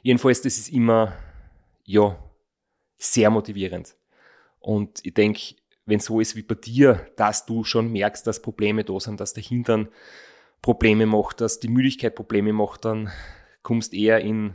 Jedenfalls, 0.00 0.40
das 0.40 0.56
ist 0.56 0.70
immer, 0.70 1.12
ja, 1.84 2.18
sehr 2.96 3.28
motivierend. 3.28 3.96
Und 4.60 5.04
ich 5.04 5.12
denke, 5.12 5.56
wenn 5.84 6.00
so 6.00 6.20
ist 6.20 6.36
wie 6.36 6.42
bei 6.42 6.54
dir, 6.54 7.06
dass 7.16 7.44
du 7.44 7.64
schon 7.64 7.92
merkst, 7.92 8.26
dass 8.26 8.40
Probleme 8.40 8.82
da 8.82 8.98
sind, 8.98 9.20
dass 9.20 9.34
der 9.34 9.42
Hintern 9.42 9.88
Probleme 10.62 11.06
macht, 11.06 11.40
dass 11.40 11.60
die 11.60 11.68
Müdigkeit 11.68 12.14
Probleme 12.14 12.52
macht, 12.52 12.84
dann 12.84 13.10
kommst 13.62 13.92
eher 13.92 14.20
in 14.20 14.54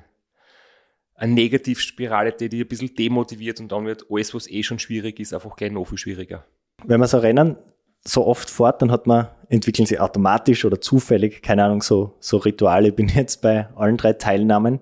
eine 1.16 1.34
Negativspirale, 1.34 2.32
die 2.32 2.50
dich 2.50 2.62
ein 2.62 2.68
bisschen 2.68 2.96
demotiviert 2.96 3.60
und 3.60 3.72
dann 3.72 3.86
wird 3.86 4.06
alles, 4.10 4.34
was 4.34 4.50
eh 4.50 4.64
schon 4.64 4.80
schwierig 4.80 5.20
ist, 5.20 5.34
einfach 5.34 5.56
gleich 5.56 5.72
noch 5.72 5.86
viel 5.86 5.98
schwieriger. 5.98 6.46
Wenn 6.86 7.00
man 7.00 7.10
so 7.10 7.18
Rennen 7.18 7.58
so 8.04 8.26
oft 8.26 8.50
fährt, 8.50 8.82
dann 8.82 8.92
hat 8.92 9.08
man, 9.08 9.28
entwickeln 9.50 9.86
sie 9.86 10.00
automatisch 10.00 10.64
oder 10.64 10.80
zufällig, 10.80 11.42
keine 11.42 11.66
Ahnung, 11.66 11.82
so, 11.82 12.16
so 12.20 12.38
Rituale. 12.38 12.90
Ich 12.90 12.96
bin 12.96 13.08
jetzt 13.10 13.42
bei 13.42 13.68
allen 13.76 13.98
drei 13.98 14.14
Teilnahmen 14.14 14.82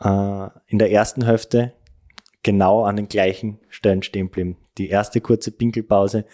äh, 0.00 0.48
in 0.66 0.78
der 0.78 0.90
ersten 0.90 1.24
Hälfte 1.24 1.74
genau 2.42 2.84
an 2.84 2.96
den 2.96 3.08
gleichen 3.08 3.60
Stellen 3.68 4.02
stehen 4.02 4.26
geblieben. 4.26 4.56
die 4.78 4.88
erste 4.88 5.20
kurze 5.20 5.50
Pinkelpause 5.50 6.24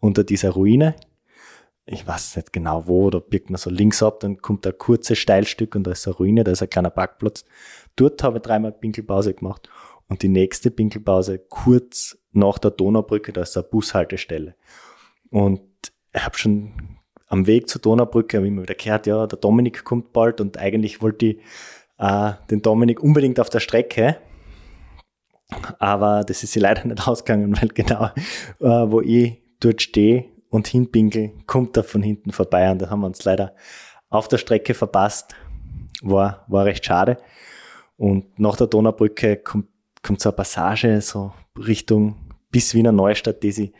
unter 0.00 0.24
dieser 0.24 0.50
Ruine. 0.50 0.96
Ich 1.92 2.06
weiß 2.06 2.36
nicht 2.36 2.52
genau 2.52 2.86
wo, 2.86 3.10
da 3.10 3.18
birgt 3.18 3.50
man 3.50 3.58
so 3.58 3.68
links 3.68 4.00
ab, 4.00 4.20
dann 4.20 4.40
kommt 4.40 4.64
ein 4.64 4.78
kurzes 4.78 5.18
Steilstück 5.18 5.74
und 5.74 5.82
da 5.84 5.90
ist 5.90 6.06
eine 6.06 6.14
Ruine, 6.14 6.44
da 6.44 6.52
ist 6.52 6.62
ein 6.62 6.70
kleiner 6.70 6.90
Parkplatz. 6.90 7.44
Dort 7.96 8.22
habe 8.22 8.38
ich 8.38 8.44
dreimal 8.44 8.70
Pinkelpause 8.70 9.34
gemacht 9.34 9.68
und 10.08 10.22
die 10.22 10.28
nächste 10.28 10.70
Pinkelpause 10.70 11.40
kurz 11.40 12.16
nach 12.30 12.58
der 12.58 12.70
Donaubrücke, 12.70 13.32
da 13.32 13.42
ist 13.42 13.56
eine 13.56 13.64
Bushaltestelle. 13.64 14.54
Und 15.30 15.62
ich 16.14 16.24
habe 16.24 16.38
schon 16.38 16.98
am 17.26 17.48
Weg 17.48 17.68
zur 17.68 17.80
Donaubrücke 17.80 18.36
habe 18.36 18.46
ich 18.46 18.52
immer 18.52 18.62
wieder 18.62 18.76
gehört, 18.76 19.08
ja, 19.08 19.26
der 19.26 19.40
Dominik 19.40 19.82
kommt 19.82 20.12
bald 20.12 20.40
und 20.40 20.58
eigentlich 20.58 21.02
wollte 21.02 21.26
ich 21.26 21.38
äh, 21.98 22.34
den 22.52 22.62
Dominik 22.62 23.02
unbedingt 23.02 23.40
auf 23.40 23.50
der 23.50 23.58
Strecke. 23.58 24.16
Aber 25.80 26.22
das 26.22 26.44
ist 26.44 26.52
sie 26.52 26.60
leider 26.60 26.86
nicht 26.86 27.08
ausgegangen, 27.08 27.60
weil 27.60 27.70
genau, 27.70 28.10
äh, 28.60 28.90
wo 28.92 29.00
ich 29.00 29.42
dort 29.58 29.82
stehe 29.82 30.26
und 30.50 30.68
hinpinkel, 30.68 31.32
kommt 31.46 31.76
er 31.76 31.84
von 31.84 32.02
hinten 32.02 32.32
vorbei 32.32 32.70
und 32.70 32.82
da 32.82 32.90
haben 32.90 33.00
wir 33.00 33.06
uns 33.06 33.24
leider 33.24 33.54
auf 34.08 34.28
der 34.28 34.38
Strecke 34.38 34.74
verpasst. 34.74 35.34
War, 36.02 36.44
war 36.48 36.64
recht 36.64 36.84
schade. 36.84 37.18
Und 37.96 38.38
nach 38.38 38.56
der 38.56 38.66
Donaubrücke 38.66 39.36
kommt, 39.36 39.68
kommt 40.02 40.20
so 40.20 40.30
eine 40.30 40.36
Passage 40.36 41.00
so 41.00 41.32
Richtung 41.56 42.16
bis 42.50 42.74
Wiener 42.74 42.92
Neustadt, 42.92 43.42
die 43.42 43.52
sich 43.52 43.72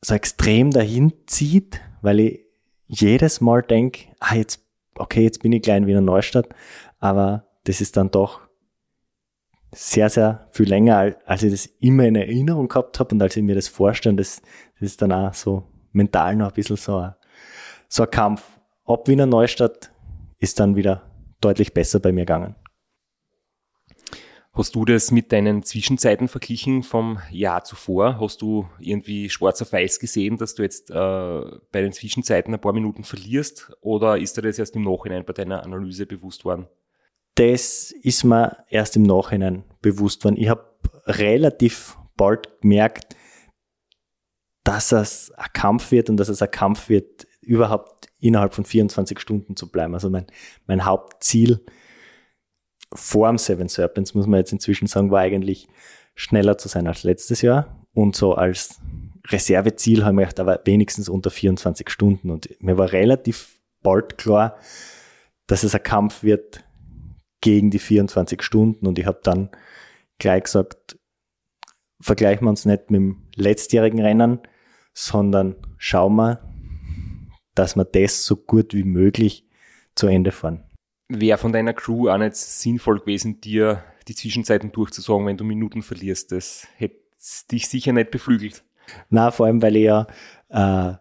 so 0.00 0.14
extrem 0.14 0.70
dahin 0.70 1.12
zieht, 1.26 1.80
weil 2.02 2.20
ich 2.20 2.40
jedes 2.86 3.40
Mal 3.40 3.62
denke, 3.62 4.06
ah, 4.20 4.34
jetzt, 4.34 4.64
okay, 4.96 5.22
jetzt 5.22 5.42
bin 5.42 5.52
ich 5.52 5.62
gleich 5.62 5.78
in 5.78 5.86
Wiener 5.86 6.00
Neustadt, 6.00 6.48
aber 6.98 7.46
das 7.64 7.80
ist 7.80 7.96
dann 7.96 8.10
doch 8.10 8.40
sehr, 9.74 10.08
sehr 10.08 10.48
viel 10.52 10.68
länger, 10.68 11.16
als 11.26 11.42
ich 11.42 11.50
das 11.50 11.66
immer 11.80 12.04
in 12.04 12.16
Erinnerung 12.16 12.68
gehabt 12.68 12.98
habe 12.98 13.14
und 13.14 13.20
als 13.20 13.36
ich 13.36 13.42
mir 13.42 13.54
das 13.54 13.68
vorstelle, 13.68 14.16
das, 14.16 14.40
das 14.80 14.90
ist 14.90 15.02
dann 15.02 15.12
auch 15.12 15.34
so 15.34 15.64
mental 15.92 16.36
noch 16.36 16.48
ein 16.48 16.54
bisschen 16.54 16.76
so 16.76 16.96
ein, 16.98 17.14
so 17.88 18.02
ein 18.04 18.10
Kampf. 18.10 18.42
Ab 18.84 19.08
Wiener 19.08 19.26
Neustadt 19.26 19.90
ist 20.38 20.58
dann 20.60 20.76
wieder 20.76 21.02
deutlich 21.40 21.74
besser 21.74 22.00
bei 22.00 22.12
mir 22.12 22.22
gegangen. 22.22 22.54
Hast 24.58 24.74
du 24.74 24.84
das 24.84 25.12
mit 25.12 25.30
deinen 25.30 25.62
Zwischenzeiten 25.62 26.26
verglichen 26.26 26.82
vom 26.82 27.20
Jahr 27.30 27.62
zuvor? 27.62 28.18
Hast 28.18 28.42
du 28.42 28.68
irgendwie 28.80 29.30
schwarz 29.30 29.62
auf 29.62 29.72
weiß 29.72 30.00
gesehen, 30.00 30.36
dass 30.36 30.56
du 30.56 30.64
jetzt 30.64 30.90
äh, 30.90 30.94
bei 30.94 31.80
den 31.80 31.92
Zwischenzeiten 31.92 32.52
ein 32.52 32.60
paar 32.60 32.72
Minuten 32.72 33.04
verlierst? 33.04 33.70
Oder 33.80 34.18
ist 34.18 34.36
dir 34.36 34.42
das 34.42 34.58
erst 34.58 34.74
im 34.74 34.82
Nachhinein 34.82 35.24
bei 35.24 35.32
deiner 35.32 35.62
Analyse 35.62 36.06
bewusst 36.06 36.44
worden? 36.44 36.66
Das 37.36 37.92
ist 38.02 38.24
mir 38.24 38.64
erst 38.68 38.96
im 38.96 39.04
Nachhinein 39.04 39.62
bewusst 39.80 40.24
worden. 40.24 40.36
Ich 40.36 40.48
habe 40.48 40.64
relativ 41.06 41.96
bald 42.16 42.60
gemerkt, 42.60 43.14
dass 44.68 44.92
es 44.92 45.32
ein 45.34 45.48
Kampf 45.54 45.92
wird 45.92 46.10
und 46.10 46.18
dass 46.18 46.28
es 46.28 46.42
ein 46.42 46.50
Kampf 46.50 46.90
wird, 46.90 47.26
überhaupt 47.40 48.10
innerhalb 48.18 48.52
von 48.52 48.66
24 48.66 49.18
Stunden 49.18 49.56
zu 49.56 49.72
bleiben. 49.72 49.94
Also 49.94 50.10
mein, 50.10 50.26
mein 50.66 50.84
Hauptziel 50.84 51.64
vor 52.92 53.28
dem 53.28 53.38
Seven 53.38 53.68
Serpents, 53.68 54.12
muss 54.12 54.26
man 54.26 54.40
jetzt 54.40 54.52
inzwischen 54.52 54.86
sagen, 54.86 55.10
war 55.10 55.20
eigentlich 55.20 55.68
schneller 56.14 56.58
zu 56.58 56.68
sein 56.68 56.86
als 56.86 57.02
letztes 57.02 57.40
Jahr. 57.40 57.86
Und 57.94 58.14
so 58.14 58.34
als 58.34 58.78
Reserveziel 59.28 60.04
haben 60.04 60.18
wir 60.18 60.26
gedacht, 60.26 60.40
aber 60.40 60.60
wenigstens 60.66 61.08
unter 61.08 61.30
24 61.30 61.88
Stunden. 61.88 62.30
Und 62.30 62.50
mir 62.60 62.76
war 62.76 62.92
relativ 62.92 63.58
bald 63.82 64.18
klar, 64.18 64.58
dass 65.46 65.62
es 65.62 65.74
ein 65.74 65.82
Kampf 65.82 66.22
wird 66.22 66.62
gegen 67.40 67.70
die 67.70 67.78
24 67.78 68.42
Stunden. 68.42 68.86
Und 68.86 68.98
ich 68.98 69.06
habe 69.06 69.20
dann 69.22 69.48
gleich 70.18 70.42
gesagt, 70.42 70.98
vergleichen 72.02 72.44
wir 72.44 72.50
uns 72.50 72.66
nicht 72.66 72.90
mit 72.90 72.98
dem 72.98 73.22
letztjährigen 73.34 74.02
Rennen, 74.02 74.40
sondern 74.98 75.56
schauen 75.76 76.16
wir, 76.16 76.40
dass 77.54 77.76
wir 77.76 77.84
das 77.84 78.24
so 78.24 78.36
gut 78.36 78.74
wie 78.74 78.84
möglich 78.84 79.48
zu 79.94 80.06
Ende 80.06 80.32
fahren 80.32 80.68
wäre 81.08 81.38
von 81.38 81.52
deiner 81.52 81.72
Crew 81.72 82.08
auch 82.08 82.18
nicht 82.18 82.36
sinnvoll 82.36 83.00
gewesen, 83.00 83.40
dir 83.40 83.82
die 84.06 84.14
Zwischenzeiten 84.14 84.72
durchzusagen, 84.72 85.26
wenn 85.26 85.36
du 85.36 85.44
Minuten 85.44 85.82
verlierst. 85.82 86.32
Das 86.32 86.66
hätte 86.76 87.00
dich 87.50 87.68
sicher 87.68 87.92
nicht 87.92 88.10
beflügelt. 88.10 88.62
Na, 89.10 89.30
vor 89.30 89.46
allem, 89.46 89.60
weil 89.60 89.76
ich 89.76 89.84
ja 89.84 90.06
äh, 90.48 90.94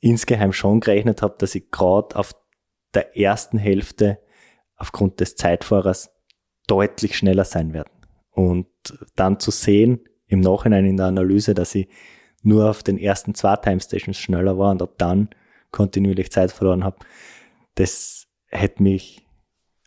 insgeheim 0.00 0.52
schon 0.52 0.80
gerechnet 0.80 1.22
habe, 1.22 1.36
dass 1.38 1.54
ich 1.54 1.70
gerade 1.70 2.16
auf 2.16 2.34
der 2.94 3.16
ersten 3.16 3.58
Hälfte 3.58 4.20
aufgrund 4.76 5.20
des 5.20 5.36
Zeitfahrers 5.36 6.10
deutlich 6.66 7.16
schneller 7.16 7.44
sein 7.44 7.72
werde. 7.72 7.90
Und 8.30 8.68
dann 9.16 9.40
zu 9.40 9.50
sehen, 9.50 10.00
im 10.26 10.40
Nachhinein 10.40 10.86
in 10.86 10.96
der 10.96 11.06
Analyse, 11.06 11.54
dass 11.54 11.74
ich 11.74 11.88
nur 12.42 12.70
auf 12.70 12.82
den 12.82 12.98
ersten 12.98 13.34
zwei 13.34 13.56
Time 13.56 13.80
Stations 13.80 14.16
schneller 14.16 14.58
war 14.58 14.70
und 14.70 14.82
ab 14.82 14.94
dann 14.98 15.28
kontinuierlich 15.70 16.30
Zeit 16.30 16.52
verloren 16.52 16.84
habe, 16.84 16.98
das 17.74 18.26
hätte 18.46 18.82
mich 18.82 19.26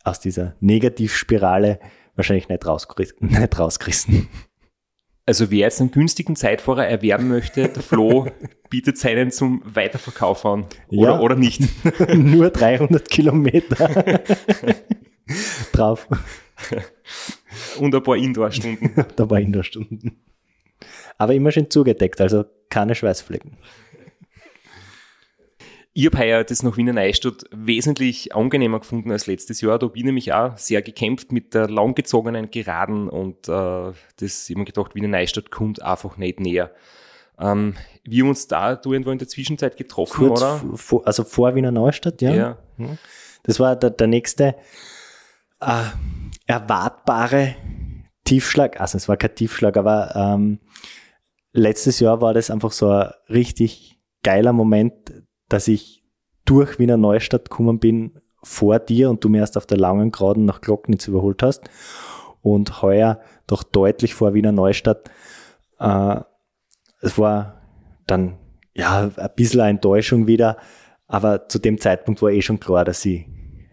aus 0.04 0.20
dieser 0.20 0.54
Negativspirale 0.60 1.80
wahrscheinlich 2.16 2.48
nicht, 2.48 2.66
rausgerissen. 2.66 3.28
Nicht 3.28 3.58
rausgerissen. 3.58 4.28
Also 5.26 5.50
wer 5.50 5.60
jetzt 5.60 5.80
einen 5.80 5.90
günstigen 5.90 6.36
Zeitfahrer 6.36 6.86
erwerben 6.86 7.28
möchte, 7.28 7.68
der 7.68 7.82
Flo 7.82 8.26
bietet 8.70 8.98
seinen 8.98 9.30
zum 9.30 9.62
Weiterverkauf 9.64 10.44
an. 10.44 10.66
Oder, 10.88 11.14
ja, 11.14 11.20
oder 11.20 11.34
nicht? 11.34 11.62
Nur 12.14 12.50
300 12.50 13.08
Kilometer 13.08 14.22
drauf. 15.72 16.06
Und 17.78 17.94
ein 17.94 18.02
paar 18.02 18.16
Indoor-Stunden. 18.16 18.92
ein 18.96 19.28
paar 19.28 19.40
Indoor-Stunden. 19.40 20.20
Aber 21.18 21.34
immer 21.34 21.52
schön 21.52 21.70
zugedeckt, 21.70 22.20
also 22.20 22.44
keine 22.70 22.94
Schweißflecken. 22.94 23.56
Ich 25.96 26.06
habe 26.06 26.18
heuer 26.18 26.42
das 26.42 26.64
nach 26.64 26.76
Wiener 26.76 26.92
Neustadt 26.92 27.44
wesentlich 27.52 28.34
angenehmer 28.34 28.80
gefunden 28.80 29.12
als 29.12 29.28
letztes 29.28 29.60
Jahr. 29.60 29.78
Da 29.78 29.86
habe 29.86 29.96
ich 29.96 30.02
nämlich 30.02 30.32
auch 30.32 30.58
sehr 30.58 30.82
gekämpft 30.82 31.30
mit 31.30 31.54
der 31.54 31.70
langgezogenen 31.70 32.50
Geraden 32.50 33.08
und 33.08 33.48
äh, 33.48 33.92
das 34.16 34.50
immer 34.50 34.64
gedacht, 34.64 34.96
Wiener 34.96 35.06
Neustadt 35.06 35.52
kommt 35.52 35.80
einfach 35.82 36.16
nicht 36.16 36.40
näher. 36.40 36.72
Ähm, 37.38 37.74
wir 38.02 38.24
haben 38.24 38.30
uns 38.30 38.48
da 38.48 38.72
irgendwo 38.72 39.12
in 39.12 39.18
der 39.18 39.28
Zwischenzeit 39.28 39.76
getroffen, 39.76 40.28
Kurz 40.28 40.42
oder? 40.42 40.60
Vor, 40.74 41.06
also 41.06 41.22
vor 41.22 41.54
Wiener 41.54 41.70
Neustadt, 41.70 42.20
ja. 42.22 42.34
ja. 42.34 42.58
Das 43.44 43.60
war 43.60 43.76
der, 43.76 43.90
der 43.90 44.08
nächste 44.08 44.56
äh, 45.60 45.84
erwartbare 46.46 47.54
Tiefschlag. 48.24 48.80
Also 48.80 48.96
es 48.96 49.08
war 49.08 49.16
kein 49.16 49.34
Tiefschlag, 49.34 49.76
aber 49.76 50.12
ähm, 50.16 50.58
letztes 51.54 52.00
Jahr 52.00 52.20
war 52.20 52.34
das 52.34 52.50
einfach 52.50 52.72
so 52.72 52.90
ein 52.90 53.10
richtig 53.30 53.98
geiler 54.22 54.52
Moment, 54.52 54.94
dass 55.48 55.68
ich 55.68 56.04
durch 56.44 56.78
Wiener 56.78 56.98
Neustadt 56.98 57.48
gekommen 57.48 57.78
bin 57.78 58.20
vor 58.42 58.78
dir 58.78 59.08
und 59.08 59.24
du 59.24 59.30
mir 59.30 59.38
erst 59.38 59.56
auf 59.56 59.64
der 59.64 59.78
langen 59.78 60.12
Geraden 60.12 60.44
nach 60.44 60.60
Glocknitz 60.60 61.08
überholt 61.08 61.42
hast 61.42 61.70
und 62.42 62.82
heuer 62.82 63.20
doch 63.46 63.62
deutlich 63.62 64.14
vor 64.14 64.34
Wiener 64.34 64.52
Neustadt. 64.52 65.10
Äh, 65.78 66.20
es 67.00 67.16
war 67.18 67.62
dann 68.06 68.36
ja 68.74 69.10
ein 69.16 69.30
bisschen 69.36 69.60
eine 69.60 69.70
Enttäuschung 69.70 70.26
wieder, 70.26 70.58
aber 71.06 71.48
zu 71.48 71.58
dem 71.58 71.78
Zeitpunkt 71.78 72.20
war 72.20 72.30
eh 72.30 72.42
schon 72.42 72.60
klar, 72.60 72.84
dass 72.84 73.00
sie 73.00 73.26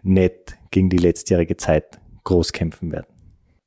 nicht 0.03 0.57
gegen 0.69 0.89
die 0.89 0.97
letztjährige 0.97 1.57
Zeit 1.57 1.99
groß 2.23 2.53
kämpfen 2.53 2.91
werden. 2.91 3.07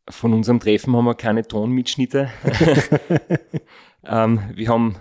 Von 0.08 0.32
unserem 0.32 0.60
Treffen 0.60 0.94
haben 0.94 1.04
wir 1.06 1.14
keine 1.14 1.42
Tonmitschnitte. 1.42 2.28
ähm, 4.06 4.40
wir 4.54 4.68
haben 4.68 4.96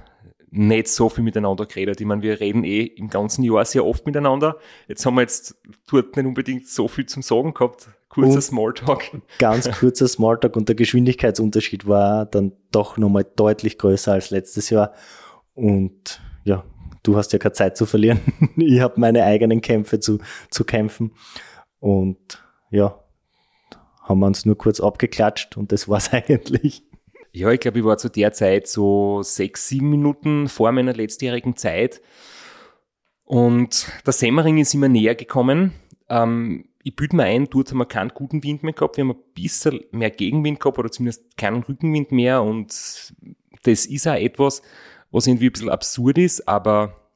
nicht 0.55 0.87
so 0.87 1.09
viel 1.09 1.23
miteinander 1.23 1.65
geredet. 1.65 1.99
Ich 1.99 2.05
meine, 2.05 2.21
wir 2.21 2.39
reden 2.39 2.63
eh 2.63 2.83
im 2.83 3.09
ganzen 3.09 3.43
Jahr 3.43 3.65
sehr 3.65 3.85
oft 3.85 4.05
miteinander. 4.05 4.57
Jetzt 4.87 5.03
haben 5.05 5.15
wir 5.15 5.21
jetzt 5.21 5.55
dort 5.89 6.15
nicht 6.15 6.25
unbedingt 6.25 6.67
so 6.67 6.87
viel 6.87 7.07
zum 7.07 7.23
Sagen 7.23 7.53
gehabt. 7.53 7.89
Kurzer 8.09 8.35
und 8.35 8.41
Smalltalk. 8.41 9.11
Ganz 9.39 9.71
kurzer 9.71 10.07
Smalltalk 10.07 10.55
und 10.55 10.69
der 10.69 10.75
Geschwindigkeitsunterschied 10.75 11.87
war 11.87 12.27
dann 12.27 12.51
doch 12.71 12.97
nochmal 12.97 13.25
deutlich 13.35 13.79
größer 13.79 14.13
als 14.13 14.29
letztes 14.29 14.69
Jahr. 14.69 14.93
Und 15.55 16.21
ja, 16.43 16.63
du 17.01 17.17
hast 17.17 17.33
ja 17.33 17.39
keine 17.39 17.53
Zeit 17.53 17.75
zu 17.75 17.87
verlieren. 17.87 18.19
ich 18.55 18.79
habe 18.79 18.99
meine 18.99 19.23
eigenen 19.23 19.61
Kämpfe 19.61 19.99
zu, 19.99 20.19
zu 20.51 20.63
kämpfen. 20.63 21.13
Und 21.79 22.43
ja, 22.69 23.03
haben 24.03 24.19
wir 24.19 24.27
uns 24.27 24.45
nur 24.45 24.57
kurz 24.57 24.79
abgeklatscht 24.79 25.57
und 25.57 25.71
das 25.71 25.89
war's 25.89 26.13
eigentlich. 26.13 26.83
Ja, 27.35 27.49
ich 27.49 27.59
glaube, 27.59 27.79
ich 27.79 27.85
war 27.85 27.97
zu 27.97 28.09
der 28.09 28.31
Zeit 28.31 28.67
so 28.67 29.23
sechs, 29.23 29.67
sieben 29.67 29.89
Minuten 29.89 30.47
vor 30.47 30.71
meiner 30.71 30.93
letztjährigen 30.93 31.57
Zeit. 31.57 31.99
Und 33.23 33.87
der 34.05 34.13
Semmering 34.13 34.59
ist 34.59 34.75
immer 34.75 34.87
näher 34.87 35.15
gekommen. 35.15 35.73
Ähm, 36.09 36.69
ich 36.83 36.95
büte 36.95 37.15
mir 37.15 37.23
ein, 37.23 37.49
dort 37.49 37.71
haben 37.71 37.79
wir 37.79 37.87
keinen 37.87 38.09
guten 38.09 38.43
Wind 38.43 38.61
mehr 38.61 38.73
gehabt. 38.73 38.97
Wir 38.97 39.03
haben 39.03 39.11
ein 39.11 39.33
bisschen 39.33 39.83
mehr 39.91 40.11
Gegenwind 40.11 40.59
gehabt 40.59 40.77
oder 40.77 40.91
zumindest 40.91 41.35
keinen 41.35 41.63
Rückenwind 41.63 42.11
mehr. 42.11 42.43
Und 42.43 42.69
das 43.63 43.85
ist 43.87 44.07
auch 44.07 44.13
etwas, 44.13 44.61
was 45.09 45.25
irgendwie 45.25 45.47
ein 45.47 45.53
bisschen 45.53 45.69
absurd 45.69 46.19
ist, 46.19 46.47
aber 46.47 47.09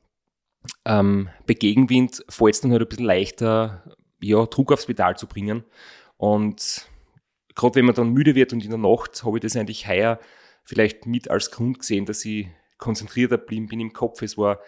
ähm, 0.86 1.30
bei 1.45 1.53
Gegenwind 1.53 2.24
fällt 2.28 2.55
es 2.55 2.61
dann 2.61 2.72
halt 2.72 2.82
ein 2.82 2.88
bisschen 2.88 3.05
leichter, 3.05 3.84
ja, 4.20 4.43
Druck 4.47 4.72
aufs 4.72 4.88
Pedal 4.88 5.15
zu 5.15 5.28
bringen. 5.28 5.63
Und 6.18 6.89
gerade 7.57 7.75
wenn 7.75 7.85
man 7.85 7.95
dann 7.95 8.13
müde 8.13 8.35
wird 8.35 8.53
und 8.53 8.63
in 8.63 8.69
der 8.69 8.79
Nacht 8.79 9.23
habe 9.25 9.37
ich 9.37 9.41
das 9.41 9.57
eigentlich 9.57 9.87
heuer 9.87 10.19
vielleicht 10.63 11.05
mit 11.05 11.29
als 11.29 11.51
Grund 11.51 11.79
gesehen, 11.79 12.05
dass 12.05 12.23
ich 12.23 12.47
konzentrierter 12.77 13.37
blieben 13.37 13.67
bin 13.67 13.79
im 13.79 13.93
Kopf. 13.93 14.21
Es 14.21 14.37
war, 14.37 14.59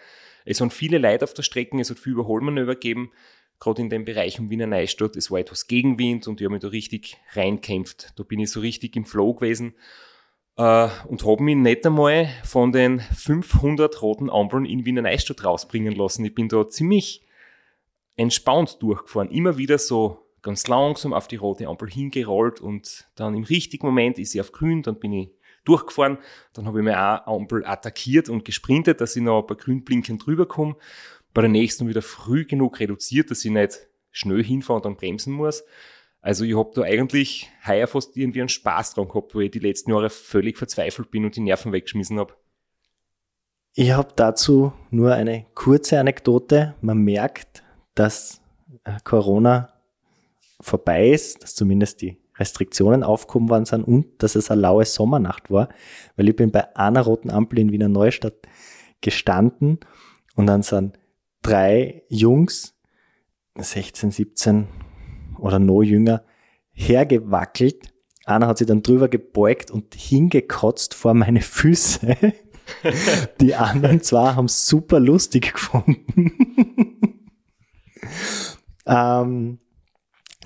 es 0.44 0.60
waren 0.60 0.70
viele 0.70 0.98
Leute 0.98 1.24
auf 1.24 1.32
der 1.32 1.44
Strecke, 1.44 1.78
es 1.80 1.88
hat 1.88 1.98
viel 1.98 2.14
Überholmanöver 2.14 2.74
gegeben, 2.74 3.12
gerade 3.60 3.80
in 3.80 3.90
dem 3.90 4.04
Bereich 4.04 4.40
um 4.40 4.50
Wiener 4.50 4.66
Neustadt. 4.66 5.14
Es 5.16 5.30
war 5.30 5.38
etwas 5.38 5.68
Gegenwind 5.68 6.26
und 6.26 6.40
ich 6.40 6.44
habe 6.46 6.54
mich 6.54 6.62
da 6.62 6.68
richtig 6.68 7.16
reinkämpft. 7.34 8.12
Da 8.16 8.24
bin 8.24 8.40
ich 8.40 8.50
so 8.50 8.58
richtig 8.60 8.96
im 8.96 9.04
Flow 9.04 9.34
gewesen 9.34 9.74
äh, 10.56 10.88
und 11.06 11.24
habe 11.24 11.44
mich 11.44 11.56
nicht 11.56 11.86
einmal 11.86 12.28
von 12.44 12.72
den 12.72 12.98
500 12.98 14.02
roten 14.02 14.30
Ampeln 14.30 14.64
in 14.64 14.84
Wiener 14.84 15.02
Neustadt 15.02 15.44
rausbringen 15.44 15.94
lassen. 15.94 16.24
Ich 16.24 16.34
bin 16.34 16.48
da 16.48 16.68
ziemlich 16.68 17.24
entspannt 18.16 18.82
durchgefahren. 18.82 19.30
Immer 19.30 19.58
wieder 19.58 19.78
so 19.78 20.26
ganz 20.42 20.66
langsam 20.68 21.12
auf 21.12 21.28
die 21.28 21.36
rote 21.36 21.66
Ampel 21.66 21.90
hingerollt 21.90 22.60
und 22.60 23.08
dann 23.14 23.34
im 23.34 23.44
richtigen 23.44 23.86
Moment 23.86 24.18
ist 24.18 24.32
sie 24.32 24.40
auf 24.40 24.52
grün, 24.52 24.82
dann 24.82 24.98
bin 24.98 25.12
ich 25.12 25.30
durchgefahren. 25.64 26.18
Dann 26.52 26.66
habe 26.66 26.82
ich 26.82 26.88
auch 26.88 27.26
Ampel 27.26 27.64
attackiert 27.64 28.28
und 28.28 28.44
gesprintet, 28.44 29.00
dass 29.00 29.16
ich 29.16 29.22
noch 29.22 29.42
bei 29.42 29.54
grün 29.54 29.84
blinken 29.84 30.18
drüber 30.18 30.46
komme. 30.46 30.76
Bei 31.32 31.42
der 31.42 31.50
nächsten 31.50 31.88
wieder 31.88 32.02
früh 32.02 32.44
genug 32.44 32.80
reduziert, 32.80 33.30
dass 33.30 33.44
ich 33.44 33.50
nicht 33.50 33.88
schnell 34.10 34.42
hinfahre 34.42 34.78
und 34.78 34.84
dann 34.84 34.96
bremsen 34.96 35.32
muss. 35.32 35.64
Also 36.22 36.44
ich 36.44 36.56
habe 36.56 36.70
da 36.74 36.82
eigentlich 36.82 37.48
heuer 37.66 37.86
fast 37.86 38.16
irgendwie 38.16 38.40
einen 38.40 38.48
Spaß 38.48 38.94
dran 38.94 39.08
gehabt, 39.08 39.34
wo 39.34 39.40
ich 39.40 39.50
die 39.50 39.58
letzten 39.58 39.90
Jahre 39.90 40.10
völlig 40.10 40.58
verzweifelt 40.58 41.10
bin 41.10 41.24
und 41.24 41.36
die 41.36 41.40
Nerven 41.40 41.72
weggeschmissen 41.72 42.18
habe. 42.18 42.34
Ich 43.72 43.92
habe 43.92 44.12
dazu 44.16 44.72
nur 44.90 45.14
eine 45.14 45.46
kurze 45.54 46.00
Anekdote. 46.00 46.74
Man 46.80 46.98
merkt, 46.98 47.62
dass 47.94 48.42
äh, 48.84 48.98
Corona 49.04 49.72
vorbei 50.60 51.10
ist, 51.10 51.42
dass 51.42 51.54
zumindest 51.54 52.02
die 52.02 52.18
Restriktionen 52.36 53.02
aufgehoben 53.02 53.50
worden 53.50 53.66
sind 53.66 53.84
und 53.84 54.22
dass 54.22 54.34
es 54.34 54.50
eine 54.50 54.62
laue 54.62 54.84
Sommernacht 54.84 55.50
war, 55.50 55.68
weil 56.16 56.28
ich 56.28 56.36
bin 56.36 56.50
bei 56.50 56.74
einer 56.76 57.02
roten 57.02 57.30
Ampel 57.30 57.58
in 57.58 57.70
Wiener 57.70 57.88
Neustadt 57.88 58.34
gestanden 59.00 59.78
und 60.36 60.46
dann 60.46 60.62
sind 60.62 60.98
drei 61.42 62.02
Jungs, 62.08 62.74
16, 63.56 64.10
17 64.10 64.68
oder 65.38 65.58
noch 65.58 65.82
jünger, 65.82 66.24
hergewackelt. 66.72 67.92
Einer 68.24 68.46
hat 68.46 68.58
sich 68.58 68.66
dann 68.66 68.82
drüber 68.82 69.08
gebeugt 69.08 69.70
und 69.70 69.94
hingekotzt 69.94 70.94
vor 70.94 71.14
meine 71.14 71.40
Füße. 71.40 72.16
Die 73.40 73.54
anderen 73.54 74.00
zwei 74.02 74.34
haben 74.34 74.44
es 74.46 74.66
super 74.66 75.00
lustig 75.00 75.52
gefunden. 75.52 76.32
ähm, 78.86 79.58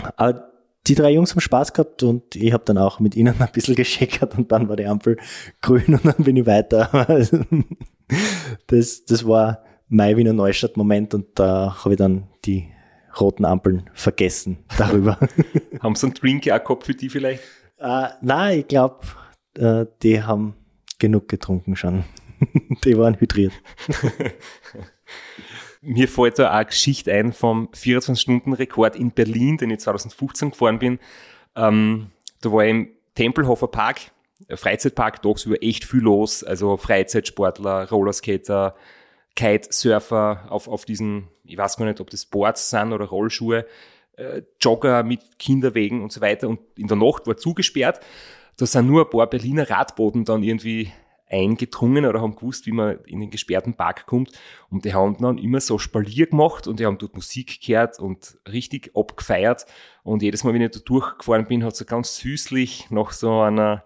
aber 0.02 0.50
die 0.86 0.94
drei 0.94 1.12
Jungs 1.12 1.30
haben 1.32 1.40
Spaß 1.40 1.72
gehabt 1.72 2.02
und 2.02 2.36
ich 2.36 2.52
habe 2.52 2.64
dann 2.64 2.78
auch 2.78 3.00
mit 3.00 3.16
ihnen 3.16 3.34
ein 3.40 3.52
bisschen 3.52 3.74
gescheckert 3.74 4.36
und 4.36 4.52
dann 4.52 4.68
war 4.68 4.76
die 4.76 4.86
Ampel 4.86 5.16
grün 5.60 5.94
und 5.94 6.04
dann 6.04 6.24
bin 6.24 6.36
ich 6.36 6.46
weiter. 6.46 7.06
das, 8.66 9.04
das 9.04 9.26
war 9.26 9.64
mein 9.88 10.16
Wiener 10.16 10.32
Neustadt-Moment 10.32 11.14
und 11.14 11.38
da 11.38 11.76
habe 11.84 11.94
ich 11.94 11.98
dann 11.98 12.28
die 12.44 12.68
roten 13.20 13.44
Ampeln 13.44 13.88
vergessen 13.94 14.58
darüber. 14.76 15.18
haben 15.80 15.94
sie 15.94 16.06
einen 16.06 16.14
Drink 16.14 16.50
auch 16.50 16.64
gehabt 16.64 16.84
für 16.84 16.94
die 16.94 17.08
vielleicht? 17.08 17.42
Äh, 17.78 18.08
nein, 18.22 18.60
ich 18.60 18.68
glaube, 18.68 19.06
äh, 19.56 19.86
die 20.02 20.22
haben 20.22 20.54
genug 20.98 21.28
getrunken 21.28 21.76
schon. 21.76 22.04
die 22.84 22.98
waren 22.98 23.18
hydriert. 23.20 23.52
Mir 25.80 26.08
fällt 26.08 26.38
da 26.38 26.48
auch 26.48 26.54
eine 26.54 26.66
Geschichte 26.66 27.12
ein 27.12 27.32
vom 27.32 27.68
24-Stunden-Rekord 27.68 28.96
in 28.96 29.10
Berlin, 29.10 29.58
den 29.58 29.70
ich 29.70 29.80
2015 29.80 30.50
gefahren 30.50 30.78
bin. 30.78 30.98
Ähm, 31.54 32.10
da 32.40 32.50
war 32.52 32.64
ich 32.64 32.70
im 32.70 32.88
Tempelhofer 33.14 33.68
Park, 33.68 34.10
Freizeitpark, 34.48 35.22
tagsüber 35.22 35.62
echt 35.62 35.84
viel 35.84 36.00
los. 36.00 36.42
Also 36.42 36.76
Freizeitsportler, 36.76 37.88
Rollerskater, 37.90 38.74
Kitesurfer 39.36 40.46
auf, 40.48 40.68
auf 40.68 40.84
diesen, 40.84 41.28
ich 41.44 41.58
weiß 41.58 41.76
gar 41.76 41.86
nicht, 41.86 42.00
ob 42.00 42.10
das 42.10 42.26
Boards 42.26 42.70
sind 42.70 42.92
oder 42.92 43.06
Rollschuhe, 43.06 43.66
äh, 44.16 44.42
Jogger 44.60 45.02
mit 45.02 45.38
Kinderwegen 45.38 46.02
und 46.02 46.12
so 46.12 46.20
weiter. 46.20 46.48
Und 46.48 46.60
in 46.76 46.86
der 46.86 46.96
Nacht 46.96 47.26
war 47.26 47.36
zugesperrt. 47.36 48.00
Da 48.56 48.66
sind 48.66 48.86
nur 48.86 49.04
ein 49.04 49.10
paar 49.10 49.28
Berliner 49.28 49.68
Radboden 49.68 50.24
dann 50.24 50.42
irgendwie 50.42 50.92
eingedrungen 51.28 52.04
oder 52.06 52.20
haben 52.20 52.36
gewusst, 52.36 52.66
wie 52.66 52.72
man 52.72 52.98
in 53.06 53.20
den 53.20 53.30
gesperrten 53.30 53.74
Park 53.74 54.06
kommt. 54.06 54.32
Und 54.70 54.84
die 54.84 54.94
haben 54.94 55.16
dann 55.18 55.38
immer 55.38 55.60
so 55.60 55.78
Spalier 55.78 56.26
gemacht 56.26 56.66
und 56.66 56.80
die 56.80 56.86
haben 56.86 56.98
dort 56.98 57.14
Musik 57.14 57.60
gehört 57.60 57.98
und 57.98 58.38
richtig 58.50 58.90
abgefeiert. 58.94 59.66
Und 60.02 60.22
jedes 60.22 60.44
Mal, 60.44 60.54
wenn 60.54 60.62
ich 60.62 60.70
da 60.70 60.80
durchgefahren 60.80 61.46
bin, 61.46 61.64
hat 61.64 61.76
so 61.76 61.84
ganz 61.84 62.16
süßlich 62.16 62.90
nach 62.90 63.12
so 63.12 63.40
einer 63.40 63.84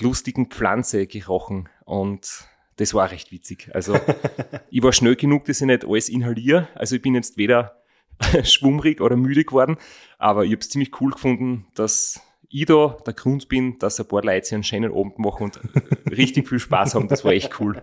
lustigen 0.00 0.46
Pflanze 0.46 1.06
gerochen. 1.06 1.68
Und 1.84 2.48
das 2.76 2.94
war 2.94 3.10
recht 3.10 3.30
witzig. 3.30 3.70
Also 3.72 3.96
ich 4.70 4.82
war 4.82 4.92
schnell 4.92 5.16
genug, 5.16 5.44
dass 5.44 5.60
ich 5.60 5.66
nicht 5.66 5.84
alles 5.84 6.08
inhaliere. 6.08 6.68
Also 6.74 6.96
ich 6.96 7.02
bin 7.02 7.14
jetzt 7.14 7.36
weder 7.36 7.82
schwummrig 8.42 9.00
oder 9.00 9.16
müde 9.16 9.44
geworden, 9.44 9.76
aber 10.18 10.44
ich 10.44 10.52
habe 10.52 10.60
es 10.60 10.68
ziemlich 10.68 11.00
cool 11.00 11.12
gefunden, 11.12 11.66
dass 11.74 12.20
ich 12.54 12.66
da 12.66 12.96
der 13.04 13.14
Grund 13.14 13.48
bin, 13.48 13.78
dass 13.80 13.98
ein 13.98 14.06
paar 14.06 14.22
Leute 14.22 14.54
einen 14.54 14.62
schönen 14.62 14.92
Abend 14.92 15.18
machen 15.18 15.44
und 15.44 15.60
richtig 16.10 16.48
viel 16.48 16.60
Spaß 16.60 16.94
haben. 16.94 17.08
Das 17.08 17.24
war 17.24 17.32
echt 17.32 17.60
cool. 17.60 17.82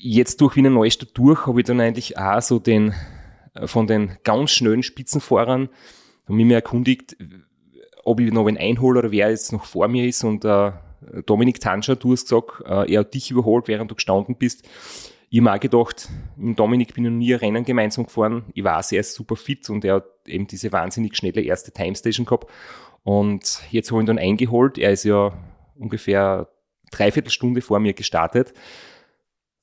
Jetzt 0.00 0.40
durch 0.40 0.56
Wiener 0.56 0.70
Neustadt 0.70 1.10
durch 1.14 1.46
habe 1.46 1.60
ich 1.60 1.66
dann 1.66 1.80
eigentlich 1.80 2.16
auch 2.18 2.40
so 2.40 2.58
den, 2.58 2.94
äh, 3.54 3.66
von 3.66 3.86
den 3.86 4.16
ganz 4.24 4.52
schnellen 4.52 4.82
Spitzenfahrern, 4.82 5.68
habe 6.24 6.34
mich 6.34 6.50
erkundigt, 6.50 7.16
ob 8.02 8.20
ich 8.20 8.32
noch 8.32 8.46
einen 8.46 8.56
einhole 8.56 9.00
oder 9.00 9.10
wer 9.10 9.28
jetzt 9.28 9.52
noch 9.52 9.66
vor 9.66 9.88
mir 9.88 10.06
ist 10.06 10.24
und 10.24 10.44
äh, 10.46 10.72
Dominik 11.26 11.60
Tanscher, 11.60 11.96
du 11.96 12.12
hast 12.12 12.22
gesagt, 12.22 12.62
äh, 12.64 12.92
er 12.92 13.00
hat 13.00 13.12
dich 13.12 13.30
überholt, 13.30 13.68
während 13.68 13.90
du 13.90 13.94
gestanden 13.94 14.36
bist. 14.36 14.66
Ich 15.28 15.40
habe 15.40 15.52
auch 15.52 15.60
gedacht, 15.60 16.08
mit 16.36 16.58
Dominik 16.58 16.94
bin 16.94 17.04
ich 17.04 17.10
noch 17.10 17.18
nie 17.18 17.34
ein 17.34 17.40
Rennen 17.40 17.64
gemeinsam 17.64 18.06
gefahren. 18.06 18.44
Ich 18.54 18.64
er 18.64 18.80
ist 18.92 19.14
super 19.14 19.36
fit 19.36 19.68
und 19.68 19.84
er 19.84 19.96
hat 19.96 20.06
eben 20.26 20.46
diese 20.46 20.70
wahnsinnig 20.72 21.16
schnelle 21.16 21.42
erste 21.42 21.72
Timestation 21.72 22.24
gehabt. 22.24 22.48
Und 23.06 23.62
jetzt 23.70 23.92
habe 23.92 24.00
ich 24.00 24.02
ihn 24.02 24.06
dann 24.06 24.18
eingeholt. 24.18 24.78
Er 24.78 24.90
ist 24.90 25.04
ja 25.04 25.32
ungefähr 25.76 26.48
dreiviertel 26.90 27.30
Stunde 27.30 27.60
vor 27.60 27.78
mir 27.78 27.92
gestartet. 27.92 28.52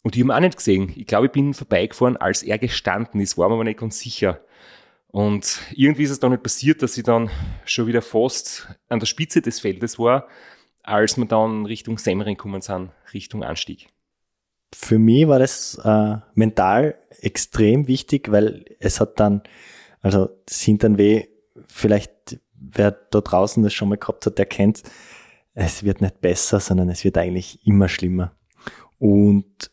Und 0.01 0.15
ich 0.15 0.21
habe 0.21 0.31
ihn 0.31 0.35
auch 0.37 0.39
nicht 0.39 0.55
gesehen. 0.55 0.93
Ich 0.95 1.05
glaube, 1.07 1.25
ich 1.25 1.33
bin 1.33 1.53
vorbeigefahren, 1.53 2.15
als 2.15 2.41
er 2.41 2.57
gestanden 2.57 3.19
ist, 3.19 3.37
war 3.37 3.49
mir 3.49 3.55
aber 3.55 3.65
nicht 3.65 3.81
ganz 3.81 3.99
sicher. 3.99 4.39
Und 5.07 5.59
irgendwie 5.75 6.03
ist 6.03 6.11
es 6.11 6.21
dann 6.21 6.31
nicht 6.31 6.41
passiert, 6.41 6.81
dass 6.81 6.95
ich 6.95 7.03
dann 7.03 7.29
schon 7.65 7.85
wieder 7.85 8.01
fast 8.01 8.69
an 8.87 9.01
der 9.01 9.07
Spitze 9.07 9.41
des 9.41 9.59
Feldes 9.59 9.99
war, 9.99 10.29
als 10.81 11.17
wir 11.17 11.25
dann 11.25 11.65
Richtung 11.65 11.97
Semmering 11.97 12.37
gekommen 12.37 12.61
sind, 12.61 12.91
Richtung 13.13 13.43
Anstieg. 13.43 13.87
Für 14.73 14.99
mich 14.99 15.27
war 15.27 15.39
das 15.39 15.77
äh, 15.83 16.15
mental 16.33 16.97
extrem 17.19 17.89
wichtig, 17.89 18.31
weil 18.31 18.63
es 18.79 19.01
hat 19.01 19.19
dann, 19.19 19.43
also 19.99 20.29
das 20.45 20.61
Hinternweh 20.61 21.27
vielleicht 21.67 22.39
wer 22.71 22.91
da 22.91 23.21
draußen 23.21 23.63
das 23.63 23.73
schon 23.73 23.89
mal 23.89 23.97
gehabt 23.97 24.25
hat, 24.25 24.37
der 24.37 24.45
kennt, 24.45 24.83
es 25.53 25.83
wird 25.83 26.01
nicht 26.01 26.21
besser, 26.21 26.59
sondern 26.59 26.89
es 26.89 27.03
wird 27.03 27.17
eigentlich 27.17 27.65
immer 27.65 27.89
schlimmer. 27.89 28.35
Und 28.97 29.71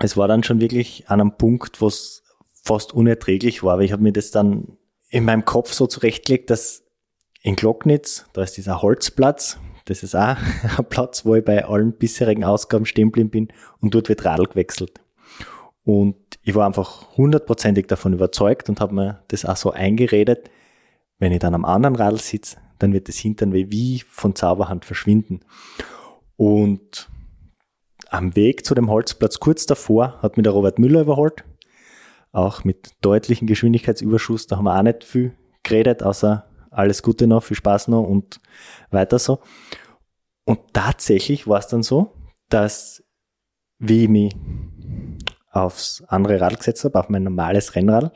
es 0.00 0.16
war 0.16 0.28
dann 0.28 0.44
schon 0.44 0.60
wirklich 0.60 1.08
an 1.08 1.20
einem 1.20 1.36
Punkt, 1.36 1.80
wo 1.80 1.88
es 1.88 2.22
fast 2.62 2.92
unerträglich 2.92 3.62
war, 3.62 3.78
weil 3.78 3.84
ich 3.84 3.92
habe 3.92 4.02
mir 4.02 4.12
das 4.12 4.30
dann 4.30 4.76
in 5.08 5.24
meinem 5.24 5.44
Kopf 5.44 5.72
so 5.72 5.86
zurechtgelegt, 5.86 6.50
dass 6.50 6.84
in 7.42 7.56
Glocknitz, 7.56 8.26
da 8.34 8.42
ist 8.42 8.56
dieser 8.56 8.82
Holzplatz, 8.82 9.58
das 9.86 10.02
ist 10.02 10.14
auch 10.14 10.36
ein 10.78 10.84
Platz, 10.88 11.24
wo 11.24 11.34
ich 11.34 11.44
bei 11.44 11.64
allen 11.64 11.92
bisherigen 11.92 12.44
Ausgaben 12.44 12.84
stehen 12.84 13.10
bin 13.10 13.48
und 13.80 13.94
dort 13.94 14.08
wird 14.08 14.24
Radl 14.24 14.44
gewechselt. 14.44 15.00
Und 15.84 16.16
ich 16.42 16.54
war 16.54 16.66
einfach 16.66 17.16
hundertprozentig 17.16 17.86
davon 17.86 18.12
überzeugt 18.12 18.68
und 18.68 18.80
habe 18.80 18.94
mir 18.94 19.22
das 19.28 19.46
auch 19.46 19.56
so 19.56 19.70
eingeredet, 19.70 20.50
wenn 21.18 21.32
ich 21.32 21.40
dann 21.40 21.54
am 21.54 21.64
anderen 21.64 21.96
Radl 21.96 22.18
sitze, 22.18 22.58
dann 22.78 22.92
wird 22.92 23.08
das 23.08 23.16
Hinternweh 23.16 23.66
wie 23.70 24.02
von 24.08 24.34
Zauberhand 24.34 24.84
verschwinden. 24.84 25.40
Und 26.36 27.10
am 28.08 28.36
Weg 28.36 28.64
zu 28.64 28.74
dem 28.74 28.90
Holzplatz 28.90 29.40
kurz 29.40 29.66
davor 29.66 30.18
hat 30.22 30.36
mich 30.36 30.44
der 30.44 30.52
Robert 30.52 30.78
Müller 30.78 31.02
überholt. 31.02 31.44
Auch 32.32 32.64
mit 32.64 32.92
deutlichem 33.00 33.46
Geschwindigkeitsüberschuss. 33.46 34.46
Da 34.46 34.56
haben 34.56 34.64
wir 34.64 34.78
auch 34.78 34.82
nicht 34.82 35.04
viel 35.04 35.34
geredet, 35.62 36.02
außer 36.02 36.46
alles 36.70 37.02
Gute 37.02 37.26
noch, 37.26 37.42
viel 37.42 37.56
Spaß 37.56 37.88
noch 37.88 38.04
und 38.04 38.40
weiter 38.90 39.18
so. 39.18 39.40
Und 40.44 40.60
tatsächlich 40.72 41.46
war 41.46 41.58
es 41.58 41.66
dann 41.66 41.82
so, 41.82 42.14
dass 42.48 43.02
wie 43.78 44.04
ich 44.04 44.08
mich 44.08 44.34
aufs 45.50 46.02
andere 46.08 46.40
Radl 46.40 46.56
gesetzt 46.56 46.84
habe, 46.84 46.98
auf 46.98 47.08
mein 47.08 47.24
normales 47.24 47.74
Rennrad, 47.74 48.12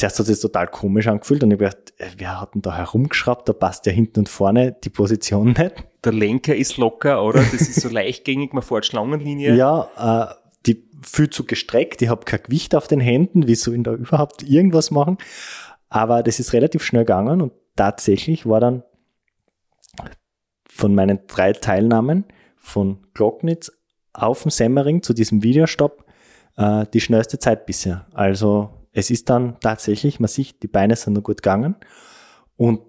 zuerst 0.00 0.18
hat 0.18 0.28
es 0.28 0.40
total 0.40 0.66
komisch 0.66 1.06
angefühlt 1.06 1.42
und 1.42 1.50
ich 1.50 1.54
habe 1.54 1.64
gedacht, 1.64 1.92
äh, 1.98 2.06
wer 2.16 2.40
hat 2.40 2.54
denn 2.54 2.62
da 2.62 2.76
herumgeschraubt? 2.76 3.48
Da 3.48 3.52
passt 3.52 3.86
ja 3.86 3.92
hinten 3.92 4.20
und 4.20 4.28
vorne 4.28 4.76
die 4.82 4.90
Position 4.90 5.48
nicht. 5.58 5.74
Der 6.04 6.12
Lenker 6.12 6.56
ist 6.56 6.78
locker, 6.78 7.22
oder? 7.22 7.40
Das 7.40 7.60
ist 7.62 7.80
so 7.80 7.88
leichtgängig, 7.90 8.52
man 8.52 8.62
fährt 8.62 8.86
Schlangenlinie. 8.86 9.54
Ja, 9.54 10.30
äh, 10.30 10.34
die 10.66 10.88
viel 11.02 11.30
zu 11.30 11.44
gestreckt, 11.44 12.02
ich 12.02 12.08
habe 12.08 12.24
kein 12.24 12.42
Gewicht 12.42 12.74
auf 12.74 12.88
den 12.88 13.00
Händen, 13.00 13.46
wie 13.46 13.54
soll 13.54 13.76
ich 13.76 13.82
da 13.82 13.92
überhaupt 13.92 14.42
irgendwas 14.42 14.90
machen? 14.90 15.18
Aber 15.88 16.22
das 16.22 16.40
ist 16.40 16.52
relativ 16.52 16.82
schnell 16.82 17.02
gegangen 17.02 17.40
und 17.40 17.52
tatsächlich 17.76 18.46
war 18.46 18.60
dann 18.60 18.82
von 20.68 20.94
meinen 20.94 21.20
drei 21.26 21.52
Teilnahmen 21.52 22.24
von 22.56 22.98
Glocknitz 23.14 23.72
auf 24.12 24.42
dem 24.42 24.50
Semmering 24.50 25.02
zu 25.02 25.12
diesem 25.12 25.42
Videostopp 25.42 26.04
äh, 26.56 26.86
die 26.92 27.00
schnellste 27.00 27.38
Zeit 27.38 27.66
bisher. 27.66 28.06
Also 28.12 28.79
es 28.92 29.10
ist 29.10 29.30
dann 29.30 29.58
tatsächlich, 29.60 30.20
man 30.20 30.28
sieht, 30.28 30.62
die 30.62 30.68
Beine 30.68 30.96
sind 30.96 31.14
nur 31.14 31.22
gut 31.22 31.42
gegangen 31.42 31.76
und 32.56 32.80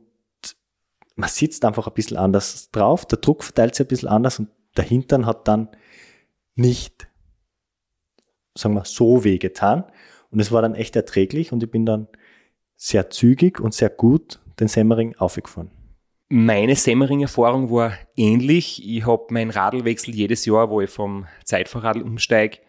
man 1.15 1.29
sitzt 1.29 1.65
einfach 1.65 1.87
ein 1.87 1.93
bisschen 1.93 2.17
anders 2.17 2.71
drauf, 2.71 3.05
der 3.05 3.19
Druck 3.19 3.43
verteilt 3.43 3.75
sich 3.75 3.85
ein 3.85 3.89
bisschen 3.89 4.09
anders 4.09 4.39
und 4.39 4.49
der 4.77 4.85
Hintern 4.85 5.25
hat 5.25 5.47
dann 5.47 5.69
nicht, 6.55 7.07
sagen 8.55 8.75
wir, 8.75 8.85
so 8.85 9.23
weh 9.23 9.37
getan. 9.37 9.83
Und 10.29 10.39
es 10.39 10.51
war 10.51 10.61
dann 10.61 10.75
echt 10.75 10.95
erträglich 10.95 11.51
und 11.51 11.61
ich 11.61 11.69
bin 11.69 11.85
dann 11.85 12.07
sehr 12.77 13.09
zügig 13.09 13.59
und 13.59 13.73
sehr 13.73 13.89
gut 13.89 14.39
den 14.59 14.67
Semmering 14.67 15.15
aufgefahren. 15.17 15.71
Meine 16.29 16.77
Semmering-Erfahrung 16.77 17.69
war 17.69 17.93
ähnlich. 18.15 18.81
Ich 18.87 19.05
habe 19.05 19.25
meinen 19.31 19.51
Radlwechsel 19.51 20.15
jedes 20.15 20.45
Jahr, 20.45 20.69
wo 20.69 20.79
ich 20.79 20.89
vom 20.89 21.27
Zeitfahrradl 21.43 22.01
umsteige, 22.01 22.59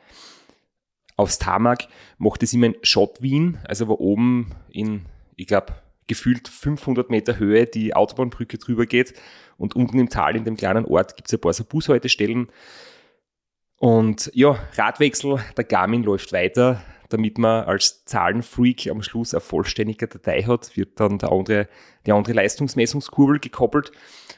aufs 1.22 1.38
Tarmac, 1.38 1.88
mache 2.18 2.38
das 2.38 2.52
immer 2.52 2.66
in 2.66 2.76
Schott 2.82 3.22
Wien, 3.22 3.58
also 3.64 3.88
wo 3.88 3.94
oben 3.94 4.54
in, 4.70 5.06
ich 5.36 5.46
glaube, 5.46 5.74
gefühlt 6.06 6.48
500 6.48 7.10
Meter 7.10 7.38
Höhe 7.38 7.66
die 7.66 7.94
Autobahnbrücke 7.94 8.58
drüber 8.58 8.86
geht 8.86 9.14
und 9.56 9.76
unten 9.76 9.98
im 9.98 10.08
Tal 10.08 10.36
in 10.36 10.44
dem 10.44 10.56
kleinen 10.56 10.84
Ort 10.84 11.16
gibt 11.16 11.28
es 11.28 11.34
ein 11.34 11.40
paar 11.40 11.52
so 11.52 11.64
Bushaltestellen. 11.64 12.48
Und 13.78 14.30
ja, 14.34 14.58
Radwechsel, 14.76 15.40
der 15.56 15.64
Garmin 15.64 16.02
läuft 16.02 16.32
weiter, 16.32 16.82
damit 17.08 17.38
man 17.38 17.64
als 17.64 18.04
Zahlenfreak 18.04 18.88
am 18.88 19.02
Schluss 19.02 19.34
eine 19.34 19.40
vollständige 19.40 20.06
Datei 20.06 20.42
hat, 20.42 20.76
wird 20.76 20.98
dann 21.00 21.18
der 21.18 21.32
andere, 21.32 21.68
die 22.06 22.12
andere 22.12 22.34
Leistungsmessungskurbel 22.34 23.38
gekoppelt 23.38 23.92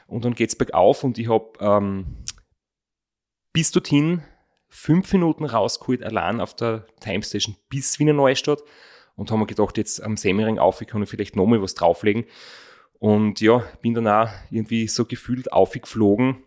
und 0.07 0.25
dann 0.25 0.33
geht's 0.33 0.55
bergauf 0.55 1.03
und 1.03 1.17
ich 1.17 1.29
habe 1.29 1.51
ähm, 1.59 2.17
bis 3.53 3.71
dorthin 3.71 4.23
fünf 4.75 5.13
Minuten 5.13 5.45
rausgeholt, 5.45 6.03
allein 6.03 6.41
auf 6.41 6.53
der 6.53 6.85
Timestation 6.99 7.55
bis 7.69 7.97
Wiener 7.97 8.13
Neustadt 8.13 8.61
und 9.15 9.31
haben 9.31 9.39
mir 9.39 9.45
gedacht, 9.45 9.77
jetzt 9.77 10.03
am 10.03 10.17
Semmering 10.17 10.59
auf, 10.59 10.81
ich 10.81 10.87
kann 10.87 11.05
vielleicht 11.05 11.35
nochmal 11.35 11.61
was 11.61 11.75
drauflegen. 11.75 12.25
Und 12.99 13.39
ja, 13.39 13.63
bin 13.81 13.93
dann 13.93 14.07
auch 14.07 14.29
irgendwie 14.49 14.87
so 14.87 15.05
gefühlt 15.05 15.51
aufgeflogen. 15.51 16.43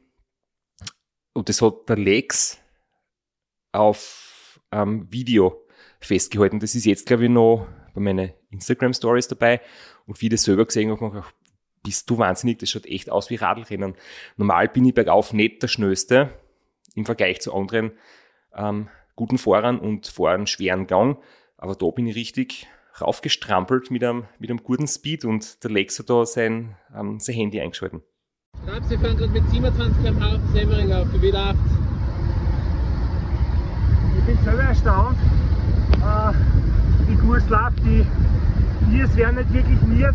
Und 1.33 1.49
das 1.49 1.63
hat 1.63 1.89
der 1.89 1.97
Lex 1.97 2.59
auf 3.73 4.61
ähm, 4.73 5.11
Video 5.11 5.65
festgehalten. 6.01 6.61
Das 6.61 6.75
ist 6.75 6.85
jetzt, 6.85 7.07
glaube 7.07 7.25
ich, 7.25 7.31
noch 7.31 7.67
bei 7.95 8.01
meinen 8.01 8.33
Instagram-Stories 8.51 9.29
dabei. 9.29 9.61
Und 10.07 10.21
wie 10.21 10.29
das 10.29 10.43
selber 10.43 10.67
gesehen 10.67 10.91
habe, 10.91 11.01
habe 11.01 11.19
ich 11.19 11.23
gedacht, 11.23 11.35
bist 11.83 12.11
du 12.11 12.19
wahnsinnig, 12.19 12.59
das 12.59 12.71
schaut 12.71 12.87
echt 12.87 13.09
aus 13.09 13.31
wie 13.31 13.37
Radlrennen. 13.37 13.95
Normal 14.37 14.69
bin 14.69 14.85
ich 14.85 14.95
bergauf 14.95 15.33
nicht 15.33 15.63
der 15.63 15.69
Schnellste 15.69 16.31
im 16.99 17.07
Vergleich 17.07 17.41
zu 17.41 17.55
anderen 17.55 17.93
ähm, 18.55 18.89
guten 19.17 19.39
Fahrern 19.39 19.79
und 19.79 20.07
fahren 20.07 20.47
schweren 20.47 20.87
Gang. 20.87 21.19
Aber 21.57 21.75
da 21.75 21.91
bin 21.91 22.07
ich 22.07 22.17
richtig 22.17 22.69
raufgestrampelt 23.01 23.91
mit 23.91 24.03
einem, 24.03 24.25
mit 24.39 24.51
einem 24.51 24.63
guten 24.63 24.87
Speed 24.87 25.25
und 25.25 25.63
der 25.63 25.71
Lex 25.71 25.99
hat 25.99 26.11
da 26.11 26.27
sein, 26.27 26.77
ähm, 26.95 27.21
sein 27.21 27.37
Handy 27.37 27.61
eingeschalten. 27.61 28.03
Stab, 28.65 28.85
Sie 28.85 28.97
fahren 28.99 29.17
gerade 29.17 29.33
mit 29.33 29.49
27 29.49 30.03
km/h 30.03 30.35
auf 30.35 30.41
Semmering 30.53 30.93
auf 30.93 31.09
die 31.13 31.19
W8. 31.19 31.55
Ich 34.19 34.25
bin 34.25 34.45
selber 34.45 34.63
erstaunt, 34.63 35.19
äh, 35.95 37.09
wie 37.09 37.15
gut 37.15 37.39
es 37.39 37.49
läuft. 37.49 37.79
Die 37.85 38.05
Tiers 38.91 39.17
werden 39.17 39.37
nicht 39.37 39.53
wirklich 39.53 39.81
miert. 39.83 40.15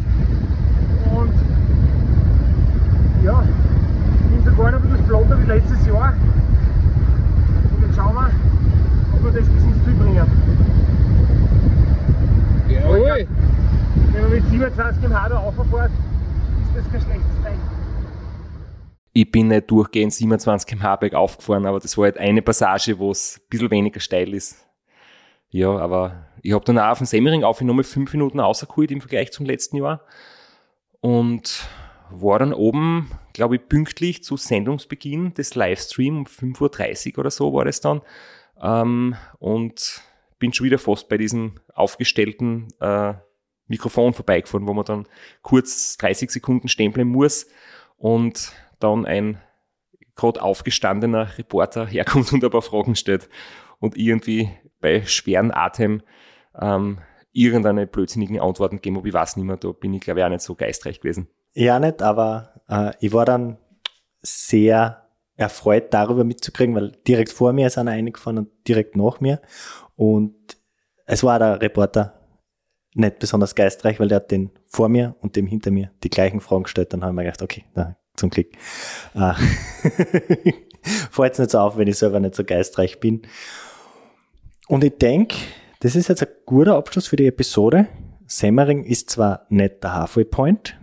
Und 1.15 1.33
ja, 3.23 3.43
ich 3.43 4.35
bin 4.35 4.43
sogar 4.43 4.71
noch 4.71 4.81
ein 4.81 4.89
bisschen 4.89 5.05
flotter 5.05 5.39
wie 5.39 5.45
letztes 5.45 5.85
Jahr. 5.87 6.13
Wir, 8.27 9.15
ob 9.15 9.23
wir 9.23 9.31
das 9.31 9.49
bis 9.49 9.63
ins 9.63 9.83
Ziel 9.83 9.93
bringen. 9.93 10.27
Jawohl. 12.69 13.27
Wenn 14.11 14.21
man 14.21 14.31
mit 14.31 14.45
27 14.49 15.01
km/h 15.01 15.29
da 15.29 15.37
rauffährt, 15.37 15.91
ist 15.91 16.75
das 16.75 16.91
kein 16.91 17.01
schlechtes 17.01 17.41
Zeichen. 17.43 17.61
Ich 19.13 19.31
bin 19.31 19.47
nicht 19.47 19.69
durchgehend 19.69 20.13
27 20.13 20.67
km/h 20.67 20.95
bergauf 20.97 21.37
gefahren, 21.37 21.65
aber 21.65 21.79
das 21.79 21.97
war 21.97 22.05
halt 22.05 22.17
eine 22.17 22.41
Passage, 22.41 22.97
wo 22.97 23.11
es 23.11 23.39
ein 23.39 23.47
bisschen 23.49 23.71
weniger 23.71 23.99
steil 23.99 24.33
ist. 24.33 24.67
Ja, 25.49 25.69
aber 25.69 26.27
ich 26.41 26.53
habe 26.53 26.65
dann 26.65 26.79
auch 26.79 26.89
auf 26.89 26.97
dem 26.97 27.05
Semmering 27.05 27.43
aufgenommen, 27.43 27.83
fünf 27.83 28.11
Minuten 28.13 28.39
rausgeholt 28.39 28.91
im 28.91 29.01
Vergleich 29.01 29.31
zum 29.31 29.45
letzten 29.45 29.77
Jahr. 29.77 30.01
Und 30.99 31.67
war 32.21 32.39
dann 32.39 32.53
oben, 32.53 33.09
glaube 33.33 33.55
ich, 33.55 33.67
pünktlich 33.67 34.23
zu 34.23 34.37
Sendungsbeginn 34.37 35.33
des 35.33 35.55
Livestreams 35.55 36.41
um 36.41 36.53
5.30 36.53 37.13
Uhr 37.13 37.19
oder 37.19 37.31
so 37.31 37.53
war 37.53 37.65
das 37.65 37.81
dann. 37.81 38.01
Ähm, 38.61 39.15
und 39.39 40.01
bin 40.39 40.53
schon 40.53 40.65
wieder 40.65 40.79
fast 40.79 41.09
bei 41.09 41.17
diesem 41.17 41.55
aufgestellten 41.73 42.67
äh, 42.79 43.13
Mikrofon 43.67 44.13
vorbeigefahren, 44.13 44.67
wo 44.67 44.73
man 44.73 44.85
dann 44.85 45.07
kurz 45.41 45.97
30 45.97 46.29
Sekunden 46.31 46.67
stempeln 46.67 47.07
muss 47.07 47.47
und 47.97 48.51
dann 48.79 49.05
ein 49.05 49.41
gerade 50.15 50.41
aufgestandener 50.41 51.37
Reporter 51.37 51.87
herkommt 51.87 52.31
und 52.33 52.43
ein 52.43 52.49
paar 52.51 52.61
Fragen 52.61 52.95
stellt 52.95 53.29
und 53.79 53.97
irgendwie 53.97 54.49
bei 54.79 55.05
schweren 55.05 55.51
Atem 55.51 56.03
ähm, 56.59 56.99
irgendeine 57.31 57.87
blödsinnigen 57.87 58.39
Antworten 58.39 58.81
geben, 58.81 58.97
aber 58.97 59.07
ich 59.07 59.13
weiß 59.13 59.37
nicht 59.37 59.45
mehr, 59.45 59.57
da 59.57 59.71
bin 59.71 59.93
ich 59.93 60.01
glaube 60.01 60.19
ich 60.19 60.25
auch 60.25 60.29
nicht 60.29 60.41
so 60.41 60.55
geistreich 60.55 60.99
gewesen. 60.99 61.27
Ja, 61.53 61.79
nicht, 61.79 62.01
aber 62.01 62.61
äh, 62.67 62.93
ich 62.99 63.13
war 63.13 63.25
dann 63.25 63.57
sehr 64.21 65.03
erfreut 65.35 65.93
darüber 65.93 66.23
mitzukriegen, 66.23 66.75
weil 66.75 66.91
direkt 67.07 67.31
vor 67.31 67.53
mir 67.53 67.67
ist 67.67 67.77
einer 67.77 67.91
eingefahren 67.91 68.37
und 68.39 68.49
direkt 68.67 68.95
nach 68.95 69.19
mir. 69.19 69.41
Und 69.95 70.57
es 71.05 71.23
war 71.23 71.39
der 71.39 71.61
Reporter 71.61 72.19
nicht 72.95 73.19
besonders 73.19 73.55
geistreich, 73.55 73.99
weil 73.99 74.07
der 74.07 74.17
hat 74.17 74.31
den 74.31 74.51
vor 74.67 74.89
mir 74.89 75.15
und 75.21 75.35
dem 75.35 75.47
hinter 75.47 75.71
mir 75.71 75.91
die 76.03 76.09
gleichen 76.09 76.41
Fragen 76.41 76.63
gestellt. 76.63 76.93
Dann 76.93 77.03
haben 77.03 77.15
wir 77.15 77.23
gedacht, 77.23 77.41
okay, 77.41 77.65
na, 77.73 77.97
zum 78.15 78.29
Glück. 78.29 78.47
Äh, 79.15 79.33
Fällt 81.11 81.39
nicht 81.39 81.51
so 81.51 81.59
auf, 81.59 81.77
wenn 81.77 81.87
ich 81.87 81.97
selber 81.97 82.19
nicht 82.19 82.35
so 82.35 82.43
geistreich 82.43 82.99
bin. 82.99 83.23
Und 84.67 84.83
ich 84.83 84.97
denke, 84.97 85.35
das 85.79 85.95
ist 85.95 86.09
jetzt 86.09 86.21
ein 86.21 86.29
guter 86.45 86.75
Abschluss 86.75 87.07
für 87.07 87.15
die 87.15 87.27
Episode. 87.27 87.87
Semmering 88.27 88.83
ist 88.83 89.09
zwar 89.09 89.45
nicht 89.49 89.83
der 89.83 89.93
Halfway 89.93 90.25
Point, 90.25 90.77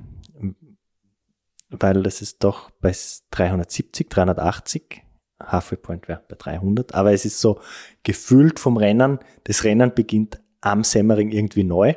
weil 1.70 2.02
das 2.02 2.22
ist 2.22 2.42
doch 2.44 2.70
bei 2.80 2.94
370, 3.30 4.08
380. 4.08 5.02
Halfway 5.42 5.76
Point 5.76 6.08
wäre 6.08 6.22
bei 6.28 6.36
300. 6.36 6.94
Aber 6.94 7.12
es 7.12 7.24
ist 7.24 7.40
so 7.40 7.60
gefühlt 8.02 8.58
vom 8.58 8.76
Rennen. 8.76 9.18
Das 9.44 9.64
Rennen 9.64 9.94
beginnt 9.94 10.40
am 10.60 10.84
Semmering 10.84 11.30
irgendwie 11.30 11.64
neu. 11.64 11.94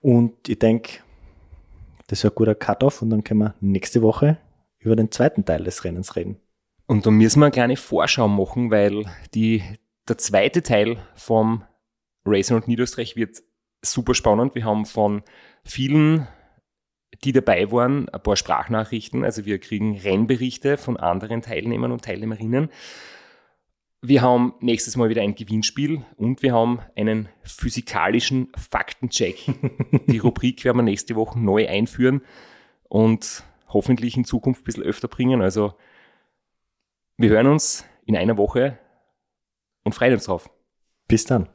Und 0.00 0.48
ich 0.48 0.58
denke, 0.58 1.00
das 2.06 2.20
ist 2.20 2.30
ein 2.30 2.34
guter 2.34 2.54
Cut-off 2.54 3.02
und 3.02 3.10
dann 3.10 3.24
können 3.24 3.40
wir 3.40 3.54
nächste 3.60 4.02
Woche 4.02 4.38
über 4.78 4.96
den 4.96 5.10
zweiten 5.10 5.44
Teil 5.44 5.64
des 5.64 5.84
Rennens 5.84 6.16
reden. 6.16 6.40
Und 6.86 7.06
da 7.06 7.10
müssen 7.10 7.40
wir 7.40 7.46
eine 7.46 7.52
kleine 7.52 7.76
Vorschau 7.76 8.28
machen, 8.28 8.70
weil 8.70 9.04
die, 9.34 9.62
der 10.08 10.18
zweite 10.18 10.62
Teil 10.62 10.98
vom 11.14 11.64
Racing 12.26 12.56
und 12.56 12.68
Niederösterreich 12.68 13.16
wird 13.16 13.42
super 13.80 14.14
spannend. 14.14 14.54
Wir 14.54 14.64
haben 14.64 14.84
von 14.84 15.22
vielen, 15.64 16.26
die 17.24 17.32
dabei 17.32 17.70
waren, 17.70 18.08
ein 18.08 18.22
paar 18.22 18.36
Sprachnachrichten. 18.36 19.24
Also 19.24 19.44
wir 19.44 19.58
kriegen 19.58 19.98
Rennberichte 19.98 20.76
von 20.76 20.96
anderen 20.96 21.42
Teilnehmern 21.42 21.92
und 21.92 22.04
Teilnehmerinnen. 22.04 22.68
Wir 24.04 24.22
haben 24.22 24.54
nächstes 24.60 24.96
Mal 24.96 25.10
wieder 25.10 25.22
ein 25.22 25.36
Gewinnspiel 25.36 26.04
und 26.16 26.42
wir 26.42 26.52
haben 26.52 26.80
einen 26.96 27.28
physikalischen 27.44 28.48
Faktencheck. 28.56 29.44
Die 30.08 30.18
Rubrik 30.18 30.64
werden 30.64 30.78
wir 30.78 30.82
nächste 30.82 31.14
Woche 31.14 31.38
neu 31.38 31.68
einführen 31.68 32.22
und 32.88 33.44
hoffentlich 33.68 34.16
in 34.16 34.24
Zukunft 34.24 34.62
ein 34.62 34.64
bisschen 34.64 34.82
öfter 34.82 35.06
bringen. 35.06 35.40
Also 35.40 35.74
wir 37.16 37.30
hören 37.30 37.46
uns 37.46 37.84
in 38.04 38.16
einer 38.16 38.36
Woche 38.36 38.78
und 39.84 39.94
freuen 39.94 40.14
uns 40.14 40.24
drauf. 40.24 40.50
Bis 41.06 41.24
dann. 41.24 41.48